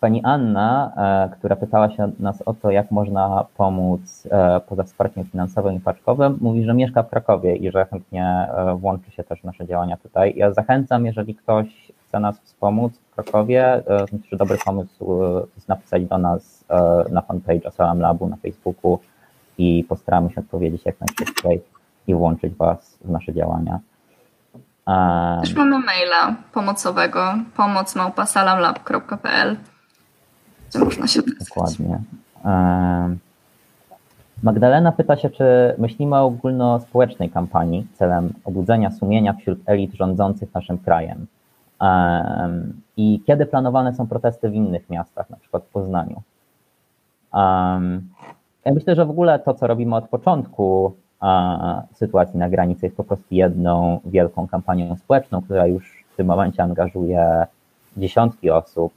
Pani 0.00 0.22
Anna, 0.24 0.92
e, 0.96 1.36
która 1.36 1.56
pytała 1.56 1.90
się 1.90 2.10
nas 2.20 2.42
o 2.42 2.54
to, 2.54 2.70
jak 2.70 2.90
można 2.90 3.44
pomóc 3.56 4.28
e, 4.30 4.60
poza 4.60 4.82
wsparciem 4.82 5.24
finansowym 5.24 5.74
i 5.74 5.80
paczkowym, 5.80 6.38
mówi, 6.40 6.64
że 6.64 6.74
mieszka 6.74 7.02
w 7.02 7.10
Krakowie 7.10 7.56
i 7.56 7.70
że 7.70 7.86
chętnie 7.86 8.24
e, 8.24 8.76
włączy 8.76 9.10
się 9.10 9.24
też 9.24 9.40
w 9.40 9.44
nasze 9.44 9.66
działania 9.66 9.96
tutaj. 9.96 10.32
Ja 10.36 10.52
zachęcam, 10.52 11.06
jeżeli 11.06 11.34
ktoś 11.34 11.87
chce 12.08 12.20
nas 12.20 12.40
wspomóc 12.40 12.98
w 12.98 13.14
Krakowie, 13.14 13.82
myślę, 14.12 14.28
że 14.30 14.36
dobry 14.36 14.58
pomysł 14.64 15.20
jest 15.54 15.68
napisać 15.68 16.04
do 16.04 16.18
nas 16.18 16.64
na 17.10 17.22
fanpage 17.22 17.66
Asalam 17.66 18.00
Labu 18.00 18.28
na 18.28 18.36
Facebooku 18.36 18.98
i 19.58 19.84
postaramy 19.88 20.30
się 20.30 20.40
odpowiedzieć 20.40 20.84
jak 20.84 20.96
najszybciej 21.00 21.62
i 22.06 22.14
włączyć 22.14 22.54
Was 22.54 22.98
w 23.04 23.10
nasze 23.10 23.34
działania. 23.34 23.80
Też 25.40 25.54
mamy 25.54 25.78
maila 25.78 26.36
pomocowego 26.52 27.34
pomocmałpasalamlab.pl 27.56 29.56
gdzie 30.68 30.78
można 30.78 31.06
się 31.06 31.20
odezwać. 31.20 31.48
Dokładnie. 31.48 32.00
Magdalena 34.42 34.92
pyta 34.92 35.16
się, 35.16 35.30
czy 35.30 35.74
myślimy 35.78 36.16
o 36.16 36.24
ogólnospołecznej 36.24 37.30
kampanii 37.30 37.86
celem 37.94 38.32
obudzenia 38.44 38.90
sumienia 38.90 39.32
wśród 39.32 39.58
elit 39.66 39.94
rządzących 39.94 40.54
naszym 40.54 40.78
krajem. 40.78 41.26
I 42.96 43.20
kiedy 43.26 43.46
planowane 43.46 43.94
są 43.94 44.06
protesty 44.06 44.50
w 44.50 44.54
innych 44.54 44.90
miastach, 44.90 45.30
na 45.30 45.36
przykład 45.36 45.64
w 45.64 45.68
Poznaniu. 45.68 46.22
Ja 48.64 48.74
myślę, 48.74 48.94
że 48.94 49.06
w 49.06 49.10
ogóle 49.10 49.38
to, 49.38 49.54
co 49.54 49.66
robimy 49.66 49.96
od 49.96 50.08
początku, 50.08 50.94
sytuacji 51.94 52.38
na 52.38 52.48
granicy 52.48 52.86
jest 52.86 52.96
po 52.96 53.04
prostu 53.04 53.26
jedną 53.30 54.00
wielką 54.04 54.48
kampanią 54.48 54.96
społeczną, 54.96 55.42
która 55.42 55.66
już 55.66 56.04
w 56.12 56.16
tym 56.16 56.26
momencie 56.26 56.62
angażuje 56.62 57.46
dziesiątki 57.96 58.50
osób 58.50 58.92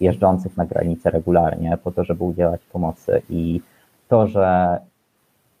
jeżdżących 0.00 0.56
na 0.56 0.66
granicę 0.66 1.10
regularnie 1.10 1.78
po 1.84 1.92
to, 1.92 2.04
żeby 2.04 2.24
udzielać 2.24 2.60
pomocy 2.72 3.22
i 3.30 3.60
to, 4.08 4.26
że 4.26 4.78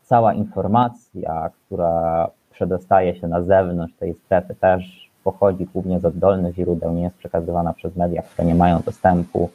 cała 0.02 0.34
informacja, 0.34 1.50
która 1.66 2.28
przedostaje 2.50 3.14
się 3.14 3.28
na 3.28 3.42
zewnątrz 3.42 3.94
tej 3.94 4.14
strefy 4.14 4.54
też 4.54 5.03
pochodzi 5.24 5.66
głównie 5.66 6.00
z 6.00 6.04
oddolnych 6.04 6.54
źródeł, 6.54 6.92
nie 6.92 7.02
jest 7.02 7.16
przekazywana 7.16 7.72
przez 7.72 7.96
media, 7.96 8.22
które 8.22 8.48
nie 8.48 8.54
mają 8.54 8.80
dostępu, 8.80 9.50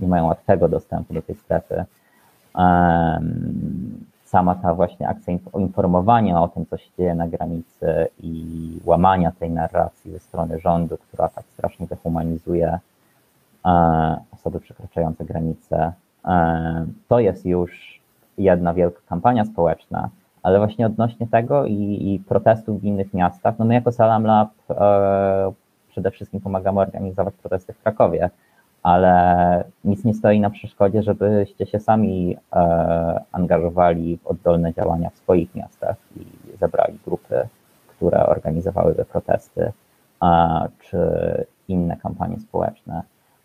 nie 0.00 0.08
mają 0.08 0.26
łatwego 0.26 0.68
dostępu 0.68 1.14
do 1.14 1.22
tej 1.22 1.34
strefy. 1.34 1.84
Sama 4.24 4.54
ta 4.54 4.74
właśnie 4.74 5.08
akcja 5.08 5.34
informowania 5.58 6.42
o 6.42 6.48
tym, 6.48 6.66
co 6.66 6.76
się 6.76 6.90
dzieje 6.98 7.14
na 7.14 7.28
granicy 7.28 8.08
i 8.20 8.80
łamania 8.84 9.32
tej 9.32 9.50
narracji 9.50 10.12
ze 10.12 10.18
strony 10.18 10.60
rządu, 10.60 10.96
która 10.96 11.28
tak 11.28 11.44
strasznie 11.44 11.86
dehumanizuje 11.86 12.78
osoby 14.32 14.60
przekraczające 14.60 15.24
granice, 15.24 15.92
to 17.08 17.20
jest 17.20 17.46
już 17.46 18.00
jedna 18.38 18.74
wielka 18.74 19.00
kampania 19.08 19.44
społeczna, 19.44 20.08
ale 20.44 20.58
właśnie 20.58 20.86
odnośnie 20.86 21.26
tego 21.26 21.66
i, 21.66 21.74
i 22.14 22.20
protestów 22.28 22.80
w 22.80 22.84
innych 22.84 23.14
miastach, 23.14 23.58
no 23.58 23.64
my 23.64 23.74
jako 23.74 23.92
Salam 23.92 24.24
Lab 24.24 24.48
e, 24.70 25.52
przede 25.88 26.10
wszystkim 26.10 26.40
pomagamy 26.40 26.80
organizować 26.80 27.34
protesty 27.34 27.72
w 27.72 27.82
Krakowie, 27.82 28.30
ale 28.82 29.64
nic 29.84 30.04
nie 30.04 30.14
stoi 30.14 30.40
na 30.40 30.50
przeszkodzie, 30.50 31.02
żebyście 31.02 31.66
się 31.66 31.80
sami 31.80 32.36
e, 32.52 33.20
angażowali 33.32 34.18
w 34.18 34.26
oddolne 34.26 34.74
działania 34.74 35.10
w 35.10 35.16
swoich 35.16 35.54
miastach 35.54 35.96
i 36.16 36.24
zebrali 36.58 36.98
grupy, 37.04 37.48
które 37.88 38.26
organizowałyby 38.26 39.04
protesty 39.04 39.72
e, 40.22 40.68
czy 40.80 40.98
inne 41.68 41.96
kampanie 41.96 42.40
społeczne. 42.40 43.02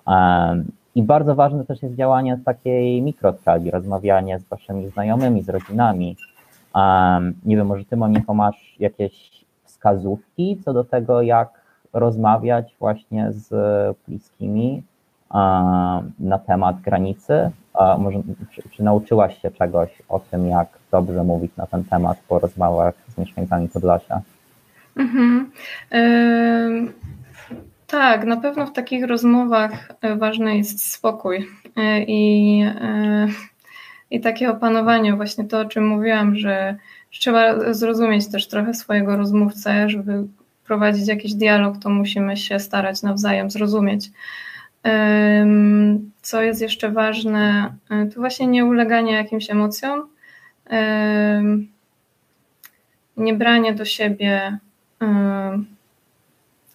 E, 0.08 0.64
I 0.96 1.04
bardzo 1.04 1.36
ważne 1.36 1.66
też 1.66 1.84
jest 1.84 1.96
działanie 1.96 2.40
takiej 2.46 3.02
mikroskali, 3.02 3.72
rozmawianie 3.72 4.40
z 4.40 4.44
waszymi 4.44 4.88
znajomymi, 4.90 5.42
z 5.42 5.50
rodzinami, 5.50 6.18
Um, 6.76 7.34
nie 7.46 7.56
wiem, 7.56 7.68
może 7.68 7.86
ty 7.86 7.98
Moniko 7.98 8.34
masz 8.34 8.76
jakieś 8.80 9.46
wskazówki 9.64 10.62
co 10.66 10.74
do 10.74 10.84
tego, 10.84 11.22
jak 11.22 11.50
rozmawiać 11.94 12.76
właśnie 12.80 13.28
z 13.32 13.48
bliskimi 14.08 14.84
um, 15.34 16.12
na 16.20 16.40
temat 16.48 16.82
granicy? 16.82 17.52
Um, 17.74 18.02
może, 18.02 18.22
czy, 18.52 18.70
czy, 18.70 18.84
nauczyłaś 18.84 19.42
się 19.42 19.52
czegoś 19.52 20.02
o 20.10 20.20
tym, 20.20 20.48
jak 20.48 20.68
dobrze 20.92 21.24
mówić 21.24 21.52
na 21.56 21.68
ten 21.68 21.84
temat 21.84 22.18
po 22.28 22.40
rozmowach 22.40 22.94
z 23.08 23.18
mieszkańcami 23.18 23.70
Podlasia? 23.70 24.22
Mhm. 24.98 25.52
tak, 27.88 28.26
na 28.26 28.38
pewno 28.38 28.66
w 28.66 28.74
takich 28.74 29.08
rozmowach 29.08 29.92
e, 30.02 30.16
ważny 30.16 30.58
jest 30.58 30.92
spokój 30.92 31.48
e, 31.76 32.04
i 32.04 32.62
e, 32.62 33.28
i 34.12 34.22
takie 34.22 34.50
opanowanie, 34.50 35.14
właśnie 35.14 35.44
to, 35.44 35.60
o 35.60 35.66
czym 35.66 35.88
mówiłam, 35.88 36.36
że, 36.36 36.76
trzeba 37.12 37.74
zrozumieć 37.74 38.32
też 38.32 38.48
trochę 38.48 38.74
swojego 38.74 39.18
rozmówcę, 39.18 39.90
żeby 39.90 40.24
prowadzić 40.66 41.08
jakiś 41.08 41.34
dialog, 41.34 41.78
to 41.78 41.90
musimy 41.90 42.38
się 42.38 42.60
starać 42.60 43.02
nawzajem 43.02 43.52
zrozumieć. 43.52 44.12
Co 46.22 46.42
jest 46.42 46.62
jeszcze 46.62 46.92
ważne, 46.92 47.74
e, 47.90 48.06
to 48.06 48.20
właśnie 48.20 48.48
nie 48.48 48.66
uleganie 48.66 49.14
jakimś 49.14 49.50
emocjom, 49.50 50.08
nie 53.18 53.34
branie 53.34 53.74
do 53.74 53.86
siebie 53.86 54.58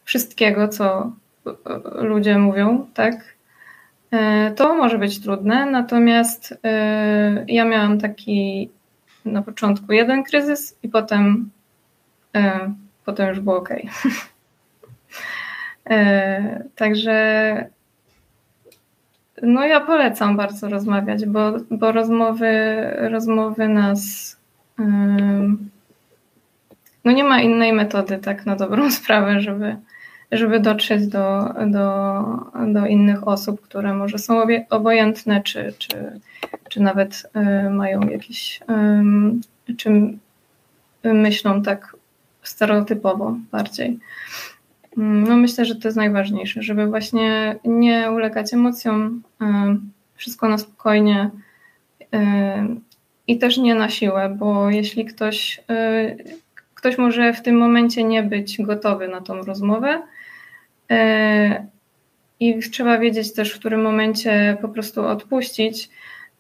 wszystkiego, 0.05 0.69
co 0.69 1.13
ludzie 1.95 2.39
mówią, 2.39 2.87
tak? 2.95 3.34
E, 4.15 4.53
to 4.57 4.75
może 4.75 4.99
być 4.99 5.21
trudne, 5.21 5.67
natomiast 5.67 6.59
e, 6.65 7.45
ja 7.49 7.65
miałam 7.65 7.99
taki 7.99 8.71
na 9.25 9.43
początku 9.43 9.93
jeden 9.93 10.25
kryzys 10.25 10.79
i 10.83 10.89
potem, 10.89 11.51
e, 12.37 12.75
potem 13.05 13.29
już 13.29 13.41
było 13.41 13.57
ok. 13.57 13.69
Także 16.77 17.71
no 19.43 19.65
ja 19.65 19.81
polecam 19.81 20.37
bardzo 20.37 20.69
rozmawiać, 20.69 21.27
bo, 21.27 21.53
bo 21.71 21.93
rozmowy, 21.93 22.53
rozmowy 23.11 23.69
nas 23.69 24.37
no 27.05 27.13
nie 27.13 27.25
ma 27.25 27.41
innej 27.41 27.73
metody 27.73 28.19
tak 28.19 28.47
na 28.47 28.57
dobrą 28.57 28.91
sprawę, 29.01 29.41
żeby, 29.41 29.77
żeby 30.33 30.61
dotrzeć 30.61 31.07
do, 31.07 31.55
do, 31.67 32.23
do 32.73 32.87
innych 32.87 33.29
osób, 33.29 33.61
które 33.61 33.95
może 33.95 34.19
są 34.19 34.43
obojętne, 34.71 35.43
czy, 35.43 35.75
czy, 35.79 36.21
czy 36.69 36.83
nawet 36.83 37.23
y, 37.67 37.71
mają 37.71 38.01
jakieś, 38.01 38.61
czy 39.77 39.91
myślą 41.05 41.63
tak 41.63 41.97
stereotypowo 42.43 43.37
bardziej. 43.53 43.99
Mm, 44.99 45.25
no 45.25 45.37
myślę, 45.37 45.65
że 45.65 45.77
to 45.77 45.89
jest 45.89 45.97
najważniejsze, 45.97 46.63
żeby 46.63 46.87
właśnie 46.87 47.57
nie 47.65 48.11
ulegać 48.11 48.55
emocjom, 48.55 49.23
wszystko 50.15 50.49
na 50.49 50.59
spokojnie 50.59 51.31
i 53.27 53.39
też 53.39 53.59
nie 53.59 53.75
na 53.75 53.89
siłę, 53.89 54.37
bo 54.39 54.71
jeśli 54.71 55.05
ktoś, 55.05 55.61
y, 55.71 56.25
ktoś 56.75 56.99
może 56.99 57.33
w 57.33 57.43
tym 57.43 57.59
momencie 57.59 58.05
nie 58.05 58.23
być 58.23 58.63
gotowy 58.63 59.09
na 59.09 59.21
tą 59.21 59.35
rozmowę, 59.43 60.03
E, 60.03 60.14
I 62.41 62.59
trzeba 62.73 62.99
wiedzieć 62.99 63.33
też, 63.33 63.53
w 63.53 63.59
którym 63.59 63.83
momencie 63.83 64.57
po 64.63 64.69
prostu 64.69 65.07
odpuścić. 65.07 65.91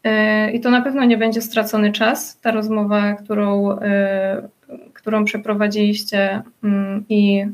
E, 0.04 0.50
I 0.50 0.60
to 0.60 0.70
na 0.70 0.82
pewno 0.82 1.04
nie 1.04 1.16
będzie 1.16 1.42
stracony 1.42 1.92
czas, 1.92 2.40
ta 2.40 2.50
rozmowa, 2.50 3.14
którą, 3.14 3.78
e, 3.78 4.48
którą 4.92 5.24
przeprowadziliście 5.24 6.42
mm, 6.64 7.04
i 7.08 7.46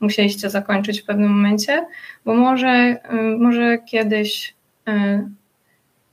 musieliście 0.00 0.50
zakończyć 0.50 1.00
w 1.00 1.04
pewnym 1.04 1.30
momencie, 1.30 1.86
bo 2.24 2.34
może, 2.34 2.96
może 3.38 3.78
kiedyś, 3.78 4.54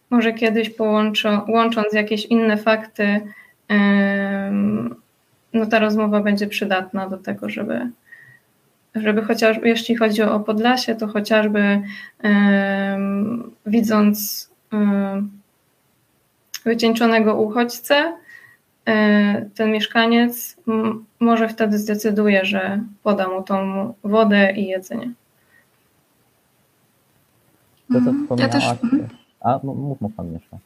może 0.10 0.34
kiedyś 0.34 0.70
połączą, 0.70 1.42
łącząc 1.48 1.94
jakieś 1.94 2.26
inne 2.26 2.58
fakty, 2.58 3.22
no 5.54 5.66
ta 5.66 5.80
rozmowa 5.80 6.22
będzie 6.22 6.48
przydatna 6.48 7.10
do 7.10 7.18
tego, 7.18 7.50
żeby, 7.50 7.90
żeby 8.96 9.22
chociaż, 9.22 9.58
jeśli 9.64 9.96
chodzi 9.96 10.22
o 10.22 10.40
Podlasie, 10.40 10.96
to 10.96 11.08
chociażby 11.08 11.82
um, 12.24 13.52
widząc 13.66 14.50
um, 14.74 15.32
wycieńczonego 16.66 17.36
uchodźcę, 17.36 18.14
um, 18.88 19.50
ten 19.56 19.72
mieszkaniec 19.72 20.58
m, 20.68 21.06
może 21.20 21.50
wtedy 21.50 21.78
zdecyduje, 21.78 22.46
że 22.46 22.80
poda 23.04 23.28
mu 23.28 23.44
tą 23.44 23.94
wodę 24.04 24.54
i 24.56 24.68
jedzenie. 24.68 25.12
To, 27.94 28.00
co 28.06 28.14
wspomniałaś... 28.14 28.54
Ja 28.54 28.76
też... 28.76 28.80
A, 29.42 29.60
mów, 29.64 30.02
mów 30.02 30.14
pan 30.16 30.34
jeszcze. 30.34 30.58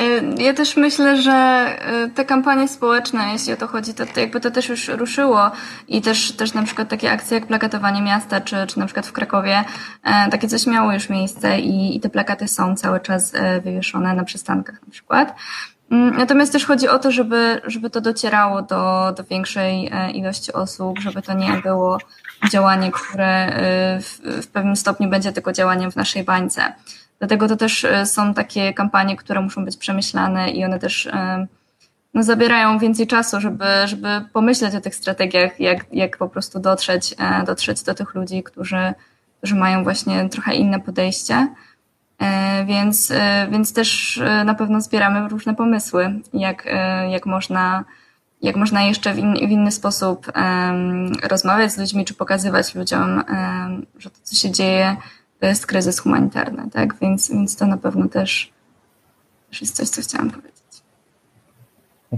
Y, 0.00 0.42
ja 0.42 0.54
też 0.54 0.76
myślę, 0.76 1.22
że 1.22 1.66
y, 2.04 2.10
te 2.10 2.24
kampanie 2.24 2.68
społeczne, 2.68 3.32
jeśli 3.32 3.52
o 3.52 3.56
to 3.56 3.66
chodzi, 3.66 3.94
to, 3.94 4.20
jakby 4.20 4.40
to 4.40 4.50
też 4.50 4.68
już 4.68 4.88
ruszyło 4.88 5.50
i 5.88 6.02
też, 6.02 6.32
też 6.32 6.54
na 6.54 6.62
przykład 6.62 6.88
takie 6.88 7.12
akcje 7.12 7.38
jak 7.38 7.46
plakatowanie 7.46 8.02
miasta, 8.02 8.40
czy, 8.40 8.56
czy 8.66 8.78
na 8.78 8.86
przykład 8.86 9.06
w 9.06 9.12
Krakowie, 9.12 9.64
e, 10.04 10.30
takie 10.30 10.48
coś 10.48 10.66
miało 10.66 10.92
już 10.92 11.08
miejsce 11.08 11.60
i, 11.60 11.96
i 11.96 12.00
te 12.00 12.08
plakaty 12.08 12.48
są 12.48 12.76
cały 12.76 13.00
czas 13.00 13.32
wywieszone 13.64 14.14
na 14.14 14.24
przystankach 14.24 14.82
na 14.82 14.90
przykład. 14.90 15.34
Mm, 15.90 16.16
natomiast 16.16 16.52
też 16.52 16.66
chodzi 16.66 16.88
o 16.88 16.98
to, 16.98 17.10
żeby, 17.10 17.60
żeby 17.66 17.90
to 17.90 18.00
docierało 18.00 18.62
do, 18.62 19.12
do 19.16 19.24
większej 19.24 19.90
ilości 20.14 20.52
osób, 20.52 20.98
żeby 20.98 21.22
to 21.22 21.34
nie 21.34 21.52
było 21.62 21.98
działanie, 22.50 22.90
które 22.92 23.52
w, 24.00 24.42
w 24.42 24.46
pewnym 24.46 24.76
stopniu 24.76 25.08
będzie 25.08 25.32
tylko 25.32 25.52
działaniem 25.52 25.90
w 25.92 25.96
naszej 25.96 26.24
bańce. 26.24 26.72
Dlatego 27.24 27.48
to 27.48 27.56
też 27.56 27.84
e, 27.84 28.06
są 28.06 28.34
takie 28.34 28.74
kampanie, 28.74 29.16
które 29.16 29.40
muszą 29.40 29.64
być 29.64 29.76
przemyślane 29.76 30.50
i 30.50 30.64
one 30.64 30.78
też 30.78 31.06
e, 31.06 31.46
no, 32.14 32.22
zabierają 32.22 32.78
więcej 32.78 33.06
czasu, 33.06 33.40
żeby, 33.40 33.64
żeby 33.84 34.08
pomyśleć 34.32 34.74
o 34.74 34.80
tych 34.80 34.94
strategiach, 34.94 35.60
jak, 35.60 35.86
jak 35.92 36.18
po 36.18 36.28
prostu 36.28 36.60
dotrzeć, 36.60 37.14
e, 37.18 37.44
dotrzeć 37.44 37.82
do 37.82 37.94
tych 37.94 38.14
ludzi, 38.14 38.42
którzy, 38.42 38.94
którzy 39.38 39.54
mają 39.54 39.84
właśnie 39.84 40.28
trochę 40.28 40.54
inne 40.54 40.80
podejście. 40.80 41.48
Więc, 42.66 43.12
więc 43.50 43.72
też 43.72 44.20
na 44.44 44.54
pewno 44.54 44.80
zbieramy 44.80 45.28
różne 45.28 45.54
pomysły, 45.54 46.20
jak, 46.34 46.68
jak, 47.10 47.26
można, 47.26 47.84
jak 48.42 48.56
można 48.56 48.82
jeszcze 48.82 49.14
w, 49.14 49.18
in, 49.18 49.34
w 49.34 49.50
inny 49.50 49.70
sposób 49.70 50.32
rozmawiać 51.22 51.72
z 51.72 51.78
ludźmi, 51.78 52.04
czy 52.04 52.14
pokazywać 52.14 52.74
ludziom, 52.74 53.24
że 53.98 54.10
to, 54.10 54.16
co 54.22 54.36
się 54.36 54.50
dzieje, 54.50 54.96
to 55.40 55.46
jest 55.46 55.66
kryzys 55.66 55.98
humanitarny, 55.98 56.70
tak? 56.70 56.94
Więc, 57.00 57.30
więc 57.30 57.56
to 57.56 57.66
na 57.66 57.76
pewno 57.76 58.08
też, 58.08 58.52
też 59.50 59.60
jest 59.60 59.76
coś, 59.76 59.88
co 59.88 60.02
chciałam 60.02 60.30
powiedzieć. 60.30 60.54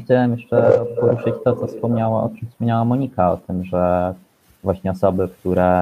Chciałem 0.05 0.33
jeszcze 0.33 0.85
poruszyć 1.01 1.35
to, 1.45 1.57
co 1.57 1.67
wspomniała, 1.67 2.23
o 2.23 2.29
czym 2.29 2.49
wspomniała 2.49 2.85
Monika, 2.85 3.33
o 3.33 3.37
tym, 3.37 3.65
że 3.65 4.15
właśnie 4.63 4.91
osoby, 4.91 5.29
które 5.29 5.73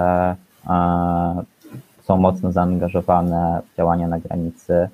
e, 0.67 1.43
są 2.03 2.17
mocno 2.17 2.53
zaangażowane 2.53 3.63
w 3.73 3.77
działania 3.77 4.09
na 4.09 4.19
granicy, 4.19 4.89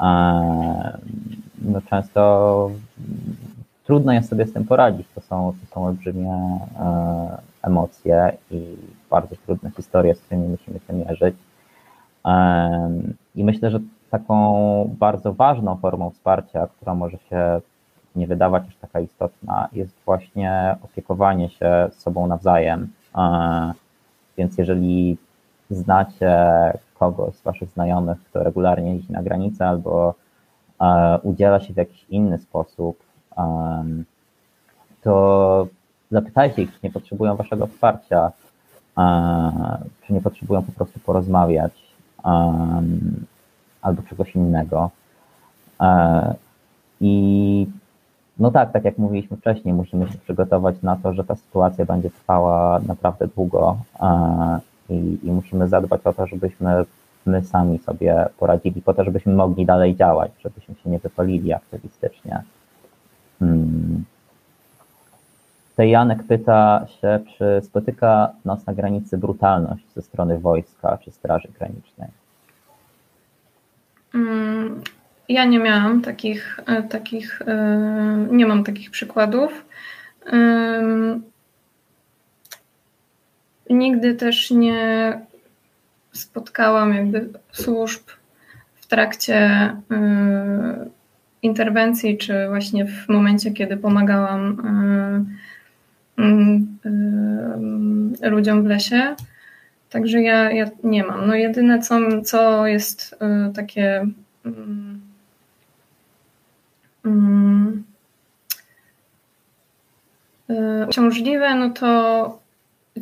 e, 0.00 0.98
no 1.62 1.80
często 1.90 2.70
trudno 3.84 4.12
jest 4.12 4.28
sobie 4.28 4.46
z 4.46 4.52
tym 4.52 4.64
poradzić. 4.64 5.06
To 5.14 5.20
są, 5.20 5.54
to 5.60 5.74
są 5.74 5.86
olbrzymie 5.86 6.58
e, 6.80 7.38
emocje 7.62 8.36
i 8.50 8.76
bardzo 9.10 9.36
trudne 9.46 9.70
historie, 9.70 10.14
z 10.14 10.20
którymi 10.20 10.48
musimy 10.48 10.80
się 10.86 10.92
mierzyć. 10.92 11.36
I 13.34 13.44
myślę, 13.44 13.70
że 13.70 13.80
taką 14.10 14.94
bardzo 14.98 15.32
ważną 15.32 15.76
formą 15.76 16.10
wsparcia, 16.10 16.66
która 16.66 16.94
może 16.94 17.18
się 17.18 17.60
nie 18.16 18.26
wydawać 18.26 18.64
aż 18.68 18.76
taka 18.76 19.00
istotna, 19.00 19.68
jest 19.72 19.94
właśnie 20.04 20.76
opiekowanie 20.82 21.48
się 21.48 21.88
sobą 21.92 22.26
nawzajem. 22.26 22.88
Więc 24.38 24.58
jeżeli 24.58 25.16
znacie 25.70 26.38
kogoś 26.98 27.34
z 27.34 27.42
Waszych 27.42 27.68
znajomych, 27.68 28.18
kto 28.24 28.42
regularnie 28.42 28.94
jeździ 28.94 29.12
na 29.12 29.22
granicę 29.22 29.68
albo 29.68 30.14
udziela 31.22 31.60
się 31.60 31.74
w 31.74 31.76
jakiś 31.76 32.04
inny 32.08 32.38
sposób, 32.38 32.98
to 35.02 35.66
zapytajcie 36.10 36.62
ich, 36.62 36.72
czy 36.72 36.78
nie 36.82 36.90
potrzebują 36.90 37.36
Waszego 37.36 37.66
wsparcia, 37.66 38.32
czy 40.06 40.12
nie 40.12 40.20
potrzebują 40.20 40.62
po 40.62 40.72
prostu 40.72 41.00
porozmawiać 41.00 41.85
albo 43.82 44.02
czegoś 44.02 44.34
innego. 44.34 44.90
E, 45.80 46.34
I 47.00 47.66
no 48.38 48.50
tak, 48.50 48.72
tak 48.72 48.84
jak 48.84 48.98
mówiliśmy 48.98 49.36
wcześniej, 49.36 49.74
musimy 49.74 50.08
się 50.08 50.18
przygotować 50.18 50.82
na 50.82 50.96
to, 50.96 51.12
że 51.12 51.24
ta 51.24 51.34
sytuacja 51.34 51.84
będzie 51.84 52.10
trwała 52.10 52.80
naprawdę 52.86 53.26
długo 53.26 53.76
e, 54.00 54.60
i, 54.90 55.18
i 55.22 55.32
musimy 55.32 55.68
zadbać 55.68 56.00
o 56.04 56.12
to, 56.12 56.26
żebyśmy 56.26 56.84
my 57.26 57.44
sami 57.44 57.78
sobie 57.78 58.26
poradzili, 58.38 58.82
po 58.82 58.94
to, 58.94 59.04
żebyśmy 59.04 59.34
mogli 59.34 59.66
dalej 59.66 59.96
działać, 59.96 60.32
żebyśmy 60.40 60.74
się 60.74 60.90
nie 60.90 60.98
wypalili 60.98 61.52
aktywistycznie. 61.52 62.42
Hmm. 63.38 64.04
Tutaj 65.76 65.90
Janek 65.90 66.22
pyta 66.22 66.86
się, 67.00 67.20
czy 67.38 67.60
spotyka 67.62 68.32
nas 68.44 68.66
na 68.66 68.74
granicy 68.74 69.18
brutalność 69.18 69.84
ze 69.94 70.02
strony 70.02 70.38
wojska 70.38 70.98
czy 71.04 71.10
Straży 71.10 71.48
Granicznej? 71.58 72.08
Mm, 74.14 74.82
ja 75.28 75.44
nie 75.44 75.58
miałam 75.58 76.02
takich, 76.02 76.60
e, 76.66 76.82
takich 76.82 77.42
e, 77.42 78.26
nie 78.30 78.46
mam 78.46 78.64
takich 78.64 78.90
przykładów. 78.90 79.64
Nigdy 83.70 84.14
też 84.14 84.50
nie 84.50 85.12
spotkałam 86.12 86.94
jakby 86.94 87.28
służb 87.52 88.02
w 88.74 88.86
trakcie 88.86 89.36
e, 89.36 89.76
interwencji, 91.42 92.18
czy 92.18 92.48
właśnie 92.48 92.86
w 92.86 93.08
momencie, 93.08 93.50
kiedy 93.50 93.76
pomagałam 93.76 94.60
mm, 94.60 95.36
ludziom 98.22 98.62
w 98.62 98.66
lesie. 98.66 99.14
Także 99.90 100.22
ja, 100.22 100.52
ja 100.52 100.70
nie 100.84 101.04
mam. 101.04 101.26
No 101.26 101.34
jedyne, 101.34 101.78
co, 101.78 102.22
co 102.22 102.66
jest 102.66 103.16
takie 103.54 104.06
um, 107.04 107.84
uciążliwe, 110.88 111.54
no 111.54 111.70
to 111.70 112.40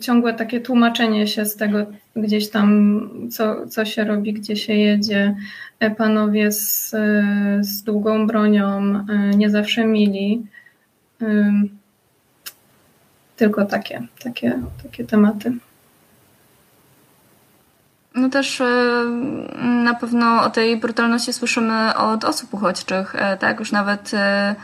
ciągłe 0.00 0.34
takie 0.34 0.60
tłumaczenie 0.60 1.26
się 1.26 1.44
z 1.44 1.56
tego 1.56 1.86
gdzieś 2.16 2.50
tam, 2.50 3.00
co, 3.30 3.66
co 3.66 3.84
się 3.84 4.04
robi, 4.04 4.32
gdzie 4.32 4.56
się 4.56 4.74
jedzie. 4.74 5.34
E, 5.80 5.90
panowie 5.90 6.52
z, 6.52 6.90
z 7.60 7.82
długą 7.82 8.26
bronią 8.26 8.68
e, 9.08 9.30
nie 9.36 9.50
zawsze 9.50 9.84
mili. 9.84 10.46
Tylko 13.36 13.64
takie, 13.64 14.02
takie, 14.24 14.58
takie 14.82 15.04
tematy. 15.04 15.52
No 18.14 18.28
też 18.28 18.60
e, 18.60 19.04
na 19.62 19.94
pewno 19.94 20.42
o 20.42 20.50
tej 20.50 20.76
brutalności 20.76 21.32
słyszymy 21.32 21.96
od 21.96 22.24
osób 22.24 22.54
uchodźczych, 22.54 23.14
e, 23.14 23.36
tak? 23.36 23.58
Już 23.58 23.72
nawet 23.72 24.10
e, 24.14 24.54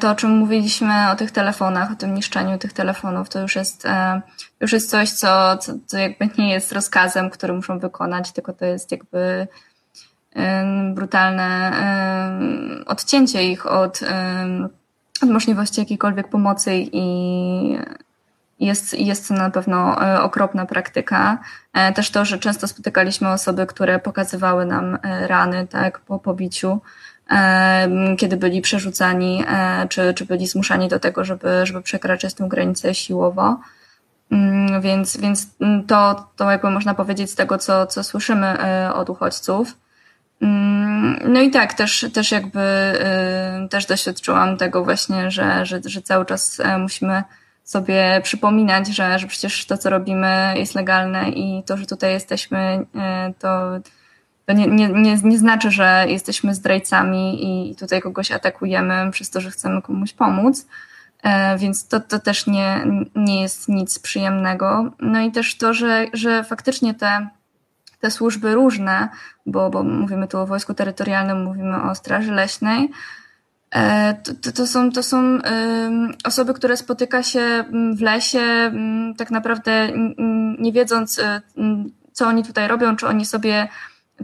to, 0.00 0.10
o 0.10 0.14
czym 0.14 0.30
mówiliśmy 0.30 1.10
o 1.12 1.16
tych 1.16 1.30
telefonach, 1.30 1.92
o 1.92 1.94
tym 1.94 2.14
niszczeniu 2.14 2.58
tych 2.58 2.72
telefonów, 2.72 3.28
to 3.28 3.40
już 3.40 3.56
jest, 3.56 3.86
już 4.60 4.72
jest 4.72 4.90
coś, 4.90 5.10
co, 5.10 5.56
co, 5.56 5.72
co 5.86 5.98
jakby 5.98 6.28
nie 6.38 6.50
jest 6.50 6.72
rozkazem, 6.72 7.30
który 7.30 7.52
muszą 7.52 7.78
wykonać, 7.78 8.32
tylko 8.32 8.52
to 8.52 8.64
jest 8.64 8.92
jakby 8.92 9.48
brutalne 10.94 11.72
odcięcie 12.86 13.44
ich 13.44 13.66
od, 13.66 14.00
od 15.22 15.30
możliwości 15.30 15.80
jakiejkolwiek 15.80 16.28
pomocy 16.28 16.72
i 16.74 17.78
jest, 18.60 18.98
jest 18.98 19.28
to 19.28 19.34
na 19.34 19.50
pewno 19.50 20.02
e, 20.02 20.22
okropna 20.22 20.66
praktyka. 20.66 21.38
E, 21.72 21.92
też 21.92 22.10
to, 22.10 22.24
że 22.24 22.38
często 22.38 22.68
spotykaliśmy 22.68 23.28
osoby, 23.28 23.66
które 23.66 23.98
pokazywały 23.98 24.66
nam 24.66 24.98
e, 25.02 25.26
rany 25.26 25.66
tak, 25.66 26.00
po 26.00 26.18
pobiciu, 26.18 26.80
kiedy 28.18 28.36
byli 28.36 28.60
przerzucani, 28.60 29.44
czy, 29.88 30.14
czy 30.14 30.24
byli 30.24 30.46
zmuszani 30.46 30.88
do 30.88 31.00
tego, 31.00 31.24
żeby, 31.24 31.66
żeby 31.66 31.82
przekraczać 31.82 32.34
tę 32.34 32.48
granicę 32.48 32.94
siłowo. 32.94 33.60
Mm, 34.30 34.80
więc, 34.80 35.16
więc 35.16 35.46
to, 35.86 36.28
to 36.36 36.50
jakby 36.50 36.70
można 36.70 36.94
powiedzieć 36.94 37.30
z 37.30 37.34
tego, 37.34 37.58
co, 37.58 37.86
co 37.86 38.04
słyszymy 38.04 38.56
od 38.94 39.10
uchodźców. 39.10 39.76
Mm, 40.40 41.18
no 41.32 41.40
i 41.40 41.50
tak, 41.50 41.74
też, 41.74 42.06
też 42.14 42.32
jakby 42.32 42.60
też 43.70 43.86
doświadczyłam 43.86 44.56
tego 44.56 44.84
właśnie, 44.84 45.30
że, 45.30 45.66
że, 45.66 45.80
że 45.84 46.02
cały 46.02 46.26
czas 46.26 46.62
musimy 46.78 47.22
sobie 47.64 48.20
przypominać, 48.22 48.88
że, 48.88 49.18
że 49.18 49.26
przecież 49.26 49.66
to, 49.66 49.78
co 49.78 49.90
robimy, 49.90 50.54
jest 50.56 50.74
legalne 50.74 51.30
i 51.30 51.62
to, 51.66 51.76
że 51.76 51.86
tutaj 51.86 52.12
jesteśmy, 52.12 52.86
e, 52.94 53.32
to, 53.38 53.70
to 54.46 54.52
nie, 54.52 54.66
nie, 54.66 54.88
nie, 54.88 55.16
nie 55.22 55.38
znaczy, 55.38 55.70
że 55.70 56.04
jesteśmy 56.08 56.54
zdrajcami 56.54 57.38
i 57.70 57.76
tutaj 57.76 58.00
kogoś 58.00 58.32
atakujemy 58.32 59.10
przez 59.10 59.30
to, 59.30 59.40
że 59.40 59.50
chcemy 59.50 59.82
komuś 59.82 60.12
pomóc. 60.12 60.66
Więc 61.58 61.88
to, 61.88 62.00
to 62.00 62.18
też 62.18 62.46
nie, 62.46 62.86
nie 63.14 63.42
jest 63.42 63.68
nic 63.68 63.98
przyjemnego. 63.98 64.92
No 65.00 65.20
i 65.20 65.32
też 65.32 65.56
to, 65.56 65.74
że, 65.74 66.06
że 66.12 66.44
faktycznie 66.44 66.94
te, 66.94 67.28
te 68.00 68.10
służby 68.10 68.54
różne, 68.54 69.08
bo, 69.46 69.70
bo 69.70 69.82
mówimy 69.82 70.28
tu 70.28 70.38
o 70.38 70.46
wojsku 70.46 70.74
terytorialnym, 70.74 71.44
mówimy 71.44 71.82
o 71.82 71.94
Straży 71.94 72.32
Leśnej, 72.32 72.90
E, 73.70 74.14
to, 74.14 74.34
to, 74.34 74.52
to, 74.52 74.66
są, 74.66 74.92
to 74.92 75.02
są 75.02 75.38
osoby, 76.24 76.54
które 76.54 76.76
spotyka 76.76 77.22
się 77.22 77.40
mm, 77.40 77.96
w 77.96 78.00
lesie, 78.00 78.40
mm, 78.40 79.14
tak 79.14 79.30
naprawdę 79.30 79.88
nie 80.58 80.72
wiedząc, 80.72 81.18
e, 81.18 81.40
co 82.12 82.26
oni 82.26 82.44
tutaj 82.44 82.68
robią, 82.68 82.96
czy 82.96 83.06
oni 83.06 83.26
sobie 83.26 83.68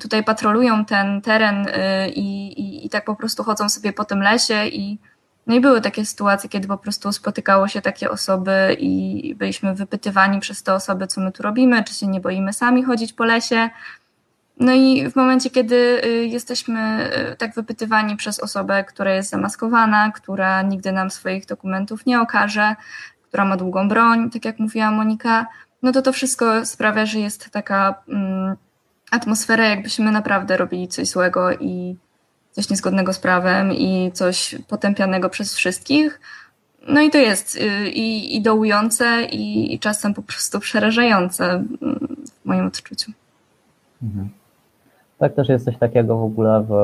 tutaj 0.01 0.24
patrolują 0.24 0.85
ten 0.85 1.20
teren 1.20 1.66
e, 1.72 2.09
i, 2.09 2.61
i, 2.61 2.87
i 2.87 2.91
tak 2.91 3.05
po 3.05 3.16
prostu 3.16 3.45
chodzą 3.45 3.68
sobie 3.68 3.93
po 3.93 4.05
tym 4.05 4.22
lesie 4.22 4.66
i 4.66 4.99
no 5.47 5.55
i 5.55 5.61
były 5.61 5.80
takie 5.80 6.05
sytuacje, 6.05 6.51
kiedy 6.51 6.68
po 6.68 6.78
prostu 6.78 7.12
spotykało 7.12 7.68
się 7.68 7.82
takie 7.82 8.11
osoby 8.11 8.76
i 8.78 9.34
byliśmy 9.34 9.74
wypytywani 9.74 10.40
przez 10.40 10.62
te 10.62 10.74
osoby, 10.74 11.07
co 11.07 11.20
my 11.20 11.32
tu 11.32 11.42
robimy, 11.42 11.84
czy 11.84 11.94
się 11.94 12.07
nie 12.07 12.20
boimy 12.20 12.53
sami 12.53 12.84
chodzić 12.84 13.12
po 13.12 13.24
lesie. 13.24 13.70
No 14.61 14.72
i 14.72 15.11
w 15.11 15.16
momencie, 15.16 15.51
kiedy 15.51 16.01
y, 16.05 16.26
jesteśmy 16.26 17.11
y, 17.32 17.36
tak 17.36 17.55
wypytywani 17.55 18.16
przez 18.16 18.40
osobę, 18.40 18.84
która 18.84 19.14
jest 19.14 19.30
zamaskowana, 19.30 20.12
która 20.12 20.62
nigdy 20.62 20.92
nam 20.92 21.11
swoich 21.11 21.47
dokumentów 21.47 22.07
nie 22.07 22.20
okaże, 22.20 22.76
która 23.28 23.44
ma 23.44 23.57
długą 23.57 23.88
broń, 23.88 24.30
tak 24.30 24.44
jak 24.44 24.59
mówiła 24.59 24.90
Monika, 24.90 25.47
no 25.82 25.92
to 25.92 26.03
to 26.03 26.12
wszystko 26.12 26.66
sprawia, 26.66 27.07
że 27.07 27.18
jest 27.18 27.51
taka 27.51 27.94
mm, 28.09 28.57
atmosfera, 29.11 29.64
jakbyśmy 29.64 30.12
naprawdę 30.12 30.57
robili 30.57 30.88
coś 30.88 31.09
złego 31.09 31.53
i 31.53 31.97
coś 32.57 32.71
niezgodnego 32.71 33.13
z 33.13 33.19
prawem 33.19 33.73
i 33.73 34.11
coś 34.15 34.55
potępianego 34.69 35.29
przez 35.31 35.55
wszystkich. 35.55 36.21
No 36.89 37.01
i 37.01 37.11
to 37.11 37.19
jest 37.19 37.57
y, 37.57 37.91
i, 37.91 38.37
i 38.37 38.43
dołujące, 38.43 39.23
i, 39.25 39.75
i 39.75 39.79
czasem 39.79 40.15
po 40.15 40.23
prostu 40.23 40.61
przerażające 40.61 41.65
w 42.43 42.45
moim 42.45 42.67
odczuciu. 42.67 43.13
Mhm. 44.03 44.29
Tak 45.19 45.35
też 45.35 45.49
jest 45.49 45.65
coś 45.65 45.77
takiego 45.79 46.17
w 46.17 46.23
ogóle 46.23 46.65
w 46.69 46.75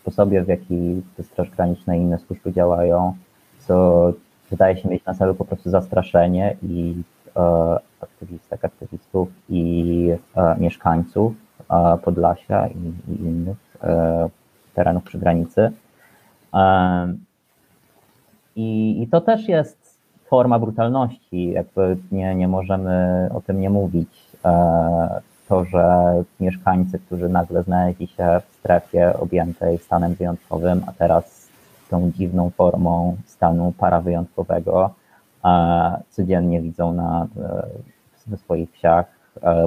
sposobie, 0.00 0.42
w 0.42 0.48
jaki 0.48 1.02
Straż 1.22 1.50
Graniczne 1.50 1.98
i 1.98 2.00
inne 2.00 2.18
służby 2.18 2.52
działają, 2.52 3.16
co 3.66 4.12
wydaje 4.50 4.76
się 4.76 4.88
mieć 4.88 5.04
na 5.04 5.14
celu 5.14 5.34
po 5.34 5.44
prostu 5.44 5.70
zastraszenie 5.70 6.56
i 6.62 6.94
e, 7.36 7.40
aktywistek, 8.00 8.64
aktywistów 8.64 9.28
i 9.48 10.10
e, 10.36 10.56
mieszkańców 10.58 11.32
e, 11.70 11.98
Podlasia 12.04 12.68
i, 12.68 13.12
i 13.12 13.20
innych 13.20 13.56
e, 13.82 14.30
terenów 14.74 15.04
przy 15.04 15.18
granicy. 15.18 15.72
E, 16.54 17.14
i, 18.56 19.02
I 19.02 19.08
to 19.08 19.20
też 19.20 19.48
jest 19.48 20.00
forma 20.26 20.58
brutalności, 20.58 21.50
jakby 21.50 21.96
nie, 22.12 22.34
nie 22.34 22.48
możemy 22.48 23.28
o 23.34 23.40
tym 23.40 23.60
nie 23.60 23.70
mówić. 23.70 24.26
E, 24.44 25.20
to, 25.48 25.64
że 25.64 26.14
mieszkańcy, 26.40 26.98
którzy 26.98 27.28
nagle 27.28 27.62
znaleźli 27.62 28.06
się 28.06 28.40
w 28.50 28.54
strefie 28.54 29.18
objętej 29.18 29.78
stanem 29.78 30.14
wyjątkowym, 30.14 30.82
a 30.86 30.92
teraz 30.92 31.48
tą 31.90 32.10
dziwną 32.10 32.50
formą 32.50 33.16
stanu 33.26 33.72
parawyjątkowego, 33.78 34.94
codziennie 36.10 36.60
widzą 36.60 36.92
na, 36.92 37.26
w 38.26 38.36
swoich 38.40 38.72
wsiach 38.72 39.06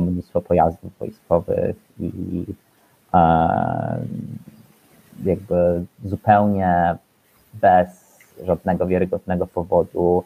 mnóstwo 0.02 0.42
pojazdów 0.42 0.98
wojskowych 1.00 1.76
i 2.00 2.46
jakby 5.26 5.86
zupełnie 6.06 6.96
bez 7.54 8.20
żadnego 8.46 8.88
wiarygodnego 8.88 9.48
powodu 9.48 10.24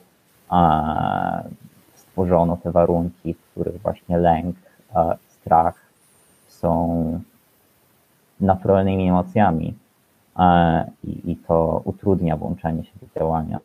stworzono 1.95 2.57
te 2.63 2.71
warunki, 2.71 3.33
w 3.33 3.51
których 3.51 3.81
właśnie 3.81 4.17
lęk, 4.17 4.55
strach 5.27 5.75
są 6.47 7.21
naturalnymi 8.39 9.09
emocjami 9.09 9.73
i, 11.03 11.31
i 11.31 11.35
to 11.35 11.81
utrudnia 11.85 12.37
włączenie 12.37 12.83
się 12.83 12.91
do 13.01 13.19
działania. 13.19 13.59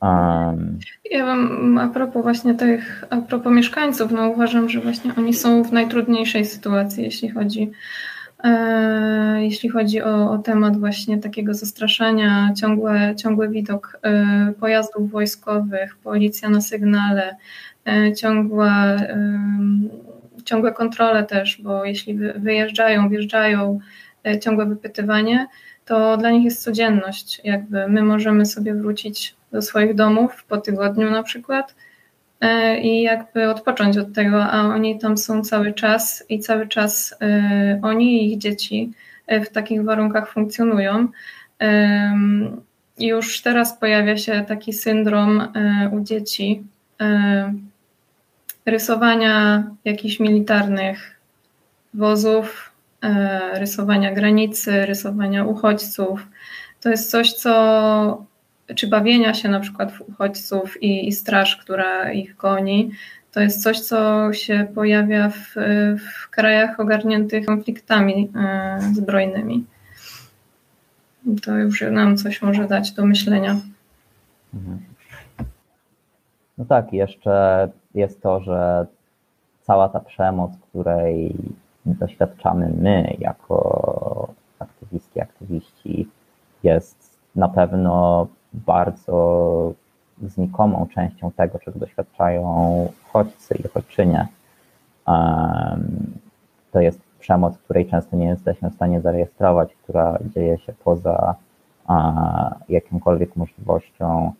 Um. 0.00 0.78
Ja 1.10 1.24
bym 1.24 1.78
a 1.78 1.88
propos 1.88 2.22
właśnie 2.22 2.54
tych, 2.54 3.04
a 3.10 3.16
propos 3.16 3.52
mieszkańców, 3.52 4.12
no 4.12 4.28
uważam, 4.28 4.68
że 4.68 4.80
właśnie 4.80 5.14
oni 5.18 5.34
są 5.34 5.62
w 5.64 5.72
najtrudniejszej 5.72 6.44
sytuacji, 6.44 7.04
jeśli 7.04 7.28
chodzi 7.28 7.70
E, 7.70 8.21
jeśli 9.40 9.68
chodzi 9.68 10.02
o, 10.02 10.30
o, 10.30 10.38
temat 10.38 10.76
właśnie 10.76 11.18
takiego 11.18 11.54
zastraszania, 11.54 12.54
ciągłe, 12.60 13.14
ciągły 13.16 13.48
widok 13.48 13.98
e, 14.02 14.52
pojazdów 14.60 15.10
wojskowych, 15.10 15.96
policja 15.96 16.48
na 16.48 16.60
sygnale, 16.60 17.36
e, 17.86 18.12
ciągła, 18.14 18.96
ciągłe 20.44 20.72
kontrole 20.72 21.24
też, 21.24 21.62
bo 21.62 21.84
jeśli 21.84 22.18
wyjeżdżają, 22.36 23.08
wjeżdżają, 23.08 23.78
ciągłe 24.40 24.66
wypytywanie, 24.66 25.46
to 25.84 26.16
dla 26.16 26.30
nich 26.30 26.44
jest 26.44 26.62
codzienność. 26.62 27.40
Jakby 27.44 27.88
my 27.88 28.02
możemy 28.02 28.46
sobie 28.46 28.74
wrócić 28.74 29.34
do 29.52 29.62
swoich 29.62 29.94
domów 29.94 30.44
po 30.48 30.58
tygodniu 30.58 31.10
na 31.10 31.22
przykład, 31.22 31.74
E, 31.74 31.91
i 32.82 33.02
jakby 33.02 33.50
odpocząć 33.50 33.98
od 33.98 34.14
tego, 34.14 34.44
a 34.44 34.62
oni 34.62 34.98
tam 34.98 35.18
są 35.18 35.42
cały 35.42 35.72
czas 35.72 36.24
i 36.28 36.38
cały 36.38 36.68
czas 36.68 37.14
e, 37.20 37.80
oni 37.82 38.22
i 38.22 38.32
ich 38.32 38.38
dzieci 38.38 38.92
e, 39.26 39.40
w 39.40 39.50
takich 39.50 39.84
warunkach 39.84 40.32
funkcjonują. 40.32 41.08
Już 42.98 43.42
teraz 43.42 43.78
pojawia 43.78 44.16
się 44.16 44.44
taki 44.48 44.72
syndrom 44.72 45.48
u 45.92 46.00
dzieci 46.00 46.62
rysowania 48.66 49.64
jakichś 49.84 50.20
militarnych 50.20 51.20
wozów, 51.94 52.72
rysowania 53.54 54.12
granicy, 54.12 54.86
rysowania 54.86 55.44
uchodźców. 55.44 56.26
To 56.80 56.88
jest 56.90 57.10
coś, 57.10 57.32
co 57.32 58.24
czy 58.74 58.88
bawienia 58.88 59.34
się 59.34 59.48
na 59.48 59.60
przykład 59.60 59.92
w 59.92 60.00
uchodźców 60.00 60.82
i, 60.82 61.08
i 61.08 61.12
straż, 61.12 61.56
która 61.56 62.12
ich 62.12 62.36
goni, 62.36 62.90
to 63.32 63.40
jest 63.40 63.62
coś, 63.62 63.80
co 63.80 64.32
się 64.32 64.66
pojawia 64.74 65.30
w, 65.30 65.54
w 65.98 66.30
krajach 66.30 66.80
ogarniętych 66.80 67.46
konfliktami 67.46 68.30
e, 68.36 68.78
zbrojnymi. 68.94 69.64
To 71.44 71.56
już 71.56 71.84
nam 71.90 72.16
coś 72.16 72.42
może 72.42 72.66
dać 72.66 72.92
do 72.92 73.06
myślenia. 73.06 73.56
Mhm. 74.54 74.78
No 76.58 76.64
tak, 76.64 76.92
jeszcze 76.92 77.68
jest 77.94 78.22
to, 78.22 78.40
że 78.40 78.86
cała 79.62 79.88
ta 79.88 80.00
przemoc, 80.00 80.52
której 80.68 81.34
doświadczamy 81.86 82.72
my 82.80 83.16
jako 83.18 84.34
aktywistki, 84.58 85.20
aktywiści, 85.20 86.08
jest 86.62 87.18
na 87.36 87.48
pewno 87.48 88.26
bardzo 88.54 89.72
znikomą 90.22 90.86
częścią 90.94 91.30
tego, 91.30 91.58
czego 91.58 91.78
doświadczają 91.78 92.44
uchodźcy 93.08 93.54
i 93.54 93.66
uchodźczynie. 93.66 94.28
To 96.72 96.80
jest 96.80 97.00
przemoc, 97.18 97.58
której 97.58 97.86
często 97.86 98.16
nie 98.16 98.26
jesteśmy 98.26 98.70
w 98.70 98.74
stanie 98.74 99.00
zarejestrować, 99.00 99.74
która 99.74 100.18
dzieje 100.34 100.58
się 100.58 100.72
poza 100.84 101.34
jakąkolwiek 102.68 103.36
możliwością 103.36 104.32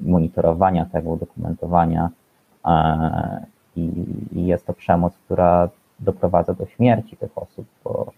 monitorowania 0.00 0.86
tego, 0.86 1.16
dokumentowania. 1.16 2.10
I 3.76 4.46
jest 4.46 4.66
to 4.66 4.72
przemoc, 4.72 5.18
która 5.18 5.68
doprowadza 6.00 6.54
do 6.54 6.66
śmierci 6.66 7.16
tych 7.16 7.38
osób, 7.38 7.66
bo 7.84 8.12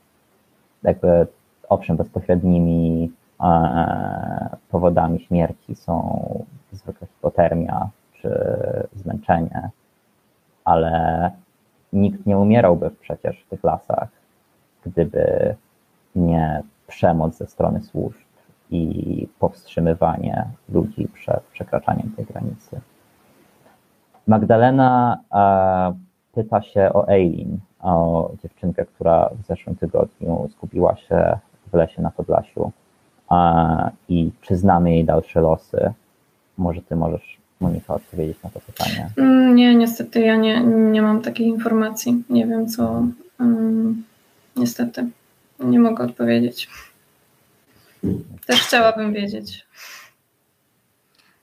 jakby 0.82 1.26
owszem, 1.68 1.96
bezpośrednimi 1.96 3.12
powodami 4.72 5.20
śmierci 5.20 5.74
są 5.74 5.94
zwykle 6.72 7.06
hipotermia 7.06 7.88
czy 8.12 8.30
zmęczenie, 8.94 9.70
ale 10.64 11.30
nikt 11.92 12.26
nie 12.26 12.38
umierałby 12.38 12.90
przecież 12.90 13.42
w 13.42 13.48
tych 13.48 13.64
lasach, 13.64 14.08
gdyby 14.86 15.54
nie 16.16 16.62
przemoc 16.86 17.36
ze 17.36 17.46
strony 17.46 17.80
służb 17.80 18.18
i 18.70 19.28
powstrzymywanie 19.38 20.44
ludzi 20.68 21.08
przed 21.08 21.42
przekraczaniem 21.42 22.10
tej 22.16 22.24
granicy. 22.24 22.80
Magdalena 24.26 25.18
pyta 26.32 26.62
się 26.62 26.92
o 26.92 27.08
Eileen, 27.08 27.58
o 27.80 28.30
dziewczynkę, 28.42 28.84
która 28.84 29.30
w 29.42 29.46
zeszłym 29.46 29.76
tygodniu 29.76 30.48
zgubiła 30.48 30.96
się 30.96 31.38
w 31.66 31.74
lesie 31.74 32.02
na 32.02 32.10
Podlasiu 32.10 32.72
i 34.08 34.30
czy 34.42 34.56
znamy 34.56 34.90
jej 34.90 35.04
dalsze 35.04 35.40
losy. 35.40 35.92
Może 36.58 36.82
ty 36.82 36.96
możesz, 36.96 37.36
Monika, 37.60 37.94
odpowiedzieć 37.94 38.36
na 38.44 38.50
to 38.50 38.60
pytanie? 38.60 39.10
Mm, 39.16 39.54
nie, 39.54 39.74
niestety 39.74 40.20
ja 40.20 40.36
nie, 40.36 40.60
nie 40.64 41.02
mam 41.02 41.22
takiej 41.22 41.46
informacji. 41.46 42.24
Nie 42.30 42.46
wiem, 42.46 42.68
co. 42.68 43.06
Um, 43.40 44.04
niestety, 44.56 45.06
nie 45.60 45.80
mogę 45.80 46.04
odpowiedzieć. 46.04 46.68
Też 48.46 48.60
chciałabym 48.60 49.12
wiedzieć. 49.12 49.66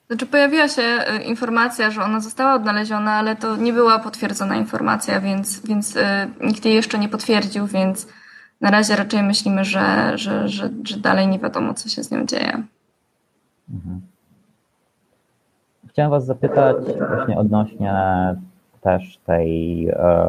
Znaczy 0.08 0.26
pojawiła 0.26 0.68
się 0.68 0.82
e, 0.82 1.24
informacja, 1.24 1.92
że 1.92 2.04
ona 2.04 2.20
została 2.20 2.54
odnaleziona, 2.54 3.12
ale 3.12 3.36
to 3.36 3.56
nie 3.56 3.74
była 3.74 4.00
potwierdzona 4.00 4.56
informacja, 4.56 5.22
więc, 5.22 5.66
więc 5.66 5.98
e, 5.98 6.28
nikt 6.42 6.66
jej 6.66 6.76
jeszcze 6.76 7.00
nie 7.00 7.10
potwierdził, 7.10 7.68
więc 7.68 8.08
na 8.62 8.72
razie 8.72 8.96
raczej 8.96 9.24
myślimy, 9.24 9.66
że, 9.66 10.18
że, 10.18 10.50
że, 10.50 10.70
że 10.84 10.98
dalej 10.98 11.28
nie 11.28 11.40
wiadomo, 11.40 11.74
co 11.74 11.90
się 11.90 12.04
z 12.04 12.12
nią 12.12 12.26
dzieje. 12.26 12.64
Mhm. 13.74 14.02
Chciałem 15.88 16.12
Was 16.12 16.26
zapytać 16.26 16.78
właśnie 17.16 17.38
odnośnie 17.38 17.94
też 18.82 19.18
tej 19.26 19.88
e, 19.90 20.28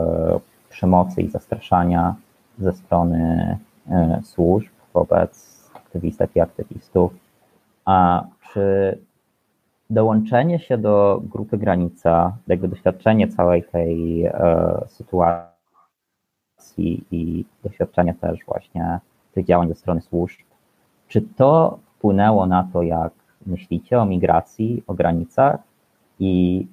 przemocy 0.69 1.23
i 1.23 1.29
zastraszania 1.29 2.15
ze 2.59 2.73
strony 2.73 3.59
e, 3.91 4.21
służb 4.25 4.73
wobec 4.95 5.61
aktywistek 5.75 6.31
i 6.37 6.41
aktywistów. 6.41 7.13
A 7.85 8.25
czy 8.53 8.99
dołączenie 9.91 10.59
się 10.59 10.79
do 10.79 11.23
grupy 11.25 11.59
Granica, 11.59 12.37
jakby 12.49 12.69
doświadczenie 12.69 13.29
całej 13.29 13.63
tej 13.63 14.25
e, 14.25 14.33
sytuacji, 14.87 15.60
i, 16.79 17.45
doświadczenia 17.65 18.15
też 18.15 18.39
właśnie 18.47 18.99
tych 19.35 19.47
działań 19.47 19.69
ze 19.69 19.75
strony 19.75 20.01
służb. 20.01 20.39
Czy 21.09 21.23
to 21.23 21.79
wpłynęło 21.97 22.47
na 22.47 22.69
to, 22.73 22.83
jak 22.83 23.13
myślicie 23.47 23.99
o 23.99 24.07
migracji, 24.07 24.83
o 24.87 24.95
granicach 24.95 25.61
i 26.21 26.67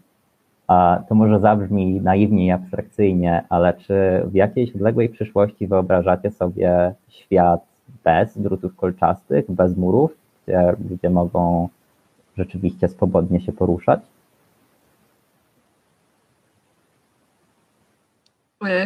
a 0.68 1.04
to 1.10 1.16
może 1.16 1.40
zabrzmi 1.40 2.02
naiwnie 2.02 2.46
i 2.46 2.52
abstrakcyjnie, 2.52 3.44
ale 3.50 3.74
czy 3.74 4.24
w 4.26 4.34
jakiejś 4.34 4.76
odległej 4.76 5.10
przyszłości 5.10 5.68
wyobrażacie 5.68 6.32
sobie 6.32 6.94
świat 7.10 7.62
bez 8.04 8.38
drutów 8.38 8.76
kolczastych, 8.76 9.52
bez 9.52 9.78
murów, 9.78 10.12
gdzie 10.48 10.76
ludzie 10.90 11.10
mogą 11.10 11.70
rzeczywiście 12.38 12.88
swobodnie 12.88 13.42
się 13.42 13.52
poruszać? 13.52 14.00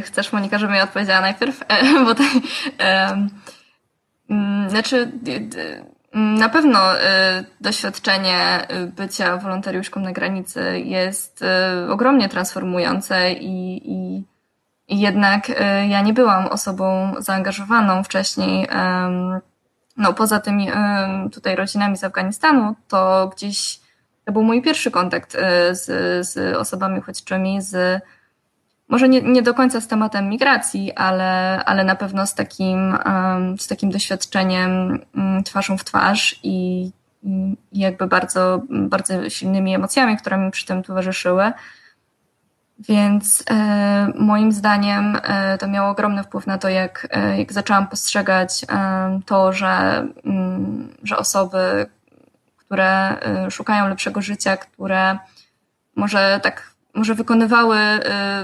Chcesz, 0.04 0.34
Monika, 0.34 0.58
żebym 0.58 0.76
ja 0.76 0.84
odpowiedziała 0.84 1.22
najpierw? 1.22 1.64
E, 1.68 2.06
bo 2.06 2.16
mm, 4.30 4.70
znaczy, 4.70 5.12
na 6.14 6.50
pewno 6.50 6.98
y, 6.98 7.00
doświadczenie 7.62 8.68
bycia 8.96 9.38
wolontariuszką 9.38 10.00
na 10.00 10.12
granicy 10.12 10.80
jest 10.80 11.44
ogromnie 11.90 12.30
transformujące 12.30 13.34
i, 13.34 13.82
i, 13.92 14.24
i 14.88 15.00
jednak 15.00 15.48
ja 15.90 16.02
nie 16.02 16.14
byłam 16.14 16.48
osobą 16.48 17.14
zaangażowaną 17.20 18.04
wcześniej 18.04 18.68
no 19.98 20.14
poza 20.14 20.40
tymi 20.40 20.68
tutaj 21.32 21.56
rodzinami 21.56 21.98
z 21.98 22.04
Afganistanu, 22.04 22.76
to 22.88 23.30
gdzieś 23.36 23.82
to 24.26 24.32
był 24.32 24.44
mój 24.44 24.62
pierwszy 24.62 24.92
kontakt 24.92 25.38
z, 25.72 25.86
z 26.28 26.56
osobami 26.58 27.00
uchodźczymi, 27.00 27.62
z 27.62 28.02
może 28.92 29.10
nie, 29.10 29.22
nie 29.22 29.42
do 29.42 29.54
końca 29.54 29.82
z 29.82 29.88
tematem 29.88 30.30
migracji, 30.30 30.94
ale, 30.94 31.64
ale 31.66 31.84
na 31.84 31.96
pewno 31.96 32.28
z 32.28 32.36
takim, 32.36 32.98
z 33.60 33.68
takim 33.68 33.90
doświadczeniem 33.90 35.00
mm, 35.16 35.44
twarzą 35.44 35.78
w 35.78 35.84
twarz 35.84 36.40
i, 36.44 36.92
jakby 37.74 38.08
bardzo, 38.08 38.62
bardzo 38.70 39.30
silnymi 39.30 39.76
emocjami, 39.76 40.18
które 40.18 40.38
mi 40.38 40.52
przy 40.52 40.66
tym 40.66 40.84
towarzyszyły. 40.84 41.52
Więc 42.80 43.44
e, 43.50 44.14
moim 44.16 44.52
zdaniem 44.52 45.18
e, 45.24 45.58
to 45.58 45.68
miało 45.68 45.90
ogromny 45.90 46.24
wpływ 46.24 46.48
na 46.48 46.58
to, 46.58 46.70
jak, 46.70 47.08
e, 47.12 47.40
jak 47.40 47.54
zaczęłam 47.54 47.88
postrzegać 47.88 48.66
to, 49.26 49.54
że, 49.54 50.06
mm, 50.26 50.96
że 51.04 51.18
osoby, 51.18 51.86
które 52.58 53.20
e, 53.20 53.52
szukają 53.52 53.88
lepszego 53.88 54.22
życia, 54.22 54.58
które 54.58 55.18
może 55.96 56.40
tak 56.44 56.71
może 56.94 57.16
wykonywały 57.16 57.78
y, 57.78 58.02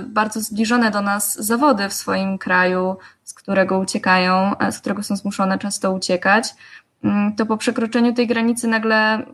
bardzo 0.07 0.41
zbliżone 0.41 0.91
do 0.91 1.01
nas 1.01 1.35
zawody 1.35 1.89
w 1.89 1.93
swoim 1.93 2.37
kraju, 2.37 2.97
z 3.23 3.33
którego 3.33 3.79
uciekają, 3.79 4.53
z 4.71 4.79
którego 4.79 5.03
są 5.03 5.15
zmuszone 5.15 5.59
często 5.59 5.91
uciekać, 5.91 6.55
mm, 7.03 7.35
to 7.35 7.45
po 7.45 7.57
przekroczeniu 7.57 8.13
tej 8.13 8.27
granicy 8.27 8.67
nagle, 8.67 9.25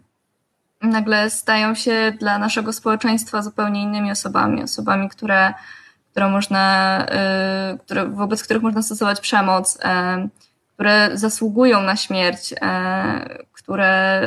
nagle 0.81 1.29
stają 1.29 1.75
się 1.75 2.13
dla 2.19 2.37
naszego 2.37 2.73
społeczeństwa 2.73 3.41
zupełnie 3.41 3.81
innymi 3.81 4.11
osobami, 4.11 4.63
osobami, 4.63 5.09
które, 5.09 5.53
które 6.11 6.29
można, 6.29 7.05
y, 7.73 7.77
które, 7.77 8.05
wobec 8.05 8.43
których 8.43 8.63
można 8.63 8.81
stosować 8.81 9.21
przemoc, 9.21 9.79
e, 9.83 10.27
które 10.73 11.09
zasługują 11.13 11.81
na 11.81 11.95
śmierć, 11.95 12.53
które 13.51 14.21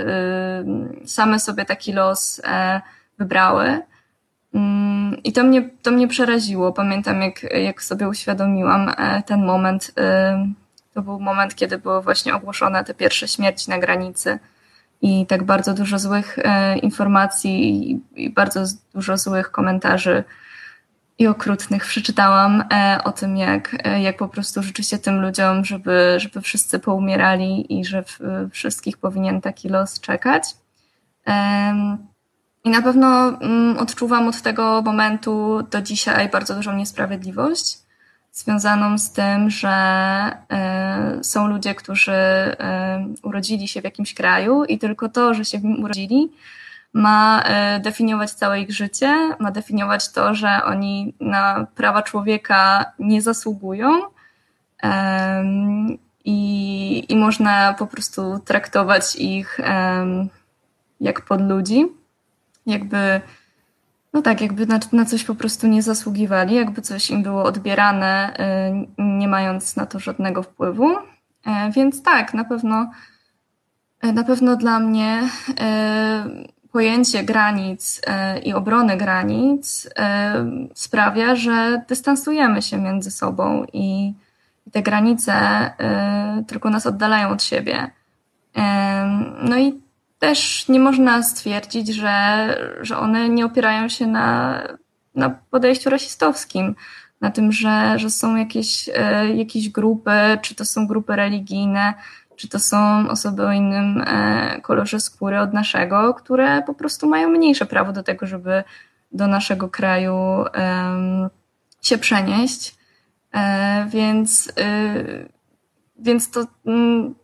y, 1.05 1.09
same 1.09 1.41
sobie 1.41 1.65
taki 1.65 1.93
los 1.93 2.43
wybrały. 3.19 3.83
Mm, 4.57 5.23
I 5.25 5.33
to 5.33 5.45
mnie, 5.45 5.71
to 5.83 5.91
mnie 5.91 6.09
przeraziło. 6.09 6.73
Pamiętam, 6.73 7.23
jak, 7.23 7.43
jak 7.43 7.83
sobie 7.83 8.09
uświadomiłam 8.09 8.89
e, 8.99 9.23
ten 9.23 9.45
moment. 9.45 9.93
E, 9.99 10.49
to 10.95 11.03
był 11.03 11.21
moment, 11.21 11.55
kiedy 11.55 11.79
były 11.79 12.03
właśnie 12.03 12.35
ogłoszone 12.35 12.85
te 12.85 12.95
pierwsze 12.95 13.29
śmierci 13.29 13.71
na 13.71 13.79
granicy 13.79 14.39
i 15.03 15.27
tak 15.27 15.45
bardzo 15.45 15.75
dużo 15.75 15.99
złych 15.99 16.39
e, 16.39 16.79
informacji 16.79 17.91
i 18.17 18.31
bardzo 18.31 18.61
dużo 18.95 19.17
złych 19.17 19.51
komentarzy 19.51 20.25
i 21.19 21.27
okrutnych 21.27 21.85
przeczytałam 21.85 22.65
o 23.05 23.13
tym, 23.13 23.37
jak, 23.37 23.77
jak 24.01 24.17
po 24.17 24.29
prostu 24.29 24.63
rzeczywiście 24.63 24.99
tym 24.99 25.21
ludziom, 25.21 25.65
żeby, 25.65 26.15
żeby 26.17 26.41
wszyscy 26.41 26.79
poumierali 26.79 27.79
i 27.79 27.85
że 27.85 28.05
wszystkich 28.51 28.99
powinien 28.99 29.41
taki 29.41 29.69
los 29.69 30.01
czekać. 30.01 30.45
I 32.67 32.71
na 32.71 32.83
pewno 32.83 33.29
mm, 33.29 33.79
odczuwam 33.79 34.29
od 34.29 34.43
tego 34.43 34.83
momentu 34.83 35.63
do 35.71 35.83
dzisiaj 35.83 36.29
bardzo 36.29 36.55
dużą 36.55 36.77
niesprawiedliwość 36.77 37.79
związaną 38.33 38.99
z 38.99 39.13
tym, 39.13 39.51
że 39.51 40.37
y, 41.21 41.25
są 41.25 41.47
ludzie, 41.49 41.75
którzy 41.75 42.13
y, 42.13 42.57
urodzili 43.23 43.69
się 43.69 43.81
w 43.81 43.85
jakimś 43.85 44.15
kraju 44.15 44.65
i 44.65 44.79
tylko 44.79 45.09
to, 45.09 45.35
że 45.35 45.45
się 45.45 45.59
w 45.59 45.65
nim 45.65 45.85
urodzili, 45.85 46.33
ma 46.93 47.45
y, 47.77 47.81
definiować 47.81 48.31
całe 48.31 48.61
ich 48.61 48.71
życie, 48.71 49.37
ma 49.39 49.51
definiować 49.51 50.13
to, 50.13 50.35
że 50.35 50.61
oni 50.65 51.15
na 51.21 51.67
prawa 51.75 52.03
człowieka 52.03 52.85
nie 52.99 53.23
zasługują 53.23 54.01
i, 56.25 57.05
i 57.09 57.17
można 57.17 57.75
po 57.75 57.87
prostu 57.87 58.39
traktować 58.45 59.17
ich 59.17 59.61
jak 61.01 61.21
pod 61.21 61.41
ludzi 61.41 61.87
jakby, 62.67 63.21
no 64.13 64.23
tak, 64.23 64.41
jakby 64.41 64.67
na, 64.67 64.81
na 64.93 65.05
coś 65.05 65.25
po 65.25 65.35
prostu 65.35 65.67
nie 65.67 65.83
zasługiwali, 65.83 66.55
jakby 66.55 66.83
coś 66.83 67.11
im 67.11 67.23
było 67.23 67.45
odbierane, 67.45 68.37
y, 68.99 69.03
nie 69.03 69.29
mając 69.29 69.77
na 69.77 69.87
to 69.87 69.99
żadnego 69.99 70.43
wpływu. 70.43 70.97
E, 71.47 71.71
więc 71.71 72.03
tak, 72.03 72.35
na 72.35 72.45
pewno, 72.45 72.91
e, 74.01 74.13
na 74.13 74.25
pewno 74.25 74.57
dla 74.57 74.81
mnie 74.81 75.23
e, 75.61 76.25
pojęcie 76.73 77.25
granic 77.25 78.01
i 78.45 78.53
obrony 78.53 78.97
granic 78.97 79.89
sprawia, 80.75 81.37
że 81.37 81.83
dystansujemy 81.89 82.63
się 82.63 82.79
między 82.79 83.11
sobą 83.11 83.65
i 83.73 84.15
te 84.73 84.83
granice 84.83 85.35
tylko 86.47 86.71
nas 86.71 86.87
oddalają 86.87 87.29
od 87.29 87.43
siebie. 87.43 87.91
No 89.43 89.59
i 89.59 89.81
też 90.19 90.69
nie 90.69 90.81
można 90.81 91.23
stwierdzić, 91.23 91.89
że, 91.89 92.47
że 92.81 92.99
one 92.99 93.29
nie 93.29 93.47
opierają 93.47 93.89
się 93.89 94.07
na, 94.07 94.63
na 95.15 95.31
podejściu 95.31 95.91
rasistowskim, 95.91 96.75
na 97.21 97.31
tym, 97.31 97.53
że, 97.53 97.99
że 97.99 98.11
są 98.11 98.37
jakieś, 98.37 98.89
e, 98.95 99.35
jakieś 99.35 99.69
grupy, 99.69 100.11
czy 100.43 100.55
to 100.55 100.65
są 100.65 100.87
grupy 100.87 101.17
religijne, 101.17 101.95
czy 102.37 102.49
to 102.49 102.59
są 102.59 103.09
osoby 103.09 103.47
o 103.47 103.53
innym 103.53 104.05
e, 104.07 104.61
kolorze 104.61 105.01
skóry 105.01 105.41
od 105.41 105.53
naszego, 105.53 106.15
które 106.15 106.63
po 106.63 106.75
prostu 106.75 107.09
mają 107.09 107.29
mniejsze 107.29 107.67
prawo 107.67 107.93
do 107.93 108.03
tego, 108.03 108.27
żeby 108.27 108.65
do 109.13 109.27
naszego 109.27 109.69
kraju 109.69 110.45
się 111.83 111.99
przenieść. 111.99 112.77
E, 113.35 113.87
więc, 113.91 114.53
więc 115.99 116.31
to 116.31 116.47
mm, 116.67 117.15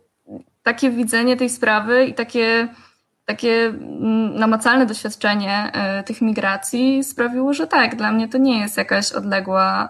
takie 0.63 0.89
widzenie 0.89 1.37
tej 1.37 1.49
sprawy 1.49 2.05
i 2.05 2.13
takie, 2.13 2.67
takie 3.25 3.65
mm, 3.65 4.35
namacalne 4.35 4.85
doświadczenie 4.85 5.71
e, 5.73 6.03
tych 6.03 6.21
migracji 6.21 7.03
sprawiło, 7.03 7.53
że 7.53 7.67
tak, 7.67 7.95
dla 7.95 8.11
mnie 8.11 8.27
to 8.27 8.37
nie 8.37 8.59
jest 8.59 8.77
jakaś 8.77 9.11
odległa 9.11 9.89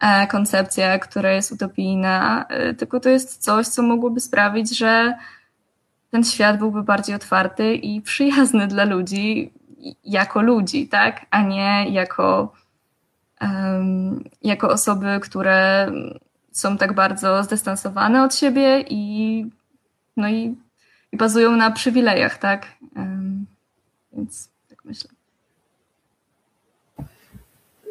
e, 0.00 0.26
koncepcja, 0.26 0.98
która 0.98 1.32
jest 1.32 1.52
utopijna, 1.52 2.44
e, 2.48 2.74
tylko 2.74 3.00
to 3.00 3.08
jest 3.08 3.44
coś, 3.44 3.66
co 3.66 3.82
mogłoby 3.82 4.20
sprawić, 4.20 4.78
że 4.78 5.14
ten 6.10 6.24
świat 6.24 6.58
byłby 6.58 6.82
bardziej 6.82 7.14
otwarty 7.14 7.74
i 7.74 8.00
przyjazny 8.00 8.66
dla 8.66 8.84
ludzi 8.84 9.52
jako 10.04 10.42
ludzi, 10.42 10.88
tak, 10.88 11.26
a 11.30 11.42
nie 11.42 11.88
jako, 11.90 12.52
um, 13.40 14.24
jako 14.42 14.68
osoby, 14.70 15.20
które 15.22 15.90
są 16.52 16.78
tak 16.78 16.92
bardzo 16.92 17.44
zdystansowane 17.44 18.24
od 18.24 18.34
siebie 18.34 18.84
i 18.88 19.46
no 20.18 20.28
i, 20.28 20.56
i 21.12 21.16
bazują 21.16 21.56
na 21.56 21.70
przywilejach, 21.70 22.38
tak? 22.38 22.66
Więc 24.12 24.50
tak 24.68 24.84
myślę. 24.84 25.10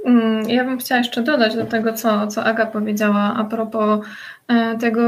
Mm, 0.06 0.50
ja 0.50 0.66
bym 0.66 0.78
chciała 0.78 1.00
jeszcze 1.00 1.24
dodać 1.24 1.56
do 1.56 1.66
tego, 1.66 1.94
co, 1.94 2.28
co 2.28 2.44
Aga 2.44 2.66
powiedziała 2.66 3.34
a 3.38 3.44
propos 3.44 4.06
e, 4.48 4.78
tego, 4.78 5.04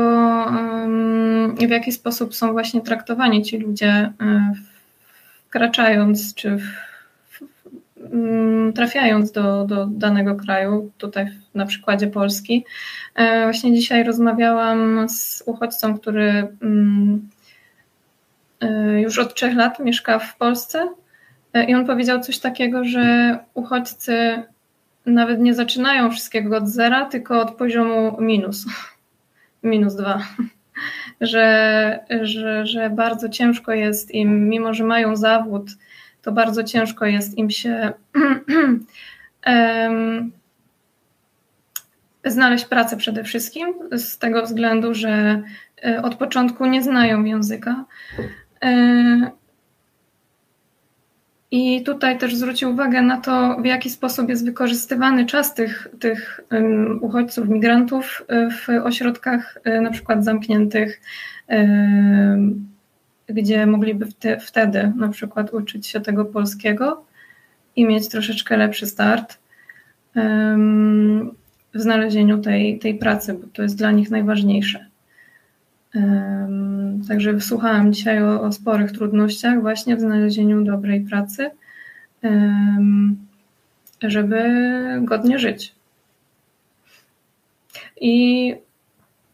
w 1.67 1.69
jaki 1.69 1.91
sposób 1.91 2.35
są 2.35 2.51
właśnie 2.51 2.81
traktowani 2.81 3.43
ci 3.43 3.57
ludzie, 3.57 4.13
e, 4.21 4.53
wkraczając 5.47 6.33
czy 6.33 6.57
w, 6.57 6.88
trafiając 8.75 9.31
do, 9.31 9.65
do 9.65 9.85
danego 9.85 10.35
kraju, 10.35 10.91
tutaj 10.97 11.27
na 11.55 11.65
przykładzie 11.65 12.07
Polski. 12.07 12.65
E, 13.15 13.43
właśnie 13.43 13.73
dzisiaj 13.73 14.03
rozmawiałam 14.03 15.09
z 15.09 15.43
uchodźcą, 15.45 15.97
który 15.97 16.47
mm, 16.61 17.29
e, 18.61 19.01
już 19.01 19.19
od 19.19 19.35
trzech 19.35 19.55
lat 19.55 19.79
mieszka 19.79 20.19
w 20.19 20.37
Polsce 20.37 20.89
e, 21.53 21.65
i 21.65 21.75
on 21.75 21.85
powiedział 21.85 22.19
coś 22.19 22.39
takiego, 22.39 22.83
że 22.83 23.37
uchodźcy 23.53 24.43
nawet 25.05 25.39
nie 25.39 25.53
zaczynają 25.53 26.11
wszystkiego 26.11 26.57
od 26.57 26.67
zera, 26.67 27.05
tylko 27.05 27.41
od 27.41 27.51
poziomu 27.51 28.17
minus, 28.21 28.65
minus 29.63 29.95
dwa. 29.95 30.19
Że, 31.21 31.99
że, 32.21 32.65
że 32.65 32.89
bardzo 32.89 33.29
ciężko 33.29 33.73
jest 33.73 34.11
im, 34.11 34.49
mimo 34.49 34.73
że 34.73 34.83
mają 34.83 35.15
zawód, 35.15 35.69
to 36.29 36.33
bardzo 36.33 36.63
ciężko 36.63 37.05
jest 37.05 37.37
im 37.37 37.49
się 37.49 37.93
znaleźć 42.25 42.65
pracę 42.65 42.97
przede 42.97 43.23
wszystkim, 43.23 43.73
z 43.91 44.17
tego 44.17 44.43
względu, 44.43 44.93
że 44.93 45.41
e, 45.85 46.01
od 46.01 46.15
początku 46.15 46.65
nie 46.65 46.83
znają 46.83 47.23
języka. 47.23 47.85
E, 48.63 49.31
I 51.51 51.83
tutaj 51.83 52.17
też 52.17 52.35
zwrócił 52.35 52.71
uwagę 52.71 53.01
na 53.01 53.17
to, 53.17 53.57
w 53.61 53.65
jaki 53.65 53.89
sposób 53.89 54.29
jest 54.29 54.45
wykorzystywany 54.45 55.25
czas 55.25 55.53
tych, 55.53 55.87
tych 55.99 56.41
uchodźców, 57.01 57.49
migrantów 57.49 58.25
e, 58.27 58.49
w 58.51 58.67
ośrodkach 58.83 59.57
na 59.81 59.91
przykład 59.91 60.25
zamkniętych, 60.25 61.01
gdzie 63.29 63.65
mogliby 63.65 64.07
wtedy 64.41 64.93
na 64.95 65.09
przykład 65.09 65.53
uczyć 65.53 65.87
się 65.87 65.99
tego 65.99 66.25
polskiego 66.25 67.05
i 67.75 67.85
mieć 67.85 68.09
troszeczkę 68.09 68.57
lepszy 68.57 68.85
start 68.85 69.39
w 71.73 71.81
znalezieniu 71.81 72.37
tej, 72.37 72.79
tej 72.79 72.95
pracy, 72.95 73.33
bo 73.33 73.47
to 73.53 73.61
jest 73.61 73.77
dla 73.77 73.91
nich 73.91 74.11
najważniejsze. 74.11 74.85
Także 77.07 77.33
wysłuchałam 77.33 77.93
dzisiaj 77.93 78.23
o, 78.23 78.41
o 78.41 78.51
sporych 78.51 78.91
trudnościach 78.91 79.61
właśnie 79.61 79.95
w 79.95 79.99
znalezieniu 79.99 80.63
dobrej 80.63 81.01
pracy, 81.01 81.51
żeby 84.01 84.43
godnie 85.01 85.39
żyć. 85.39 85.75
I 88.01 88.55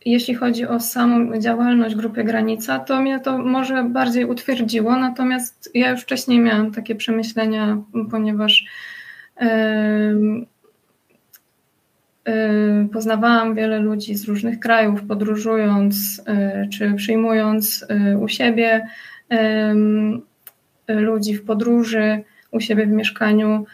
jeśli 0.06 0.36
chodzi 0.36 0.68
o 0.68 0.80
samą 0.80 1.40
działalność 1.40 1.96
grupy 1.96 2.24
Granica, 2.24 2.80
to 2.80 3.02
mnie 3.02 3.20
to 3.20 3.38
może 3.38 3.84
bardziej 3.84 4.26
utwierdziło, 4.26 4.96
natomiast 4.96 5.72
ja 5.74 5.90
już 5.92 6.02
wcześniej 6.02 6.40
miałam 6.40 6.72
takie 6.72 6.96
przemyślenia, 6.96 7.78
ponieważ 8.12 8.66
poznawałam 12.94 13.56
wiele 13.56 13.80
ludzi 13.80 14.16
z 14.16 14.26
różnych 14.26 14.60
krajów, 14.60 15.04
podróżując 15.04 16.24
czy 16.74 16.94
przyjmując 16.94 17.86
u 18.22 18.28
siebie 18.28 18.88
ludzi 20.88 21.36
w 21.36 21.46
podróży, 21.46 22.24
u 22.52 22.60
siebie 22.60 22.86
w 22.86 22.92
mieszkaniu. 22.92 23.66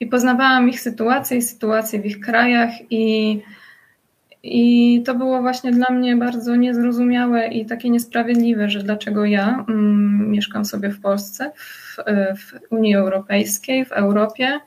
I 0.00 0.06
poznawałam 0.06 0.68
ich 0.68 0.80
sytuację 0.80 1.36
i 1.36 1.42
sytuację 1.42 2.00
w 2.00 2.06
ich 2.06 2.20
krajach, 2.20 2.70
i 2.90 3.42
i 4.46 5.02
to 5.06 5.14
było 5.14 5.42
właśnie 5.42 5.72
dla 5.72 5.90
mnie 5.90 6.16
bardzo 6.16 6.56
niezrozumiałe 6.56 7.48
i 7.48 7.66
takie 7.66 7.90
niesprawiedliwe, 7.90 8.68
że 8.70 8.82
dlaczego 8.82 9.24
ja 9.24 9.64
mm, 9.68 10.30
mieszkam 10.30 10.64
sobie 10.64 10.90
w 10.90 11.00
Polsce, 11.00 11.52
w, 11.56 11.96
w, 12.38 12.72
Unii 12.72 12.94
Europejskiej, 12.94 13.84
w 13.84 13.92
Europie, 13.92 14.60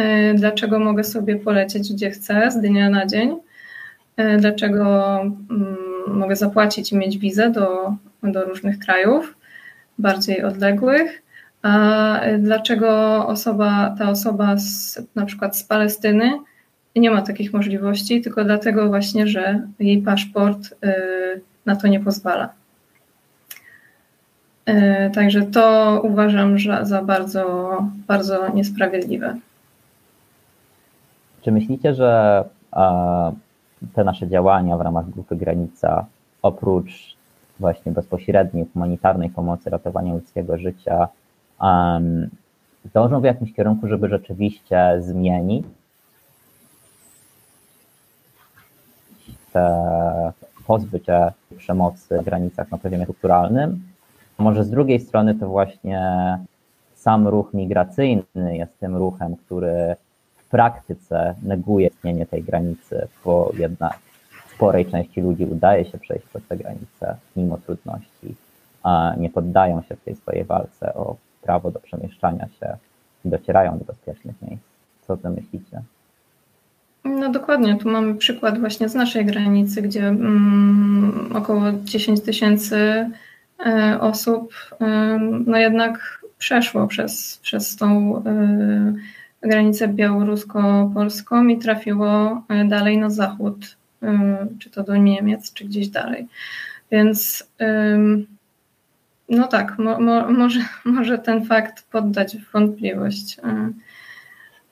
y, 0.00 0.34
dlaczego 0.34 0.78
mogę 0.78 1.04
sobie 1.04 1.36
polecieć 1.36 1.92
gdzie 1.92 2.10
chcę 2.10 2.50
z 2.50 2.60
dnia 2.60 2.90
na 2.90 3.06
dzień, 3.06 3.36
y, 4.20 4.36
dlaczego 4.38 5.20
mm, 5.20 5.76
mogę 6.06 6.36
zapłacić 6.36 6.92
i 6.92 6.96
mieć 6.96 7.18
wizę 7.18 7.50
do, 7.50 7.94
do 8.22 8.44
różnych 8.44 8.78
krajów 8.78 9.36
bardziej 9.98 10.42
odległych, 10.42 11.22
a 11.62 12.20
dlaczego 12.38 12.90
osoba, 13.26 13.94
ta 13.98 14.10
osoba 14.10 14.56
z, 14.56 15.02
na 15.14 15.26
przykład 15.26 15.58
z 15.58 15.64
Palestyny, 15.64 16.30
nie 17.00 17.10
ma 17.10 17.22
takich 17.22 17.52
możliwości, 17.52 18.20
tylko 18.20 18.44
dlatego 18.44 18.88
właśnie, 18.88 19.26
że 19.26 19.60
jej 19.78 20.02
paszport 20.02 20.66
y, 20.66 21.40
na 21.66 21.76
to 21.76 21.88
nie 21.88 22.00
pozwala. 22.00 22.48
Y, 24.68 25.10
także 25.14 25.42
to 25.42 26.00
uważam 26.04 26.56
za 26.82 27.02
bardzo, 27.02 27.78
bardzo 28.06 28.48
niesprawiedliwe. 28.54 29.36
Czy 31.42 31.52
myślicie, 31.52 31.94
że 31.94 32.44
te 33.94 34.04
nasze 34.04 34.28
działania 34.28 34.76
w 34.76 34.80
ramach 34.80 35.10
grupy 35.10 35.36
Granica, 35.36 36.06
oprócz 36.42 37.16
właśnie 37.60 37.92
bezpośredniej 37.92 38.66
humanitarnej 38.72 39.30
pomocy, 39.30 39.70
ratowania 39.70 40.14
ludzkiego 40.14 40.58
życia, 40.58 41.08
dążą 42.94 43.20
w 43.20 43.24
jakimś 43.24 43.52
kierunku, 43.52 43.88
żeby 43.88 44.08
rzeczywiście 44.08 44.96
zmienić 44.98 45.66
pozbyć 50.66 51.06
się 51.06 51.32
przemocy 51.56 52.18
w 52.18 52.24
granicach 52.24 52.70
na 52.70 52.78
poziomie 52.78 53.06
kulturalnym. 53.06 53.82
Może 54.38 54.64
z 54.64 54.70
drugiej 54.70 55.00
strony 55.00 55.34
to 55.34 55.48
właśnie 55.48 56.38
sam 56.94 57.28
ruch 57.28 57.54
migracyjny 57.54 58.56
jest 58.56 58.78
tym 58.78 58.96
ruchem, 58.96 59.36
który 59.36 59.96
w 60.36 60.48
praktyce 60.48 61.34
neguje 61.42 61.86
istnienie 61.86 62.26
tej 62.26 62.42
granicy, 62.42 63.08
bo 63.24 63.52
jednak 63.58 63.98
sporej 64.54 64.86
części 64.86 65.20
ludzi 65.20 65.44
udaje 65.44 65.84
się 65.84 65.98
przejść 65.98 66.26
przez 66.26 66.42
te 66.48 66.56
granice 66.56 67.16
mimo 67.36 67.58
trudności, 67.58 68.34
a 68.82 69.14
nie 69.18 69.30
poddają 69.30 69.82
się 69.82 69.96
w 69.96 70.04
tej 70.04 70.16
swojej 70.16 70.44
walce 70.44 70.94
o 70.94 71.16
prawo 71.42 71.70
do 71.70 71.80
przemieszczania 71.80 72.48
się 72.60 72.76
i 73.24 73.28
docierają 73.28 73.78
do 73.78 73.84
bezpiecznych 73.84 74.42
miejsc. 74.42 74.64
Co 75.06 75.12
o 75.12 75.16
tym 75.16 75.32
myślicie? 75.32 75.82
No 77.04 77.28
dokładnie, 77.28 77.76
tu 77.76 77.88
mamy 77.88 78.14
przykład 78.14 78.60
właśnie 78.60 78.88
z 78.88 78.94
naszej 78.94 79.26
granicy, 79.26 79.82
gdzie 79.82 80.08
mm, 80.08 81.30
około 81.34 81.62
10 81.84 82.20
tysięcy 82.20 83.10
e, 83.66 83.98
osób 84.00 84.54
e, 84.80 85.18
no 85.46 85.58
jednak 85.58 86.24
przeszło 86.38 86.86
przez, 86.86 87.38
przez 87.42 87.76
tą 87.76 88.16
e, 88.26 88.94
granicę 89.42 89.88
białorusko-polską 89.88 91.48
i 91.48 91.58
trafiło 91.58 92.42
dalej 92.68 92.98
na 92.98 93.10
zachód, 93.10 93.76
czy 94.58 94.70
to 94.70 94.82
do 94.82 94.96
Niemiec, 94.96 95.52
czy 95.52 95.64
gdzieś 95.64 95.88
dalej. 95.88 96.28
Więc 96.90 97.48
no 99.28 99.48
tak, 99.48 99.78
mo, 99.78 100.00
mo, 100.00 100.30
może, 100.30 100.60
może 100.84 101.18
ten 101.18 101.44
fakt 101.44 101.90
poddać 101.90 102.36
w 102.36 102.52
wątpliwość. 102.52 103.36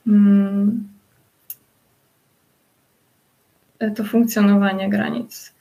Mm, 0.06 0.88
to 3.90 4.04
funkcjonowanie 4.04 4.90
granic. 4.90 5.52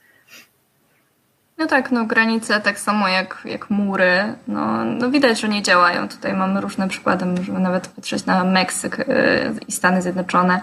No 1.58 1.66
tak, 1.66 1.90
no 1.90 2.04
granice 2.04 2.60
tak 2.60 2.78
samo 2.78 3.08
jak, 3.08 3.42
jak 3.44 3.70
mury, 3.70 4.34
no, 4.48 4.84
no 4.84 5.10
widać, 5.10 5.40
że 5.40 5.48
nie 5.48 5.62
działają. 5.62 6.08
Tutaj 6.08 6.32
mamy 6.32 6.60
różne 6.60 6.88
przykłady, 6.88 7.26
możemy 7.26 7.60
nawet 7.60 7.88
patrzeć 7.88 8.26
na 8.26 8.44
Meksyk 8.44 8.98
y, 8.98 9.04
i 9.68 9.72
Stany 9.72 10.02
Zjednoczone. 10.02 10.60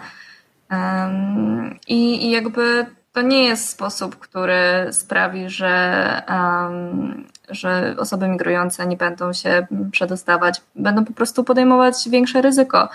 I, 1.87 2.27
i 2.27 2.31
jakby 2.31 2.85
to 3.13 3.21
nie 3.21 3.43
jest 3.43 3.69
sposób, 3.69 4.15
który 4.15 4.87
sprawi, 4.91 5.49
że, 5.49 6.21
um, 6.29 7.27
że 7.49 7.95
osoby 7.97 8.27
migrujące 8.27 8.87
nie 8.87 8.97
będą 8.97 9.33
się 9.33 9.67
przedostawać, 9.91 10.61
będą 10.75 11.05
po 11.05 11.13
prostu 11.13 11.43
podejmować 11.43 12.09
większe 12.09 12.41
ryzyko. 12.41 12.89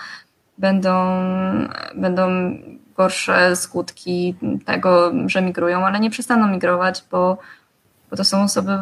Będą, 0.57 0.93
będą 1.95 2.57
gorsze 2.97 3.55
skutki 3.55 4.35
tego, 4.65 5.11
że 5.25 5.41
migrują, 5.41 5.85
ale 5.85 5.99
nie 5.99 6.09
przestaną 6.09 6.47
migrować, 6.47 7.03
bo, 7.11 7.37
bo 8.09 8.17
to 8.17 8.23
są 8.23 8.43
osoby 8.43 8.77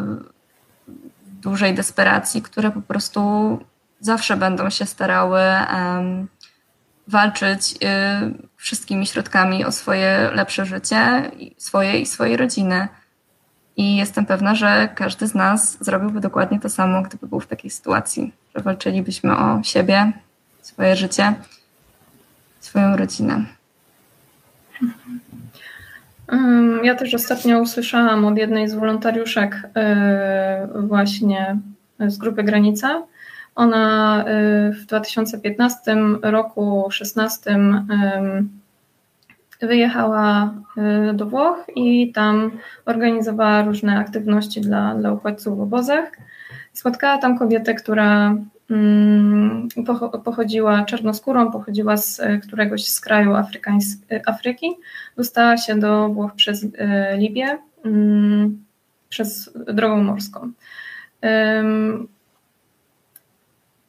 w 1.26 1.32
dużej 1.42 1.74
desperacji, 1.74 2.42
które 2.42 2.72
po 2.72 2.82
prostu 2.82 3.60
zawsze 4.00 4.38
będą 4.38 4.70
się 4.70 4.86
starały 4.86 5.40
um, 5.74 6.28
walczyć 7.08 7.74
y, 7.74 7.78
wszystkimi 8.56 9.06
środkami 9.06 9.66
o 9.66 9.72
swoje 9.72 10.30
lepsze 10.34 10.66
życie, 10.66 11.32
swoje 11.58 12.00
i 12.00 12.06
swojej 12.06 12.38
rodziny. 12.38 12.88
I 13.78 13.96
jestem 13.96 14.26
pewna, 14.26 14.56
że 14.56 14.90
każdy 14.96 15.28
z 15.28 15.36
nas 15.36 15.78
zrobiłby 15.80 16.20
dokładnie 16.20 16.60
to 16.60 16.70
samo, 16.70 17.02
gdyby 17.02 17.28
był 17.28 17.40
w 17.40 17.48
takiej 17.48 17.72
sytuacji, 17.72 18.34
że 18.56 18.64
walczylibyśmy 18.64 19.38
o 19.38 19.64
siebie, 19.64 20.14
swoje 20.62 20.96
życie, 20.96 21.34
swoją 22.60 22.98
rodzinę. 22.98 23.46
Ja 26.84 26.96
też 26.96 27.14
ostatnio 27.14 27.60
usłyszałam 27.60 28.26
od 28.26 28.38
jednej 28.38 28.70
z 28.70 28.74
wolontariuszek 28.74 29.70
e, 29.76 30.68
właśnie 30.80 31.58
z 32.00 32.18
grupy 32.18 32.44
Granica. 32.44 33.04
Ona 33.56 34.24
e, 34.26 34.72
w 34.72 34.86
2015 34.86 35.96
roku, 36.22 36.88
16 36.92 37.58
wyjechała 39.62 40.54
e, 40.78 41.14
do 41.14 41.26
Włoch 41.26 41.66
i 41.76 42.12
tam 42.12 42.52
organizowała 42.86 43.64
różne 43.64 44.00
aktywności 44.00 44.62
dla, 44.62 44.96
dla 44.96 45.14
uchodźców 45.14 45.58
w 45.58 45.62
obozach. 45.62 46.12
Spotkała 46.74 47.18
tam 47.18 47.38
kobietę, 47.38 47.74
która 47.74 48.36
Mm, 48.36 48.50
pochodziła 50.24 50.86
czarnoskórą, 50.86 51.52
pochodziła 51.52 51.98
z 51.98 52.20
e, 52.20 52.38
któregoś 52.38 52.88
z 52.88 53.02
kraju 53.02 53.36
e, 53.36 54.22
Afryki, 54.26 54.68
dostała 55.18 55.58
się 55.58 55.80
do 55.80 56.10
Włoch 56.10 56.34
przez 56.36 56.66
e, 56.78 57.18
Libię, 57.18 57.58
mm, 57.86 58.64
przez 59.10 59.54
drogą 59.68 60.04
morską. 60.04 60.52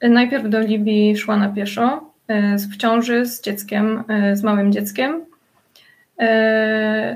Najpierw 0.02 0.48
do 0.48 0.60
Libii 0.60 1.16
szła 1.16 1.36
na 1.36 1.48
pieszo, 1.48 2.10
w 2.72 2.76
ciąży 2.76 3.26
z 3.26 3.42
dzieckiem, 3.42 4.04
z 4.32 4.42
małym 4.42 4.72
dzieckiem, 4.72 5.24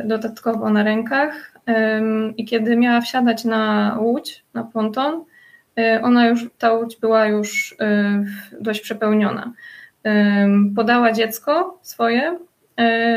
dodatkowo 0.05 0.71
na 0.71 0.83
rękach. 0.83 1.55
I 2.37 2.45
kiedy 2.45 2.77
miała 2.77 3.01
wsiadać 3.01 3.45
na 3.45 3.97
łódź, 4.01 4.45
na 4.55 4.65
ponton, 4.65 5.25
ona 6.03 6.27
już, 6.27 6.47
ta 6.59 6.73
łódź 6.73 6.97
była 6.97 7.27
już 7.27 7.73
y, 7.73 7.77
dość 8.61 8.81
przepełniona. 8.81 9.53
Y, 10.07 10.11
podała 10.77 11.13
dziecko 11.13 11.79
swoje 11.83 12.39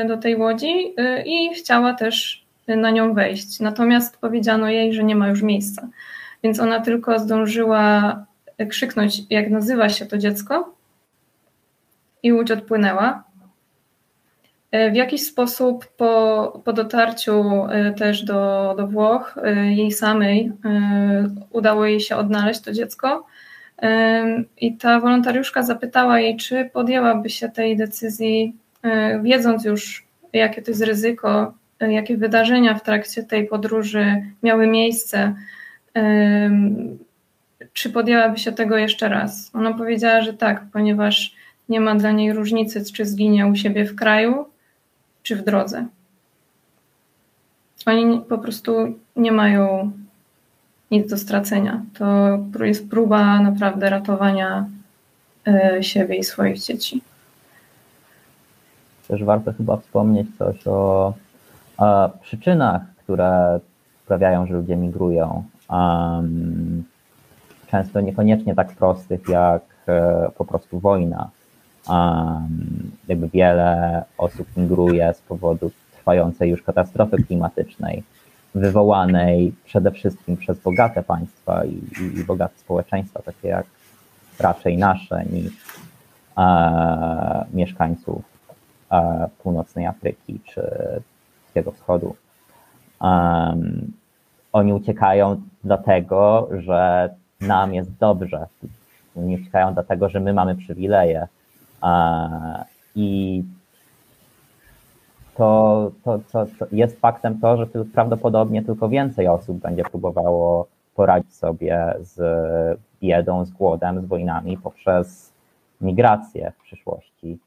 do 0.07 0.17
tej 0.17 0.35
łodzi 0.35 0.95
i 1.25 1.55
chciała 1.55 1.93
też 1.93 2.45
na 2.67 2.91
nią 2.91 3.13
wejść. 3.13 3.59
Natomiast 3.59 4.17
powiedziano 4.17 4.69
jej, 4.69 4.93
że 4.93 5.03
nie 5.03 5.15
ma 5.15 5.27
już 5.27 5.41
miejsca. 5.41 5.87
Więc 6.43 6.59
ona 6.59 6.79
tylko 6.79 7.19
zdążyła 7.19 8.25
krzyknąć, 8.69 9.21
jak 9.29 9.49
nazywa 9.49 9.89
się 9.89 10.05
to 10.05 10.17
dziecko, 10.17 10.75
i 12.23 12.33
łódź 12.33 12.51
odpłynęła. 12.51 13.23
W 14.91 14.95
jakiś 14.95 15.25
sposób 15.25 15.87
po, 15.97 16.61
po 16.65 16.73
dotarciu 16.73 17.43
też 17.97 18.23
do, 18.23 18.73
do 18.77 18.87
Włoch, 18.87 19.35
jej 19.69 19.91
samej 19.91 20.51
udało 21.49 21.85
jej 21.85 21.99
się 21.99 22.15
odnaleźć 22.15 22.61
to 22.61 22.71
dziecko. 22.71 23.25
I 24.61 24.77
ta 24.77 24.99
wolontariuszka 24.99 25.63
zapytała 25.63 26.19
jej, 26.19 26.37
czy 26.37 26.69
podjęłaby 26.73 27.29
się 27.29 27.49
tej 27.49 27.77
decyzji, 27.77 28.55
wiedząc 29.21 29.65
już, 29.65 30.05
jakie 30.33 30.61
to 30.61 30.71
jest 30.71 30.83
ryzyko, 30.83 31.53
jakie 31.79 32.17
wydarzenia 32.17 32.75
w 32.75 32.83
trakcie 32.83 33.23
tej 33.23 33.47
podróży 33.47 34.23
miały 34.43 34.67
miejsce, 34.67 35.35
czy 37.73 37.89
podjęłaby 37.89 38.37
się 38.37 38.51
tego 38.51 38.77
jeszcze 38.77 39.09
raz. 39.09 39.51
Ona 39.53 39.73
powiedziała, 39.73 40.21
że 40.21 40.33
tak, 40.33 40.61
ponieważ 40.73 41.35
nie 41.69 41.79
ma 41.79 41.95
dla 41.95 42.11
niej 42.11 42.33
różnicy, 42.33 42.93
czy 42.93 43.05
zginie 43.05 43.47
u 43.47 43.55
siebie 43.55 43.85
w 43.85 43.95
kraju, 43.95 44.45
czy 45.23 45.35
w 45.35 45.45
drodze. 45.45 45.85
Oni 47.85 48.21
po 48.21 48.37
prostu 48.37 48.71
nie 49.15 49.31
mają 49.31 49.91
nic 50.91 51.09
do 51.09 51.17
stracenia. 51.17 51.81
To 51.93 52.65
jest 52.65 52.89
próba 52.89 53.39
naprawdę 53.39 53.89
ratowania 53.89 54.65
e, 55.47 55.83
siebie 55.83 56.15
i 56.15 56.23
swoich 56.23 56.59
dzieci. 56.59 57.01
Też 59.07 59.23
warto 59.23 59.53
chyba 59.53 59.77
wspomnieć 59.77 60.27
coś 60.37 60.67
o, 60.67 61.13
o 61.77 62.09
przyczynach, 62.21 62.81
które 62.97 63.59
sprawiają, 64.03 64.45
że 64.45 64.53
ludzie 64.53 64.75
migrują. 64.75 65.43
Um, 65.69 66.83
często 67.71 68.01
niekoniecznie 68.01 68.55
tak 68.55 68.75
prostych 68.75 69.29
jak 69.29 69.61
e, 69.87 70.29
po 70.37 70.45
prostu 70.45 70.79
wojna. 70.79 71.29
Um, 71.89 72.90
jakby 73.07 73.29
wiele 73.29 74.03
osób 74.17 74.47
migruje 74.57 75.13
z 75.13 75.21
powodu 75.21 75.71
trwającej 75.97 76.49
już 76.49 76.63
katastrofy 76.63 77.23
klimatycznej, 77.23 78.03
wywołanej 78.55 79.53
przede 79.65 79.91
wszystkim 79.91 80.37
przez 80.37 80.59
bogate 80.59 81.03
państwa 81.03 81.65
i, 81.65 81.69
i, 81.69 82.19
i 82.19 82.23
bogate 82.23 82.57
społeczeństwa, 82.57 83.21
takie 83.21 83.47
jak 83.47 83.65
raczej 84.39 84.77
nasze, 84.77 85.25
niż 85.25 85.53
e, 86.37 87.45
mieszkańców 87.53 88.23
e, 88.91 89.29
północnej 89.43 89.85
Afryki 89.85 90.39
czy 90.45 90.61
Bliskiego 91.43 91.71
Wschodu. 91.71 92.15
Um, 93.01 93.91
oni 94.53 94.73
uciekają 94.73 95.41
dlatego, 95.63 96.49
że 96.59 97.09
nam 97.41 97.73
jest 97.73 97.97
dobrze. 97.97 98.47
Oni 99.17 99.35
uciekają 99.35 99.73
dlatego, 99.73 100.09
że 100.09 100.19
my 100.19 100.33
mamy 100.33 100.55
przywileje. 100.55 101.27
I 102.95 103.43
to, 105.35 105.91
to, 106.03 106.19
to, 106.31 106.45
to 106.59 106.65
jest 106.71 106.99
faktem 106.99 107.39
to, 107.39 107.57
że 107.57 107.67
prawdopodobnie 107.93 108.63
tylko 108.63 108.89
więcej 108.89 109.27
osób 109.27 109.57
będzie 109.57 109.83
próbowało 109.83 110.67
poradzić 110.95 111.35
sobie 111.35 111.93
z 111.99 112.19
biedą, 113.01 113.45
z 113.45 113.51
głodem, 113.51 114.01
z 114.01 114.05
wojnami 114.05 114.57
poprzez 114.57 115.33
migrację 115.81 116.51
w 116.51 116.63
przyszłości. 116.63 117.39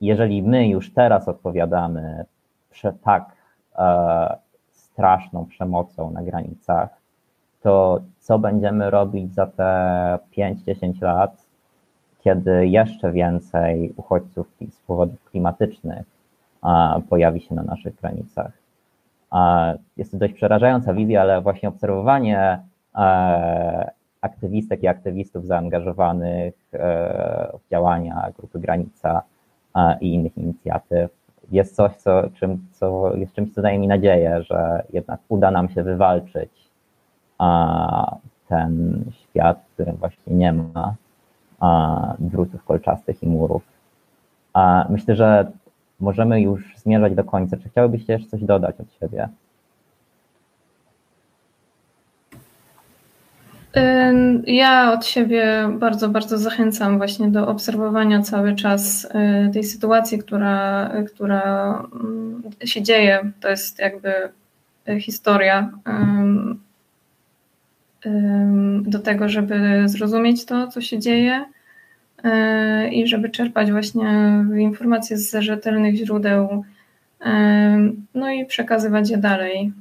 Jeżeli 0.00 0.42
my 0.42 0.68
już 0.68 0.92
teraz 0.94 1.28
odpowiadamy 1.28 2.24
tak 3.02 3.32
e, 3.78 4.36
straszną 4.72 5.46
przemocą 5.46 6.10
na 6.10 6.22
granicach, 6.22 6.88
to 7.62 8.00
co 8.18 8.38
będziemy 8.38 8.90
robić 8.90 9.34
za 9.34 9.46
te 9.46 10.18
5-10 10.38 11.02
lat, 11.02 11.45
kiedy 12.26 12.66
jeszcze 12.66 13.12
więcej 13.12 13.92
uchodźców 13.96 14.46
z 14.70 14.80
powodów 14.80 15.24
klimatycznych 15.24 16.06
pojawi 17.08 17.40
się 17.40 17.54
na 17.54 17.62
naszych 17.62 17.94
granicach. 17.94 18.52
Jest 19.96 20.12
to 20.12 20.18
dość 20.18 20.34
przerażająca 20.34 20.94
wizja, 20.94 21.20
ale 21.20 21.40
właśnie 21.40 21.68
obserwowanie 21.68 22.58
e, 22.94 23.90
aktywistek 24.20 24.82
i 24.82 24.86
aktywistów 24.86 25.46
zaangażowanych 25.46 26.54
e, 26.74 26.78
w 27.66 27.70
działania 27.70 28.32
Grupy 28.38 28.58
Granica 28.58 29.22
i 30.00 30.14
innych 30.14 30.38
inicjatyw 30.38 31.10
jest 31.50 31.76
coś, 31.76 31.96
co, 31.96 32.22
czym, 32.30 32.66
co 32.72 33.16
jest 33.16 33.34
czymś, 33.34 33.54
co 33.54 33.62
daje 33.62 33.78
mi 33.78 33.86
nadzieję, 33.86 34.42
że 34.42 34.84
jednak 34.92 35.20
uda 35.28 35.50
nam 35.50 35.68
się 35.68 35.82
wywalczyć 35.82 36.70
ten 38.48 39.04
świat, 39.10 39.60
w 39.62 39.74
którym 39.74 39.96
właśnie 39.96 40.34
nie 40.34 40.52
ma 40.52 40.94
drutów 42.18 42.64
kolczastych 42.64 43.22
i 43.22 43.26
murów. 43.26 43.62
Myślę, 44.88 45.16
że 45.16 45.52
możemy 46.00 46.40
już 46.40 46.76
zmierzać 46.76 47.14
do 47.14 47.24
końca. 47.24 47.56
Czy 47.56 47.68
chciałybyście 47.68 48.12
jeszcze 48.12 48.28
coś 48.28 48.44
dodać 48.44 48.76
od 48.80 48.92
siebie? 49.00 49.28
Ja 54.46 54.92
od 54.92 55.06
siebie 55.06 55.68
bardzo, 55.78 56.08
bardzo 56.08 56.38
zachęcam 56.38 56.98
właśnie 56.98 57.28
do 57.28 57.48
obserwowania 57.48 58.22
cały 58.22 58.54
czas 58.54 59.04
y, 59.04 59.52
tej 59.52 59.64
sytuacji, 59.64 60.18
która, 60.18 60.90
która 61.06 61.72
mm, 62.00 62.42
się 62.64 62.82
dzieje. 62.82 63.32
To 63.40 63.48
jest 63.48 63.78
jakby 63.78 64.12
historia 65.00 65.70
do 68.82 68.98
tego, 68.98 69.28
żeby 69.28 69.82
zrozumieć 69.88 70.44
to, 70.44 70.68
co 70.68 70.80
się 70.80 70.98
dzieje 70.98 71.44
y, 72.24 72.88
i 72.88 73.06
żeby 73.06 73.30
czerpać 73.30 73.70
właśnie 73.70 74.44
informacje 74.58 75.18
z 75.18 75.42
rzetelnych 75.42 75.94
źródeł, 75.94 76.64
no 78.14 78.30
i 78.30 78.46
przekazywać 78.46 79.10
je 79.10 79.16
dalej. 79.16 79.72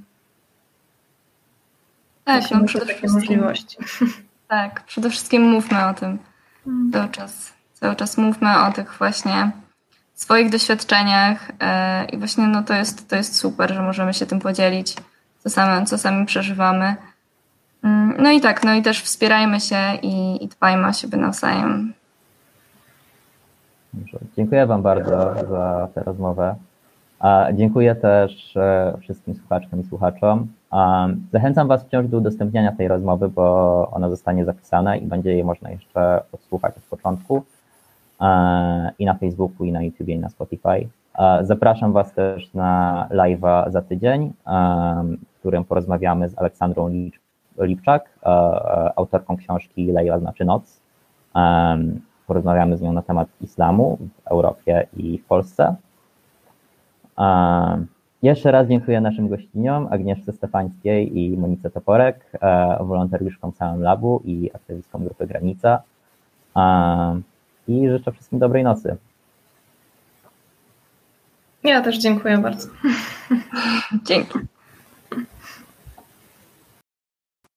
Tak, 2.23 2.51
no, 2.51 2.63
przede 2.63 2.85
takie 2.85 3.07
możliwości. 3.07 3.77
Tak, 4.47 4.83
przede 4.83 5.09
wszystkim 5.09 5.41
mówmy 5.41 5.85
o 5.85 5.93
tym 5.93 6.19
hmm. 6.65 6.91
cały 6.91 7.09
czas. 7.09 7.53
Cały 7.73 7.95
czas 7.95 8.17
mówmy 8.17 8.59
o 8.59 8.71
tych 8.71 8.97
właśnie 8.97 9.51
swoich 10.13 10.49
doświadczeniach 10.49 11.51
e, 11.59 12.05
i 12.05 12.17
właśnie 12.17 12.47
no 12.47 12.63
to 12.63 12.73
jest, 12.73 13.09
to 13.09 13.15
jest 13.15 13.35
super, 13.35 13.73
że 13.73 13.81
możemy 13.81 14.13
się 14.13 14.25
tym 14.25 14.39
podzielić, 14.39 14.95
co 15.39 15.49
sami, 15.49 15.85
co 15.85 15.97
sami 15.97 16.25
przeżywamy. 16.25 16.95
Mm, 17.85 18.15
no 18.19 18.31
i 18.31 18.41
tak, 18.41 18.63
no 18.63 18.73
i 18.73 18.81
też 18.81 19.01
wspierajmy 19.01 19.59
się 19.59 19.77
i, 20.01 20.43
i 20.43 20.47
dbajmy 20.47 20.87
o 20.87 20.93
siebie 20.93 21.17
nawzajem. 21.17 21.93
Dobrze. 23.93 24.17
Dziękuję 24.35 24.65
Wam 24.65 24.81
bardzo 24.81 25.33
za 25.49 25.87
tę 25.93 26.03
rozmowę. 26.03 26.55
Dziękuję 27.53 27.95
też 27.95 28.57
e, 28.57 28.97
wszystkim 29.01 29.35
słuchaczkom 29.35 29.81
i 29.81 29.83
słuchaczom. 29.83 30.47
Zachęcam 31.31 31.67
Was 31.67 31.83
wciąż 31.83 32.07
do 32.07 32.17
udostępniania 32.17 32.71
tej 32.71 32.87
rozmowy, 32.87 33.29
bo 33.29 33.89
ona 33.91 34.09
zostanie 34.09 34.45
zapisana 34.45 34.95
i 34.95 35.05
będzie 35.05 35.33
jej 35.33 35.43
można 35.43 35.69
jeszcze 35.69 36.23
odsłuchać 36.31 36.77
od 36.77 36.83
początku 36.83 37.43
e, 38.21 38.91
i 38.99 39.05
na 39.05 39.13
Facebooku, 39.13 39.65
i 39.65 39.71
na 39.71 39.81
YouTube, 39.81 40.07
i 40.07 40.19
na 40.19 40.29
Spotify. 40.29 40.87
E, 41.19 41.39
zapraszam 41.41 41.93
Was 41.93 42.13
też 42.13 42.53
na 42.53 43.07
live'a 43.11 43.71
za 43.71 43.81
tydzień, 43.81 44.33
w 45.35 45.39
którym 45.39 45.63
porozmawiamy 45.63 46.29
z 46.29 46.37
Aleksandrą 46.37 46.89
Lipczak, 47.57 48.09
autorką 48.95 49.37
książki 49.37 49.91
Lejla 49.91 50.19
znaczy 50.19 50.45
noc. 50.45 50.81
Porozmawiamy 52.27 52.77
z 52.77 52.81
nią 52.81 52.93
na 52.93 53.01
temat 53.01 53.27
islamu 53.41 53.97
w 54.01 54.27
Europie 54.27 54.87
i 54.97 55.17
w 55.17 55.25
Polsce. 55.25 55.75
Jeszcze 58.25 58.51
raz 58.51 58.67
dziękuję 58.67 59.01
naszym 59.01 59.27
gościniom, 59.27 59.87
Agnieszce 59.91 60.33
Stefańskiej 60.33 61.19
i 61.19 61.37
Monice 61.37 61.69
Toporek, 61.69 62.31
e, 62.41 62.77
wolontariuszkom 62.83 63.53
całym 63.53 63.81
labu 63.81 64.21
i 64.25 64.51
aktywistkom 64.53 65.03
Grupy 65.03 65.27
Granica. 65.27 65.81
I 67.67 67.89
życzę 67.89 68.11
wszystkim 68.11 68.39
dobrej 68.39 68.63
nocy. 68.63 68.97
Ja 71.63 71.81
też 71.81 71.97
dziękuję 71.97 72.37
bardzo. 72.37 72.67
Dzięki. 74.07 74.39